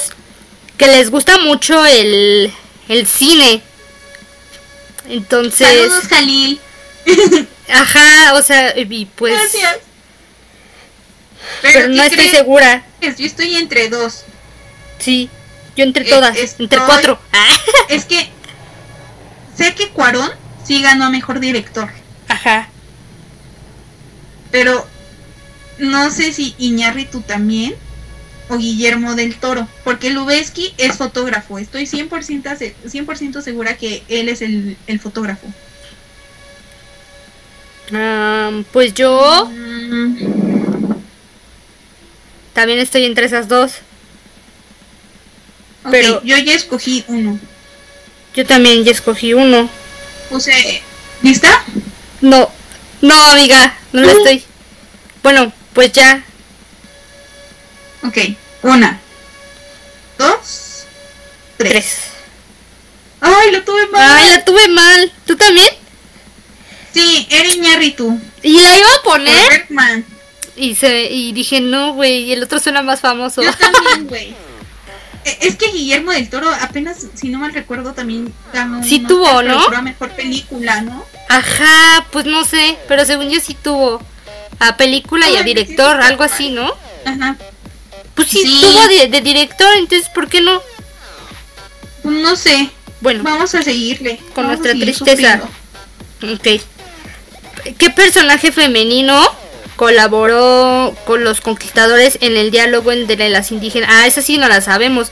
que 0.77 0.85
les 0.85 1.09
gusta 1.09 1.39
mucho 1.39 1.83
el, 1.83 2.53
el 2.89 3.07
cine. 3.07 3.63
Entonces, 5.07 5.67
Saludos, 5.67 6.07
Jalil. 6.09 6.59
ajá, 7.69 8.33
o 8.35 8.41
sea, 8.41 8.77
y 8.77 9.05
pues, 9.05 9.33
Gracias. 9.33 9.77
pero 11.61 11.87
no 11.89 11.95
¿qué 11.95 12.01
estoy 12.07 12.17
crees? 12.17 12.31
segura. 12.31 12.83
Yo 13.01 13.25
estoy 13.25 13.55
entre 13.55 13.89
dos. 13.89 14.23
Sí, 14.99 15.29
yo 15.75 15.83
entre 15.83 16.05
Eh, 16.05 16.09
todas, 16.09 16.35
estoy- 16.37 16.65
entre 16.65 16.79
cuatro. 16.79 17.19
Es 17.89 18.05
que 18.05 18.29
sé 19.55 19.75
que 19.75 19.89
Cuarón 19.89 20.31
sí 20.65 20.81
ganó 20.81 21.05
a 21.05 21.09
mejor 21.09 21.39
director, 21.39 21.89
Ajá. 22.27 22.69
pero 24.51 24.87
no 25.77 26.09
sé 26.11 26.33
si 26.33 26.55
Iñárritu 26.57 27.21
también. 27.21 27.75
O 28.49 28.57
Guillermo 28.57 29.15
del 29.15 29.35
Toro, 29.35 29.67
porque 29.83 30.09
Lubeski 30.11 30.73
es 30.77 30.97
fotógrafo. 30.97 31.57
Estoy 31.57 31.85
100%, 31.87 32.55
se- 32.57 32.75
100 32.87 33.41
segura 33.41 33.75
que 33.77 34.03
él 34.07 34.29
es 34.29 34.41
el, 34.41 34.77
el 34.87 34.99
fotógrafo. 34.99 35.47
Pues 38.71 38.93
yo 38.93 39.45
Mm, 39.51 40.15
también 42.53 42.79
estoy 42.79 43.05
entre 43.05 43.25
esas 43.25 43.47
dos. 43.47 43.73
Pero- 45.91 46.21
yo 46.23 46.37
ya 46.37 46.53
escogí 46.55 47.03
uno. 47.07 47.39
Yo 48.35 48.45
también 48.45 48.83
ya 48.83 48.91
escogí 48.91 49.33
uno. 49.33 49.69
Puse. 50.29 50.81
¿Lista? 51.21 51.63
No, 52.21 52.49
no, 53.01 53.13
amiga, 53.31 53.77
no 53.93 54.01
lo 54.01 54.09
estoy. 54.09 54.43
Bueno, 55.23 55.53
pues 55.73 55.91
ya. 55.91 56.23
Ok, 58.07 58.17
una, 58.63 58.99
dos, 60.17 60.85
tres. 61.57 61.71
Tres. 61.71 61.97
¡Ay, 63.21 63.51
lo 63.51 63.63
tuve 63.63 63.87
mal! 63.87 64.01
Ay, 64.17 64.29
la 64.29 64.45
tuve 64.45 64.67
mal. 64.67 65.11
¿Tú 65.25 65.35
también? 65.35 65.67
Sí, 66.93 67.27
era 67.29 67.47
Iñárritu. 67.47 68.19
Y 68.43 68.53
la 68.61 68.77
iba 68.77 68.87
a 68.99 69.03
poner 69.03 69.49
Bergman. 69.49 70.05
y 70.55 70.75
se 70.75 71.05
y 71.11 71.31
dije, 71.33 71.59
no, 71.61 71.93
güey, 71.93 72.31
el 72.31 72.43
otro 72.43 72.59
suena 72.59 72.81
más 72.83 72.99
famoso. 72.99 73.41
Yo 73.41 73.51
también, 73.53 74.07
güey. 74.09 74.35
E- 75.25 75.37
Es 75.41 75.55
que 75.55 75.71
Guillermo 75.71 76.11
del 76.11 76.29
Toro 76.29 76.49
apenas, 76.61 76.97
si 77.15 77.29
no 77.29 77.39
mal 77.39 77.53
recuerdo, 77.53 77.93
también 77.93 78.31
ganó 78.53 78.83
Sí 78.83 78.97
un 78.99 79.07
tuvo, 79.07 79.41
¿no? 79.41 79.69
la 79.71 79.81
mejor 79.81 80.11
película, 80.11 80.81
¿no? 80.81 81.03
Ajá, 81.29 82.05
pues 82.11 82.25
no 82.25 82.45
sé, 82.45 82.77
pero 82.87 83.03
según 83.05 83.29
yo 83.31 83.39
sí 83.39 83.55
tuvo 83.55 83.99
a 84.59 84.77
película 84.77 85.27
y 85.29 85.37
a 85.37 85.43
director, 85.43 85.99
algo 85.99 86.25
sí. 86.27 86.33
así, 86.33 86.49
¿no? 86.51 86.71
Ajá. 87.05 87.35
Pues 88.15 88.27
sí, 88.29 88.41
Sí. 88.41 88.61
tuvo 88.61 88.87
de, 88.87 89.07
de 89.07 89.21
director, 89.21 89.67
entonces 89.77 90.09
¿por 90.09 90.27
qué 90.29 90.41
no? 90.41 90.61
No 92.03 92.35
sé. 92.35 92.69
Bueno, 93.01 93.23
Vamos 93.23 93.53
a 93.55 93.61
seguirle. 93.61 94.17
Con 94.33 94.45
Vamos 94.47 94.59
nuestra 94.61 94.71
tristeza. 94.79 95.41
sufriendo. 96.21 96.35
ok. 96.35 96.61
¿Qué 97.77 97.89
personaje 97.89 98.51
femenino 98.51 99.27
colaboró 99.75 100.95
con 101.05 101.23
los 101.23 101.41
conquistadores 101.41 102.17
en 102.21 102.37
el 102.37 102.51
diálogo 102.51 102.91
entre 102.91 103.29
las 103.29 103.51
indígenas? 103.51 103.89
Ah, 103.91 104.07
esa 104.07 104.21
sí 104.21 104.37
no 104.37 104.47
la 104.47 104.61
sabemos. 104.61 105.07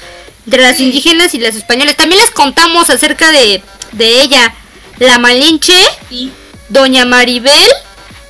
Entre 0.46 0.62
las 0.62 0.78
Sí. 0.78 0.86
indígenas 0.86 1.34
y 1.34 1.40
las 1.40 1.56
españoles. 1.56 1.96
También 1.98 2.22
les 2.22 2.32
contamos 2.32 2.90
acerca 2.90 3.32
de, 3.32 3.62
de 3.94 4.22
ella. 4.22 4.54
La 5.00 5.18
Malinche, 5.20 5.78
Sí. 6.10 6.32
Doña 6.70 7.06
Maribel, 7.06 7.70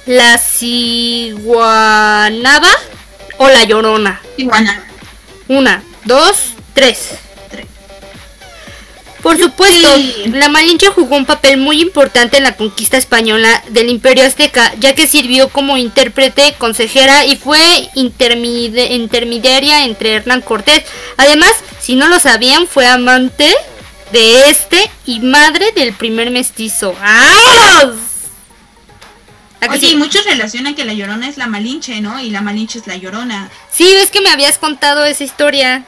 la 0.05 0.37
Ciguanaba 1.33 2.69
o 3.37 3.47
la 3.49 3.63
Llorona. 3.63 4.21
Iguana. 4.37 4.83
Una, 5.47 5.83
dos, 6.05 6.53
tres. 6.73 7.09
Tres. 7.49 7.65
Por 9.21 9.37
supuesto, 9.37 9.95
Sí. 9.95 10.23
la 10.33 10.49
Malinche 10.49 10.87
jugó 10.89 11.15
un 11.15 11.25
papel 11.25 11.57
muy 11.57 11.81
importante 11.81 12.37
en 12.37 12.43
la 12.43 12.55
conquista 12.55 12.97
española 12.97 13.63
del 13.69 13.89
Imperio 13.89 14.25
Azteca, 14.25 14.73
ya 14.79 14.95
que 14.95 15.07
sirvió 15.07 15.49
como 15.49 15.77
intérprete, 15.77 16.55
consejera 16.57 17.25
y 17.25 17.35
fue 17.37 17.89
intermediaria 17.95 19.85
entre 19.85 20.13
Hernán 20.13 20.41
Cortés. 20.41 20.83
Además, 21.17 21.51
si 21.79 21.95
no 21.95 22.07
lo 22.07 22.19
sabían, 22.19 22.67
fue 22.67 22.85
amante 22.87 23.53
de 24.11 24.49
este 24.49 24.89
y 25.05 25.19
madre 25.21 25.71
del 25.73 25.93
primer 25.93 26.29
mestizo. 26.31 26.93
¡Vámonos! 27.01 27.95
¿A 29.63 29.67
que 29.67 29.77
Oye, 29.77 29.87
sí? 29.87 29.93
y 29.93 29.95
muchos 29.95 30.25
relacionan 30.25 30.75
que 30.75 30.85
la 30.85 30.93
llorona 30.93 31.27
es 31.27 31.37
la 31.37 31.47
malinche, 31.47 32.01
¿no? 32.01 32.19
Y 32.19 32.29
la 32.29 32.41
malinche 32.41 32.79
es 32.79 32.87
la 32.87 32.95
llorona. 32.97 33.49
Sí, 33.71 33.89
es 33.93 34.09
que 34.11 34.21
me 34.21 34.29
habías 34.29 34.57
contado 34.57 35.05
esa 35.05 35.23
historia. 35.23 35.85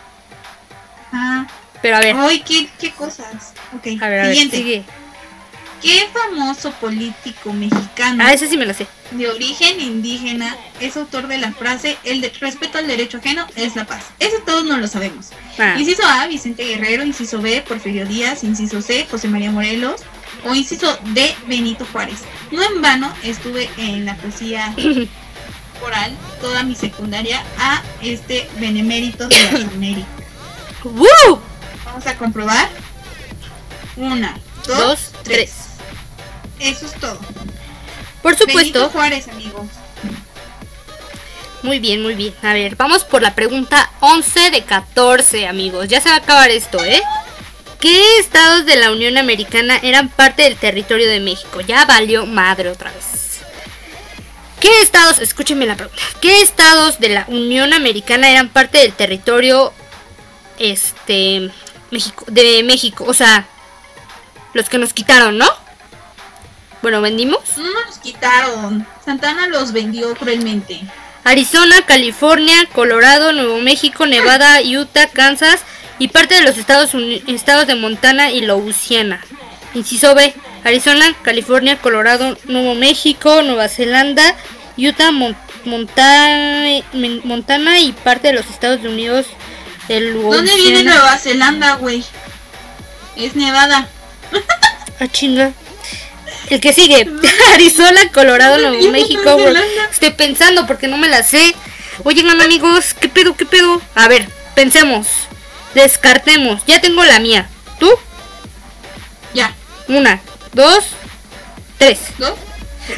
Ah. 1.12 1.46
Pero 1.82 1.98
a 1.98 2.00
ver, 2.00 2.16
Ay, 2.18 2.40
qué, 2.42 2.68
qué 2.80 2.92
cosas. 2.92 3.54
Ok, 3.76 3.88
a 4.02 4.08
ver, 4.10 4.20
a 4.22 4.24
ver, 4.24 4.32
siguiente. 4.32 4.58
sigue. 4.58 4.84
¿Qué 5.82 6.08
famoso 6.12 6.72
político 6.72 7.54
mexicano 7.54 8.24
Ah, 8.26 8.34
ese 8.34 8.48
sí 8.48 8.58
me 8.58 8.66
lo 8.66 8.74
sé. 8.74 8.88
de 9.12 9.30
origen 9.30 9.80
indígena 9.80 10.56
es 10.80 10.98
autor 10.98 11.28
de 11.28 11.38
la 11.38 11.52
frase 11.52 11.98
el 12.06 12.22
de- 12.22 12.30
respeto 12.40 12.80
al 12.80 12.88
derecho 12.88 13.18
ajeno 13.18 13.46
es 13.56 13.76
la 13.76 13.86
paz? 13.86 14.04
Eso 14.20 14.38
todos 14.46 14.64
no 14.64 14.78
lo 14.78 14.88
sabemos. 14.88 15.28
Ah. 15.60 15.76
Inciso 15.78 16.02
A, 16.04 16.26
Vicente 16.28 16.64
Guerrero. 16.64 17.04
Inciso 17.04 17.40
B, 17.40 17.64
Porfirio 17.68 18.06
Díaz. 18.08 18.44
Inciso 18.44 18.82
C, 18.82 19.06
José 19.12 19.28
María 19.28 19.52
Morelos. 19.52 20.02
O 20.44 20.54
inciso 20.54 20.98
D, 21.14 21.36
Benito 21.48 21.86
Juárez. 21.92 22.20
No 22.52 22.62
en 22.64 22.82
vano 22.82 23.12
estuve 23.24 23.70
en 23.78 24.06
la 24.06 24.16
poesía 24.18 24.74
oral 25.84 26.16
toda 26.42 26.64
mi 26.64 26.76
secundaria 26.76 27.44
a 27.58 27.82
este 28.02 28.50
benemérito 28.60 29.28
de 29.28 29.36
las 29.44 29.54
Américas. 29.74 30.08
¡Woo! 30.84 31.40
Vamos 31.86 32.06
a 32.06 32.16
comprobar. 32.18 32.70
Una, 33.98 34.38
dos, 34.68 34.78
Dos, 34.78 35.00
tres. 35.24 35.52
tres. 36.58 36.76
Eso 36.78 36.86
es 36.86 36.94
todo. 37.00 37.20
Por 38.22 38.34
Benito 38.38 38.46
supuesto. 38.48 38.90
Juárez, 38.90 39.28
amigos. 39.28 39.68
Muy 41.64 41.80
bien, 41.80 42.04
muy 42.04 42.14
bien. 42.14 42.34
A 42.44 42.54
ver, 42.54 42.76
vamos 42.76 43.04
por 43.04 43.22
la 43.24 43.34
pregunta 43.34 43.90
11 44.02 44.52
de 44.52 44.64
14, 44.64 45.48
amigos. 45.48 45.88
Ya 45.88 46.00
se 46.00 46.10
va 46.10 46.16
a 46.16 46.20
acabar 46.20 46.52
esto, 46.52 46.84
¿eh? 46.84 47.02
¿Qué 47.86 48.18
estados 48.18 48.66
de 48.66 48.78
la 48.78 48.92
Unión 48.92 49.16
Americana 49.16 49.78
eran 49.84 50.10
parte 50.10 50.42
del 50.42 50.56
territorio 50.56 51.08
de 51.08 51.20
México? 51.20 51.62
Ya 51.62 51.86
valió 51.86 52.26
madre 52.26 52.72
otra 52.72 52.92
vez. 52.92 53.42
¿Qué 54.60 54.82
estados, 54.82 55.20
escúchenme 55.20 55.68
la 55.68 55.76
pregunta, 55.76 56.02
qué 56.20 56.42
estados 56.42 57.00
de 57.00 57.10
la 57.10 57.26
Unión 57.28 57.74
Americana 57.74 58.32
eran 58.32 58.50
parte 58.50 58.80
del 58.80 58.92
territorio 58.92 59.72
este 60.58 61.52
México 61.92 62.26
de 62.28 62.64
México, 62.64 63.06
o 63.08 63.14
sea, 63.14 63.46
los 64.54 64.68
que 64.68 64.80
nos 64.80 64.92
quitaron, 64.92 65.38
¿no? 65.38 65.48
Bueno, 66.82 67.02
vendimos 67.02 67.42
No 67.56 67.72
nos 67.86 68.00
quitaron. 68.00 68.88
Santana 69.06 69.46
los 69.46 69.74
vendió 69.74 70.16
cruelmente. 70.16 70.82
Arizona, 71.24 71.86
California, 71.86 72.68
Colorado, 72.74 73.32
Nuevo 73.32 73.60
México, 73.60 74.08
Nevada, 74.08 74.62
Utah, 74.64 75.08
Kansas 75.10 75.62
y 76.00 76.08
parte 76.10 76.36
de 76.36 76.42
los 76.42 76.58
Estados, 76.58 76.92
estados 77.28 77.68
de 77.68 77.76
Montana 77.76 78.32
y 78.32 78.42
Louisiana. 78.42 79.22
Inciso 79.74 80.16
B, 80.16 80.34
Arizona, 80.64 81.14
California, 81.22 81.78
Colorado, 81.80 82.38
Nuevo 82.46 82.76
México, 82.76 83.42
Nueva 83.44 83.68
Zelanda, 83.68 84.36
Utah, 84.78 85.12
Mon- 85.12 85.36
Monta- 85.66 86.82
Min- 86.94 87.22
Montana 87.24 87.80
y 87.80 87.92
parte 87.92 88.28
de 88.30 88.34
los 88.36 88.46
Estados 88.50 88.82
Unidos 88.86 89.26
de 89.88 90.00
Louisiana. 90.02 90.36
¿Dónde 90.38 90.56
viene 90.56 90.84
Nueva 90.84 91.18
Zelanda, 91.18 91.76
güey? 91.76 92.04
Es 93.16 93.36
Nevada. 93.36 93.88
Ah, 94.98 95.08
chinga. 95.12 95.52
El 96.50 96.62
que 96.62 96.72
sigue, 96.72 97.06
Arizona, 97.54 98.00
Colorado, 98.14 98.58
¿Dónde 98.62 98.78
Nuevo 98.78 98.92
México. 98.94 99.38
Estoy 99.92 100.12
pensando 100.12 100.66
porque 100.66 100.88
no 100.88 100.96
me 100.98 101.10
la 101.10 101.22
sé. 101.22 101.54
Oigan, 102.06 102.40
amigos, 102.40 102.94
¿qué 102.94 103.10
pedo, 103.10 103.36
qué 103.36 103.46
pedo? 103.46 103.82
A 103.94 104.08
ver, 104.08 104.26
pensemos. 104.54 105.08
Descartemos. 105.76 106.64
Ya 106.66 106.80
tengo 106.82 107.04
la 107.04 107.20
mía. 107.20 107.48
¿Tú? 107.80 107.92
Ya. 109.34 109.54
Una, 109.88 110.22
dos, 110.54 110.86
tres. 111.78 112.00
¿Dos? 112.18 112.34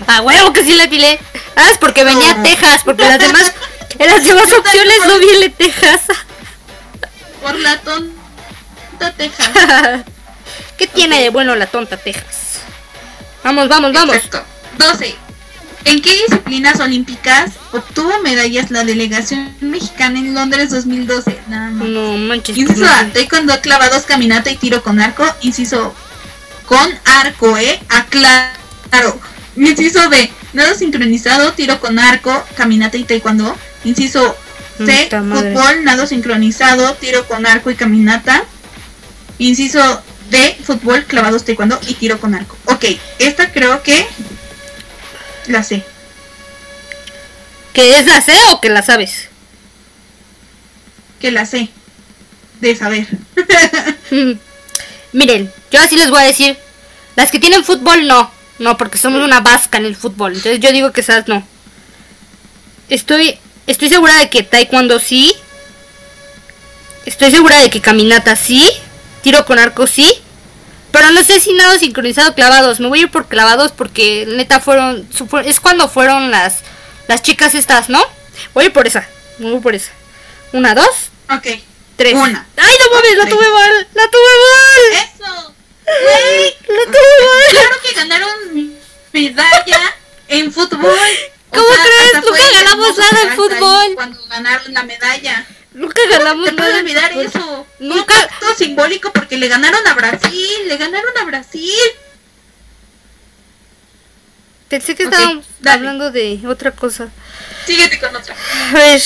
Ah, 0.05 0.21
huevo 0.21 0.53
que 0.53 0.63
sí 0.63 0.75
la 0.75 0.87
tiré. 0.87 1.19
Ah, 1.55 1.69
es 1.71 1.77
porque 1.79 2.03
venía 2.03 2.35
No. 2.35 2.43
Texas, 2.43 2.81
porque 2.85 3.03
las 3.03 3.19
demás, 3.19 3.51
en 3.99 4.07
las 4.07 4.23
demás 4.23 4.53
opciones 4.53 4.99
no 5.07 5.19
viene 5.19 5.49
Texas. 5.49 6.01
Por 7.41 7.55
la 7.55 7.79
tonta 7.81 9.11
Texas. 9.17 9.49
¿Qué 10.77 10.87
tiene 10.87 11.21
de 11.23 11.29
bueno 11.29 11.55
la 11.55 11.65
tonta 11.65 11.97
Texas? 11.97 12.59
Vamos, 13.43 13.67
vamos, 13.67 13.91
vamos. 13.91 14.15
Exacto. 14.15 14.45
12. 14.77 15.26
¿En 15.85 16.01
qué 16.01 16.11
disciplinas 16.27 16.79
olímpicas 16.79 17.51
obtuvo 17.71 18.11
medallas 18.21 18.71
la 18.71 18.83
delegación 18.83 19.55
mexicana 19.61 20.19
en 20.19 20.33
Londres 20.33 20.69
2012? 20.69 21.39
Nada 21.47 21.71
más. 21.71 21.87
No 21.87 22.17
manches. 22.17 22.57
Inciso 22.57 22.81
no 22.81 22.87
A, 22.87 23.05
taekwondo, 23.13 23.59
clavados, 23.61 24.03
caminata 24.03 24.51
y 24.51 24.57
tiro 24.57 24.83
con 24.83 24.99
arco. 24.99 25.25
Inciso 25.41 25.93
con 26.65 26.89
arco, 27.05 27.57
¿eh? 27.57 27.79
Aclaro. 27.89 29.19
Inciso 29.55 30.09
B, 30.09 30.29
nado 30.53 30.75
sincronizado, 30.75 31.53
tiro 31.53 31.79
con 31.79 31.97
arco, 31.97 32.45
caminata 32.55 32.97
y 32.97 33.03
taekwondo. 33.03 33.55
Inciso 33.83 34.35
C, 34.77 35.09
fútbol, 35.09 35.83
nado 35.83 36.05
sincronizado, 36.05 36.93
tiro 36.95 37.27
con 37.27 37.45
arco 37.45 37.71
y 37.71 37.75
caminata. 37.75 38.43
Inciso 39.39 40.03
D, 40.29 40.57
fútbol, 40.63 41.05
clavados, 41.05 41.45
taekwondo 41.45 41.79
y 41.87 41.95
tiro 41.95 42.19
con 42.19 42.35
arco. 42.35 42.57
Ok, 42.65 42.85
esta 43.19 43.51
creo 43.51 43.81
que 43.81 44.05
la 45.47 45.63
sé. 45.63 45.83
¿Que 47.73 47.99
es 47.99 48.05
la 48.05 48.21
C 48.21 48.33
o 48.51 48.61
que 48.61 48.69
la 48.69 48.81
sabes? 48.81 49.29
Que 51.19 51.31
la 51.31 51.45
sé. 51.45 51.69
De 52.59 52.75
saber. 52.75 53.07
Miren, 55.13 55.51
yo 55.71 55.79
así 55.81 55.95
les 55.95 56.09
voy 56.09 56.23
a 56.23 56.25
decir. 56.25 56.57
Las 57.15 57.31
que 57.31 57.39
tienen 57.39 57.63
fútbol 57.63 58.07
no. 58.07 58.31
No, 58.59 58.77
porque 58.77 58.97
somos 58.97 59.21
una 59.21 59.41
vasca 59.41 59.77
en 59.77 59.85
el 59.85 59.95
fútbol. 59.95 60.33
Entonces 60.33 60.59
yo 60.59 60.71
digo 60.71 60.91
que 60.91 61.01
esas 61.01 61.27
no. 61.27 61.45
Estoy, 62.89 63.37
estoy 63.67 63.89
segura 63.89 64.17
de 64.17 64.29
que 64.29 64.43
taekwondo 64.43 64.99
sí. 64.99 65.35
Estoy 67.05 67.31
segura 67.31 67.59
de 67.59 67.69
que 67.69 67.79
caminata 67.79 68.35
sí, 68.35 68.69
tiro 69.21 69.45
con 69.45 69.59
arco 69.59 69.87
sí, 69.87 70.13
pero 70.91 71.11
no 71.11 71.23
sé 71.23 71.39
si 71.39 71.53
nado 71.53 71.77
sincronizado 71.77 72.33
clavados. 72.35 72.79
Me 72.79 72.87
voy 72.87 72.99
a 72.99 73.01
ir 73.03 73.11
por 73.11 73.27
clavados 73.27 73.71
porque 73.71 74.25
neta 74.27 74.59
fueron, 74.59 75.07
es 75.45 75.59
cuando 75.59 75.89
fueron 75.89 76.31
las 76.31 76.59
las 77.07 77.21
chicas 77.21 77.55
estas, 77.55 77.89
¿no? 77.89 78.03
Voy 78.53 78.65
a 78.65 78.67
ir 78.67 78.73
por 78.73 78.87
esa, 78.87 79.07
voy 79.39 79.59
por 79.59 79.75
esa. 79.75 79.91
Una, 80.53 80.75
dos. 80.75 81.09
Ok. 81.29 81.47
Tres. 81.95 82.13
Una. 82.13 82.45
¡Ay, 82.57 82.75
no 82.79 82.95
mames! 82.95 83.17
¡La 83.17 83.25
tuve 83.27 83.49
mal! 83.49 83.87
¡La 83.93 84.09
tuve 84.09 84.33
mal! 84.45 85.03
¡Eso! 85.03 85.55
¡Güey! 85.83 86.55
¡La 86.59 86.91
tuve 86.91 87.11
mal! 87.25 87.51
Claro 87.51 87.81
que 87.83 87.93
ganaron 87.95 88.77
medalla 89.11 89.95
en 90.27 90.53
fútbol. 90.53 91.09
¿Cómo 91.49 91.65
crees? 91.65 92.15
hasta 92.15 92.21
Nunca 92.21 92.35
fue 92.35 92.51
ganamos 92.53 92.97
nada 92.97 93.21
en 93.21 93.35
fútbol. 93.35 93.95
Cuando 93.95 94.25
ganaron 94.27 94.73
la 94.73 94.83
medalla. 94.83 95.47
Nunca 95.77 96.01
ganamos 96.09 96.49
Te 96.49 96.53
puedo 96.55 96.67
nada. 96.69 96.79
olvidar 96.81 97.11
eso. 97.13 97.67
Nunca- 97.79 98.13
Un 98.15 98.21
acto 98.23 98.55
simbólico 98.57 99.11
porque 99.13 99.37
le 99.37 99.47
ganaron 99.47 99.85
a 99.87 99.93
Brasil. 99.93 100.49
Le 100.67 100.77
ganaron 100.77 101.15
a 101.19 101.25
Brasil. 101.25 101.71
Pensé 104.69 104.95
que 104.95 105.03
estábamos 105.03 105.45
dale. 105.61 105.77
hablando 105.77 106.11
de 106.11 106.39
otra 106.47 106.71
cosa. 106.71 107.09
Síguete 107.65 107.99
con 107.99 108.15
otra. 108.15 108.35
A 108.69 108.73
ver. 108.73 109.01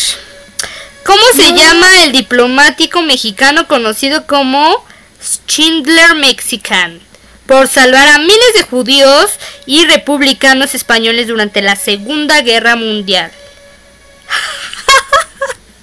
¿Cómo 1.04 1.22
se 1.36 1.54
llama 1.54 2.04
el 2.04 2.12
diplomático 2.12 3.02
mexicano 3.02 3.68
conocido 3.68 4.26
como 4.28 4.86
Schindler 5.22 6.16
Mexican? 6.16 7.00
Por 7.48 7.68
salvar 7.68 8.08
a 8.08 8.18
miles 8.20 8.54
de 8.56 8.64
judíos 8.64 9.32
y 9.66 9.86
republicanos 9.86 10.74
españoles 10.74 11.28
durante 11.28 11.62
la 11.62 11.76
Segunda 11.76 12.42
Guerra 12.42 12.76
Mundial. 12.76 13.32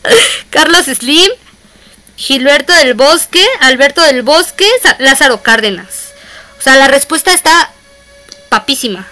Carlos 0.50 0.86
Slim, 0.86 1.30
Gilberto 2.16 2.72
del 2.72 2.94
Bosque, 2.94 3.44
Alberto 3.60 4.02
del 4.02 4.22
Bosque, 4.22 4.66
Lázaro 4.98 5.42
Cárdenas. 5.42 6.08
O 6.58 6.62
sea, 6.62 6.76
la 6.76 6.88
respuesta 6.88 7.32
está 7.32 7.70
papísima. 8.48 9.06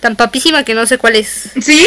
Tan 0.00 0.16
papísima 0.16 0.64
que 0.64 0.74
no 0.74 0.86
sé 0.86 0.98
cuál 0.98 1.16
es. 1.16 1.50
¿Sí? 1.60 1.86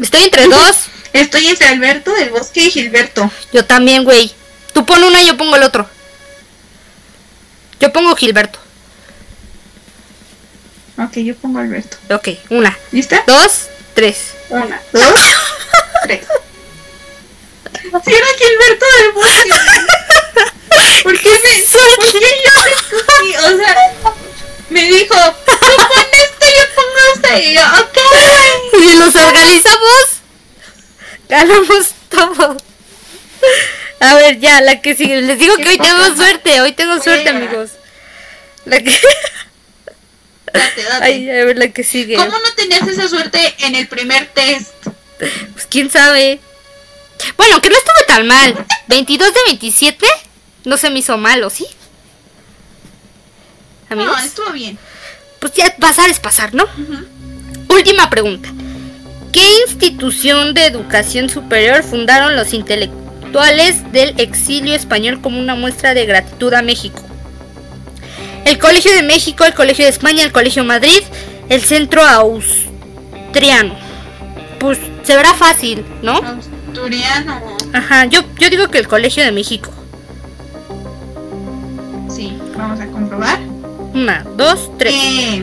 Estoy 0.00 0.22
entre 0.24 0.46
dos. 0.46 0.86
Estoy 1.12 1.46
entre 1.48 1.68
Alberto 1.68 2.12
del 2.14 2.30
Bosque 2.30 2.64
y 2.64 2.70
Gilberto. 2.70 3.30
Yo 3.52 3.64
también, 3.64 4.04
güey. 4.04 4.32
Tú 4.72 4.84
pon 4.84 5.02
una, 5.02 5.22
yo 5.22 5.36
pongo 5.36 5.56
el 5.56 5.62
otro. 5.62 5.88
Yo 7.80 7.92
pongo 7.92 8.14
Gilberto. 8.16 8.58
Ok, 10.98 11.18
yo 11.18 11.34
pongo 11.36 11.58
Alberto. 11.58 11.96
Ok, 12.14 12.28
una, 12.50 12.76
¿Lista? 12.92 13.22
dos, 13.26 13.66
tres. 13.96 14.34
Una, 14.50 14.80
dos, 14.92 15.20
tres. 16.04 16.26
Si 18.04 18.14
era 18.14 18.26
Gilberto 18.38 18.86
del 18.98 19.12
Bosque. 19.12 19.50
¿Por 21.02 21.18
qué 21.18 21.30
me, 21.30 21.62
por 21.96 22.12
qué 22.12 22.28
yo 22.44 22.52
escogí? 22.76 23.36
O 23.36 23.56
sea, 23.56 23.92
me 24.68 24.84
dijo, 24.84 25.14
tú 25.46 25.52
pon 25.56 26.06
esto, 26.12 26.46
yo 26.46 26.64
pongo 26.74 26.98
esto. 27.14 27.38
Y 27.38 27.54
yo, 27.54 27.62
ok. 27.62 27.98
Si 28.70 28.96
los 28.96 29.16
organizamos, 29.16 30.04
ganamos 31.28 31.94
todo. 32.10 32.56
A 34.00 34.14
ver, 34.16 34.38
ya, 34.38 34.60
la 34.60 34.82
que 34.82 34.94
sigue. 34.94 35.22
Les 35.22 35.38
digo 35.38 35.56
que 35.56 35.68
hoy 35.70 35.78
tengo 35.78 36.14
suerte, 36.14 36.60
hoy 36.60 36.72
tengo 36.72 37.02
suerte, 37.02 37.30
amigos. 37.30 37.70
La 38.66 38.80
que... 38.80 38.90
Date, 40.58 40.82
date. 40.82 41.04
Ay, 41.04 41.30
a 41.30 41.44
ver 41.44 41.58
la 41.58 41.68
que 41.68 41.84
sigue. 41.84 42.16
¿Cómo 42.16 42.30
no 42.30 42.52
tenías 42.56 42.86
esa 42.86 43.08
suerte 43.08 43.54
en 43.60 43.74
el 43.74 43.88
primer 43.88 44.26
test? 44.26 44.72
Pues 45.18 45.66
quién 45.68 45.90
sabe. 45.90 46.40
Bueno, 47.36 47.60
que 47.60 47.70
no 47.70 47.76
estuve 47.76 48.04
tan 48.06 48.26
mal. 48.26 48.66
22 48.88 49.32
de 49.32 49.40
27 49.46 50.06
no 50.64 50.76
se 50.76 50.90
me 50.90 50.98
hizo 50.98 51.16
mal, 51.16 51.42
¿o 51.44 51.50
sí? 51.50 51.66
Amigos. 53.88 54.16
No, 54.16 54.24
estuvo 54.24 54.50
bien. 54.50 54.78
Pues 55.38 55.52
ya 55.54 55.74
pasar 55.76 56.10
es 56.10 56.18
pasar, 56.18 56.54
¿no? 56.54 56.66
Última 57.68 58.10
pregunta. 58.10 58.48
¿Qué 59.32 59.46
institución 59.66 60.54
de 60.54 60.66
educación 60.66 61.28
superior 61.28 61.82
fundaron 61.82 62.36
los 62.36 62.52
intelectuales 62.52 63.92
del 63.92 64.18
exilio 64.18 64.74
español 64.74 65.20
como 65.20 65.38
una 65.38 65.54
muestra 65.54 65.94
de 65.94 66.06
gratitud 66.06 66.52
a 66.54 66.62
México? 66.62 67.05
El 68.46 68.60
Colegio 68.60 68.92
de 68.92 69.02
México, 69.02 69.44
el 69.44 69.54
Colegio 69.54 69.84
de 69.84 69.90
España, 69.90 70.22
el 70.22 70.30
Colegio 70.30 70.62
Madrid, 70.62 71.02
el 71.48 71.60
Centro 71.62 72.02
Austriano. 72.06 73.74
Pues 74.60 74.78
se 75.02 75.16
verá 75.16 75.34
fácil, 75.34 75.84
¿no? 76.00 76.12
Asturiano. 76.12 77.42
Ajá, 77.72 78.04
yo, 78.04 78.20
yo 78.38 78.48
digo 78.48 78.68
que 78.68 78.78
el 78.78 78.86
Colegio 78.86 79.24
de 79.24 79.32
México. 79.32 79.72
Sí, 82.08 82.38
vamos 82.56 82.78
a 82.78 82.86
comprobar. 82.86 83.40
Una, 83.92 84.24
dos, 84.36 84.70
tres. 84.78 84.94
Eh, 84.94 85.42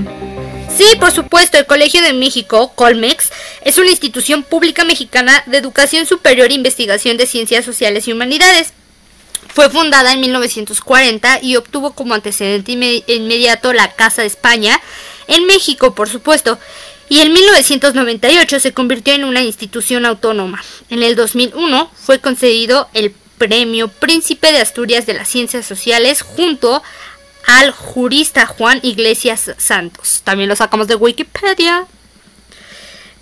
Sí, 0.76 0.86
por 1.00 1.12
supuesto, 1.12 1.60
el 1.60 1.68
Colegio 1.68 2.02
de 2.02 2.14
México, 2.14 2.72
Colmex, 2.74 3.30
es 3.62 3.78
una 3.78 3.92
institución 3.92 4.42
pública 4.42 4.84
mexicana 4.84 5.44
de 5.46 5.58
educación 5.58 6.08
superior 6.08 6.50
e 6.50 6.56
investigación 6.56 7.16
de 7.18 7.28
ciencias 7.28 7.64
sociales 7.64 8.08
y 8.08 8.14
humanidades. 8.14 8.74
Fue 9.50 9.70
fundada 9.70 10.14
en 10.14 10.22
1940 10.22 11.40
y 11.42 11.56
obtuvo 11.56 11.92
como 11.94 12.14
antecedente 12.14 12.72
inme- 12.74 13.04
inmediato 13.08 13.74
la 13.74 13.92
Casa 13.94 14.22
de 14.22 14.28
España 14.28 14.80
en 15.28 15.46
México, 15.46 15.94
por 15.96 16.10
supuesto. 16.10 16.58
Y 17.10 17.20
en 17.22 17.34
1998 17.34 18.60
se 18.60 18.74
convirtió 18.74 19.14
en 19.14 19.24
una 19.26 19.42
institución 19.42 20.06
autónoma. 20.06 20.64
En 20.90 21.04
el 21.04 21.16
2001 21.16 21.92
fue 21.96 22.20
concedido 22.20 22.88
el 22.94 23.14
Premio 23.38 23.88
Príncipe 23.90 24.52
de 24.52 24.60
Asturias 24.60 25.06
de 25.06 25.14
las 25.14 25.28
Ciencias 25.28 25.66
Sociales 25.66 26.22
junto 26.22 26.82
al 27.46 27.72
jurista 27.72 28.46
Juan 28.46 28.80
Iglesias 28.84 29.52
Santos. 29.58 30.22
También 30.24 30.50
lo 30.50 30.56
sacamos 30.56 30.88
de 30.88 30.96
Wikipedia. 30.96 31.86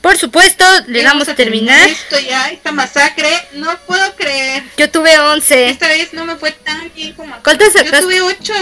Por 0.01 0.17
supuesto, 0.17 0.65
le 0.87 1.03
vamos 1.03 1.27
damos 1.27 1.27
a 1.29 1.31
a 1.33 1.35
terminar. 1.35 1.87
Esto 1.89 2.19
ya, 2.19 2.49
esta 2.49 2.71
masacre, 2.71 3.29
no 3.53 3.77
puedo 3.85 4.15
creer. 4.15 4.63
Yo 4.77 4.89
tuve 4.89 5.17
11. 5.19 5.69
Esta 5.69 5.87
vez 5.87 6.11
no 6.13 6.25
me 6.25 6.35
fue 6.35 6.51
tan 6.51 6.91
bien 6.95 7.13
como. 7.13 7.35
¿Cuántas 7.43 7.73
Yo 7.73 7.79
sacaste? 7.79 8.01
tuve 8.01 8.21
8. 8.21 8.53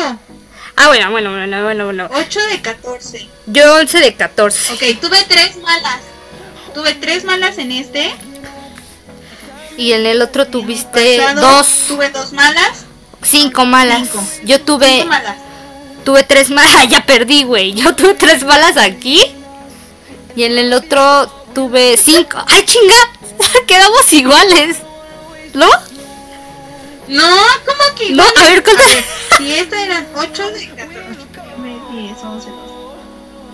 Ah, 0.75 0.87
bueno, 0.87 1.11
bueno, 1.11 1.31
bueno, 1.31 1.63
bueno, 1.63 1.85
bueno. 1.85 2.09
8 2.13 2.39
de 2.47 2.61
14. 2.61 3.27
Yo 3.47 3.75
11 3.75 3.99
de 3.99 4.15
14. 4.15 4.73
Ok, 4.73 4.99
tuve 5.01 5.23
3 5.27 5.57
malas. 5.57 5.99
Tuve 6.73 6.93
3 6.95 7.23
malas 7.23 7.57
en 7.57 7.71
este. 7.71 8.13
Y 9.77 9.93
en 9.93 10.05
el 10.05 10.21
otro 10.21 10.45
tuviste 10.47 11.19
Pasado, 11.19 11.41
dos, 11.41 11.67
Tuve 11.87 12.09
2 12.09 12.33
malas. 12.33 12.85
cinco 13.23 13.65
malas. 13.65 14.09
Cinco. 14.11 14.27
Yo 14.43 14.59
tuve, 14.61 14.87
5 14.97 15.07
malas. 15.07 15.37
tuve 16.03 16.23
tres 16.23 16.49
malas. 16.49 16.85
Ya 16.89 17.05
perdí, 17.05 17.43
güey. 17.43 17.73
Yo 17.73 17.95
tuve 17.95 18.13
tres 18.13 18.43
malas 18.43 18.75
aquí. 18.75 19.21
Y 20.39 20.45
en 20.45 20.57
el 20.57 20.71
otro 20.71 21.27
tuve 21.53 21.97
cinco. 21.97 22.41
¡Ay, 22.47 22.63
chinga! 22.63 22.95
Quedamos 23.67 24.13
iguales. 24.13 24.77
¿No? 25.53 25.67
No, 27.09 27.35
¿cómo 27.65 27.95
que? 27.97 28.11
No, 28.11 28.23
a 28.23 28.43
ver, 28.45 28.63
¿cuántas? 28.63 28.87
Si 29.35 29.51
esta 29.51 29.83
eran 29.83 30.07
8 30.15 30.51
de 30.51 30.69
14. 30.69 30.95
9, 31.57 31.81
10, 31.91 32.17
11, 32.23 32.49
12. 32.51 32.63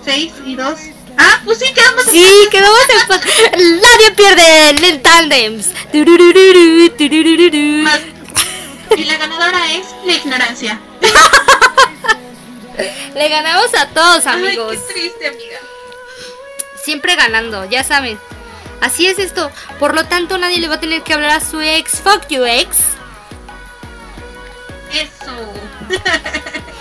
6 0.06 0.34
y 0.46 0.56
2. 0.56 0.80
Ah, 1.18 1.42
pues 1.44 1.58
sí, 1.58 1.74
quedamos 1.74 2.06
Sí, 2.06 2.24
quedamos 2.52 2.80
empatados. 3.02 3.36
Nadie 3.82 4.12
pierde 4.16 4.70
en 4.70 5.02
tandems. 5.02 5.70
Tururururu, 5.92 6.90
tururururu. 6.92 7.82
más. 7.82 8.00
Y 8.96 9.06
la 9.06 9.18
ganadora 9.18 9.74
es 9.74 9.88
la 10.06 10.14
ignorancia. 10.14 10.80
Le 13.16 13.30
ganamos 13.30 13.74
a 13.74 13.88
todos, 13.88 14.28
amigos. 14.28 14.78
Ay, 14.78 14.84
qué 14.88 14.94
triste, 14.94 15.28
amiga. 15.30 15.75
Siempre 16.86 17.16
ganando, 17.16 17.66
ya 17.66 17.84
saben. 17.84 18.20
Así 18.80 19.08
es 19.08 19.18
esto. 19.18 19.50
Por 19.80 19.96
lo 19.96 20.06
tanto, 20.06 20.38
nadie 20.38 20.60
le 20.60 20.68
va 20.68 20.76
a 20.76 20.80
tener 20.80 21.02
que 21.02 21.16
hablar 21.16 21.32
a 21.32 21.40
su 21.40 21.60
ex. 21.60 22.00
Fuck 22.02 22.28
you, 22.30 22.46
ex. 22.46 22.78
Eso. 24.94 25.54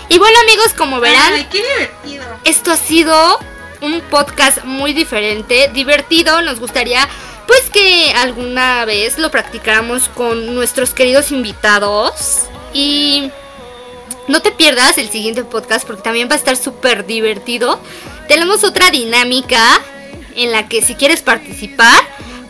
Y 0.07 0.19
bueno, 0.19 0.37
amigos, 0.43 0.73
como 0.77 0.99
verán, 0.99 1.33
Ay, 1.33 1.47
qué 1.51 1.63
divertido. 2.03 2.23
esto 2.43 2.71
ha 2.71 2.77
sido 2.77 3.39
un 3.81 4.01
podcast 4.01 4.63
muy 4.63 4.93
diferente, 4.93 5.71
divertido. 5.73 6.43
Nos 6.43 6.59
gustaría, 6.59 7.09
pues, 7.47 7.71
que 7.71 8.13
alguna 8.15 8.85
vez 8.85 9.17
lo 9.17 9.31
practicáramos 9.31 10.07
con 10.09 10.53
nuestros 10.53 10.93
queridos 10.93 11.31
invitados. 11.31 12.43
Y 12.71 13.31
no 14.27 14.43
te 14.43 14.51
pierdas 14.51 14.99
el 14.99 15.09
siguiente 15.09 15.43
podcast 15.43 15.87
porque 15.87 16.03
también 16.03 16.29
va 16.29 16.33
a 16.33 16.37
estar 16.37 16.55
súper 16.55 17.07
divertido. 17.07 17.79
Tenemos 18.27 18.63
otra 18.63 18.91
dinámica 18.91 19.81
en 20.35 20.51
la 20.51 20.67
que 20.67 20.81
si 20.81 20.95
quieres 20.95 21.21
participar, 21.21 22.01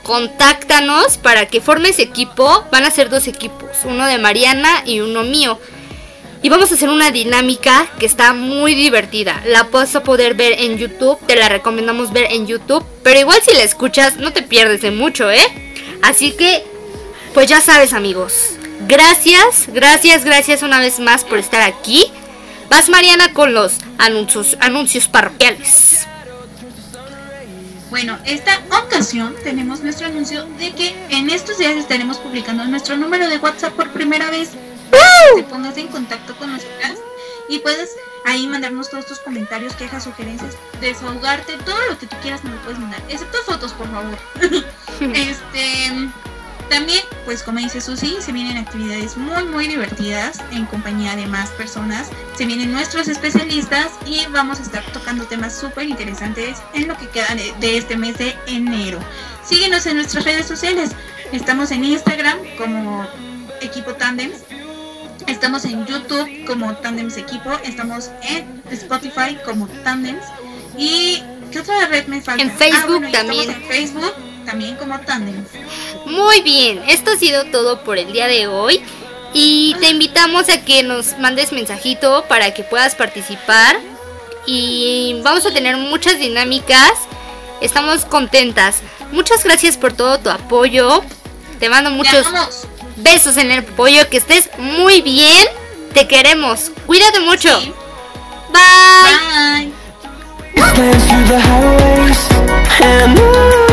contáctanos 0.04 1.18
para 1.18 1.48
que 1.48 1.62
formes 1.62 2.00
equipo. 2.00 2.66
Van 2.72 2.86
a 2.86 2.92
ser 2.92 3.10
dos 3.10 3.28
equipos, 3.28 3.70
uno 3.84 4.06
de 4.06 4.18
Mariana 4.18 4.84
y 4.86 5.00
uno 5.00 5.24
mío. 5.24 5.60
Y 6.42 6.50
vamos 6.50 6.72
a 6.72 6.76
hacer 6.76 6.90
una 6.90 7.10
dinámica 7.10 7.88
que 7.98 8.06
está 8.06 8.34
muy 8.34 8.76
divertida. 8.76 9.42
La 9.46 9.64
vas 9.64 9.96
a 9.96 10.04
poder 10.04 10.36
ver 10.36 10.54
en 10.60 10.78
YouTube, 10.78 11.18
te 11.26 11.36
la 11.36 11.50
recomendamos 11.50 12.14
ver 12.14 12.28
en 12.32 12.46
YouTube. 12.46 12.86
Pero 13.02 13.20
igual 13.20 13.42
si 13.44 13.56
la 13.56 13.64
escuchas, 13.64 14.18
no 14.18 14.32
te 14.32 14.44
pierdes 14.44 14.82
de 14.82 14.92
mucho, 14.92 15.32
¿eh? 15.32 15.42
Así 16.04 16.32
que 16.34 16.64
Pues 17.34 17.50
ya 17.50 17.60
sabes 17.60 17.92
amigos, 17.92 18.52
gracias, 18.88 19.66
gracias, 19.68 20.24
gracias 20.24 20.62
una 20.62 20.80
vez 20.80 21.00
más 21.00 21.26
por 21.26 21.38
estar 21.38 21.62
aquí. 21.62 22.06
Vas 22.70 22.88
Mariana 22.88 23.34
con 23.34 23.54
los 23.54 23.80
anuncios, 23.98 24.56
anuncios 24.62 25.10
parroquiales. 25.10 26.08
Bueno, 27.90 28.18
esta 28.26 28.62
ocasión 28.84 29.36
tenemos 29.44 29.82
nuestro 29.82 30.08
anuncio 30.08 30.46
de 30.58 30.74
que 30.74 30.96
en 31.10 31.30
estos 31.30 31.58
días 31.58 31.76
estaremos 31.76 32.18
publicando 32.18 32.66
nuestro 32.66 32.98
número 32.98 33.30
de 33.30 33.38
WhatsApp 33.38 33.74
por 33.74 33.92
primera 33.92 34.30
vez. 34.32 34.52
Te 35.36 35.44
pongas 35.44 35.78
en 35.78 35.88
contacto 35.88 36.36
con 36.38 36.52
nosotras 36.52 36.98
y 37.48 37.60
puedes 37.60 37.96
ahí 38.26 38.48
mandarnos 38.48 38.90
todos 38.90 39.06
tus 39.06 39.20
comentarios, 39.20 39.76
quejas, 39.76 40.04
sugerencias, 40.04 40.56
desahogarte, 40.82 41.58
todo 41.64 41.78
lo 41.90 41.98
que 41.98 42.08
tú 42.08 42.16
quieras 42.22 42.44
me 42.44 42.52
lo 42.52 42.62
puedes 42.62 42.80
mandar, 42.80 43.02
excepto 43.08 43.38
fotos, 43.46 43.74
por 43.74 43.90
favor. 43.92 44.18
este 45.14 45.92
también, 46.70 47.02
pues 47.26 47.44
como 47.44 47.60
dice 47.60 47.82
Susi, 47.82 48.18
se 48.20 48.32
vienen 48.32 48.58
actividades 48.58 49.18
muy 49.18 49.44
muy 49.46 49.68
divertidas 49.68 50.40
en 50.52 50.66
compañía 50.66 51.16
de 51.16 51.28
más 51.28 51.50
personas. 51.52 52.10
Se 52.38 52.46
vienen 52.46 52.72
nuestros 52.72 53.08
especialistas 53.08 53.92
y 54.06 54.26
vamos 54.32 54.60
a 54.60 54.64
estar 54.64 54.84
tocando 54.92 55.26
temas 55.26 55.56
súper 55.56 55.88
interesantes 55.88 56.58
en 56.74 56.88
lo 56.88 56.98
que 56.98 57.08
queda 57.10 57.28
de 57.60 57.78
este 57.78 57.98
mes 57.98 58.18
de 58.18 58.36
enero. 58.48 59.00
Síguenos 59.44 59.86
en 59.86 59.98
nuestras 59.98 60.26
redes 60.26 60.48
sociales. 60.48 60.92
Estamos 61.32 61.72
en 61.72 61.86
Instagram 61.86 62.38
como 62.58 63.06
Equipo 63.62 63.94
Tandems. 63.94 64.38
Estamos 65.28 65.66
en 65.66 65.86
YouTube 65.86 66.46
como 66.46 66.76
Tandems 66.78 67.18
Equipo. 67.18 67.52
Estamos 67.64 68.12
en 68.24 68.62
Spotify 68.72 69.38
como 69.46 69.68
Tandems. 69.84 70.26
¿Y 70.78 71.24
qué 71.52 71.60
otra 71.60 71.88
red 71.88 72.08
me 72.08 72.22
falta? 72.22 72.44
En 72.44 72.52
Facebook 72.52 73.04
ah, 73.08 73.12
también. 73.12 73.50
en 73.50 73.62
Facebook 73.64 74.14
también 74.46 74.76
como 74.76 75.00
Tandems. 75.00 75.50
Muy 76.06 76.42
bien, 76.42 76.84
esto 76.88 77.12
ha 77.12 77.18
sido 77.18 77.46
todo 77.46 77.82
por 77.84 77.98
el 77.98 78.12
día 78.14 78.28
de 78.28 78.48
hoy. 78.48 78.82
Y 79.34 79.76
te 79.82 79.90
invitamos 79.90 80.48
a 80.48 80.62
que 80.62 80.82
nos 80.82 81.18
mandes 81.20 81.52
mensajito 81.52 82.24
para 82.30 82.54
que 82.54 82.64
puedas 82.64 82.96
participar. 82.96 83.78
Y 84.46 85.20
vamos 85.24 85.46
a 85.46 85.52
tener 85.52 85.76
muchas 85.76 86.20
dinámicas. 86.20 86.94
Estamos 87.60 88.06
contentas. 88.06 88.78
Muchas 89.12 89.44
gracias 89.44 89.76
por 89.76 89.92
todo 89.92 90.20
tu 90.20 90.30
apoyo. 90.30 91.04
Te 91.60 91.70
mando 91.70 91.90
muchos 91.90 92.26
besos 92.96 93.36
en 93.38 93.52
el 93.52 93.64
pollo. 93.64 94.08
Que 94.10 94.18
estés 94.18 94.50
muy 94.58 95.02
bien. 95.02 95.48
Te 95.94 96.08
queremos. 96.08 96.72
Cuídate 96.86 97.20
mucho. 97.20 97.60
Bye. 98.54 99.74
Bye. 102.80 103.65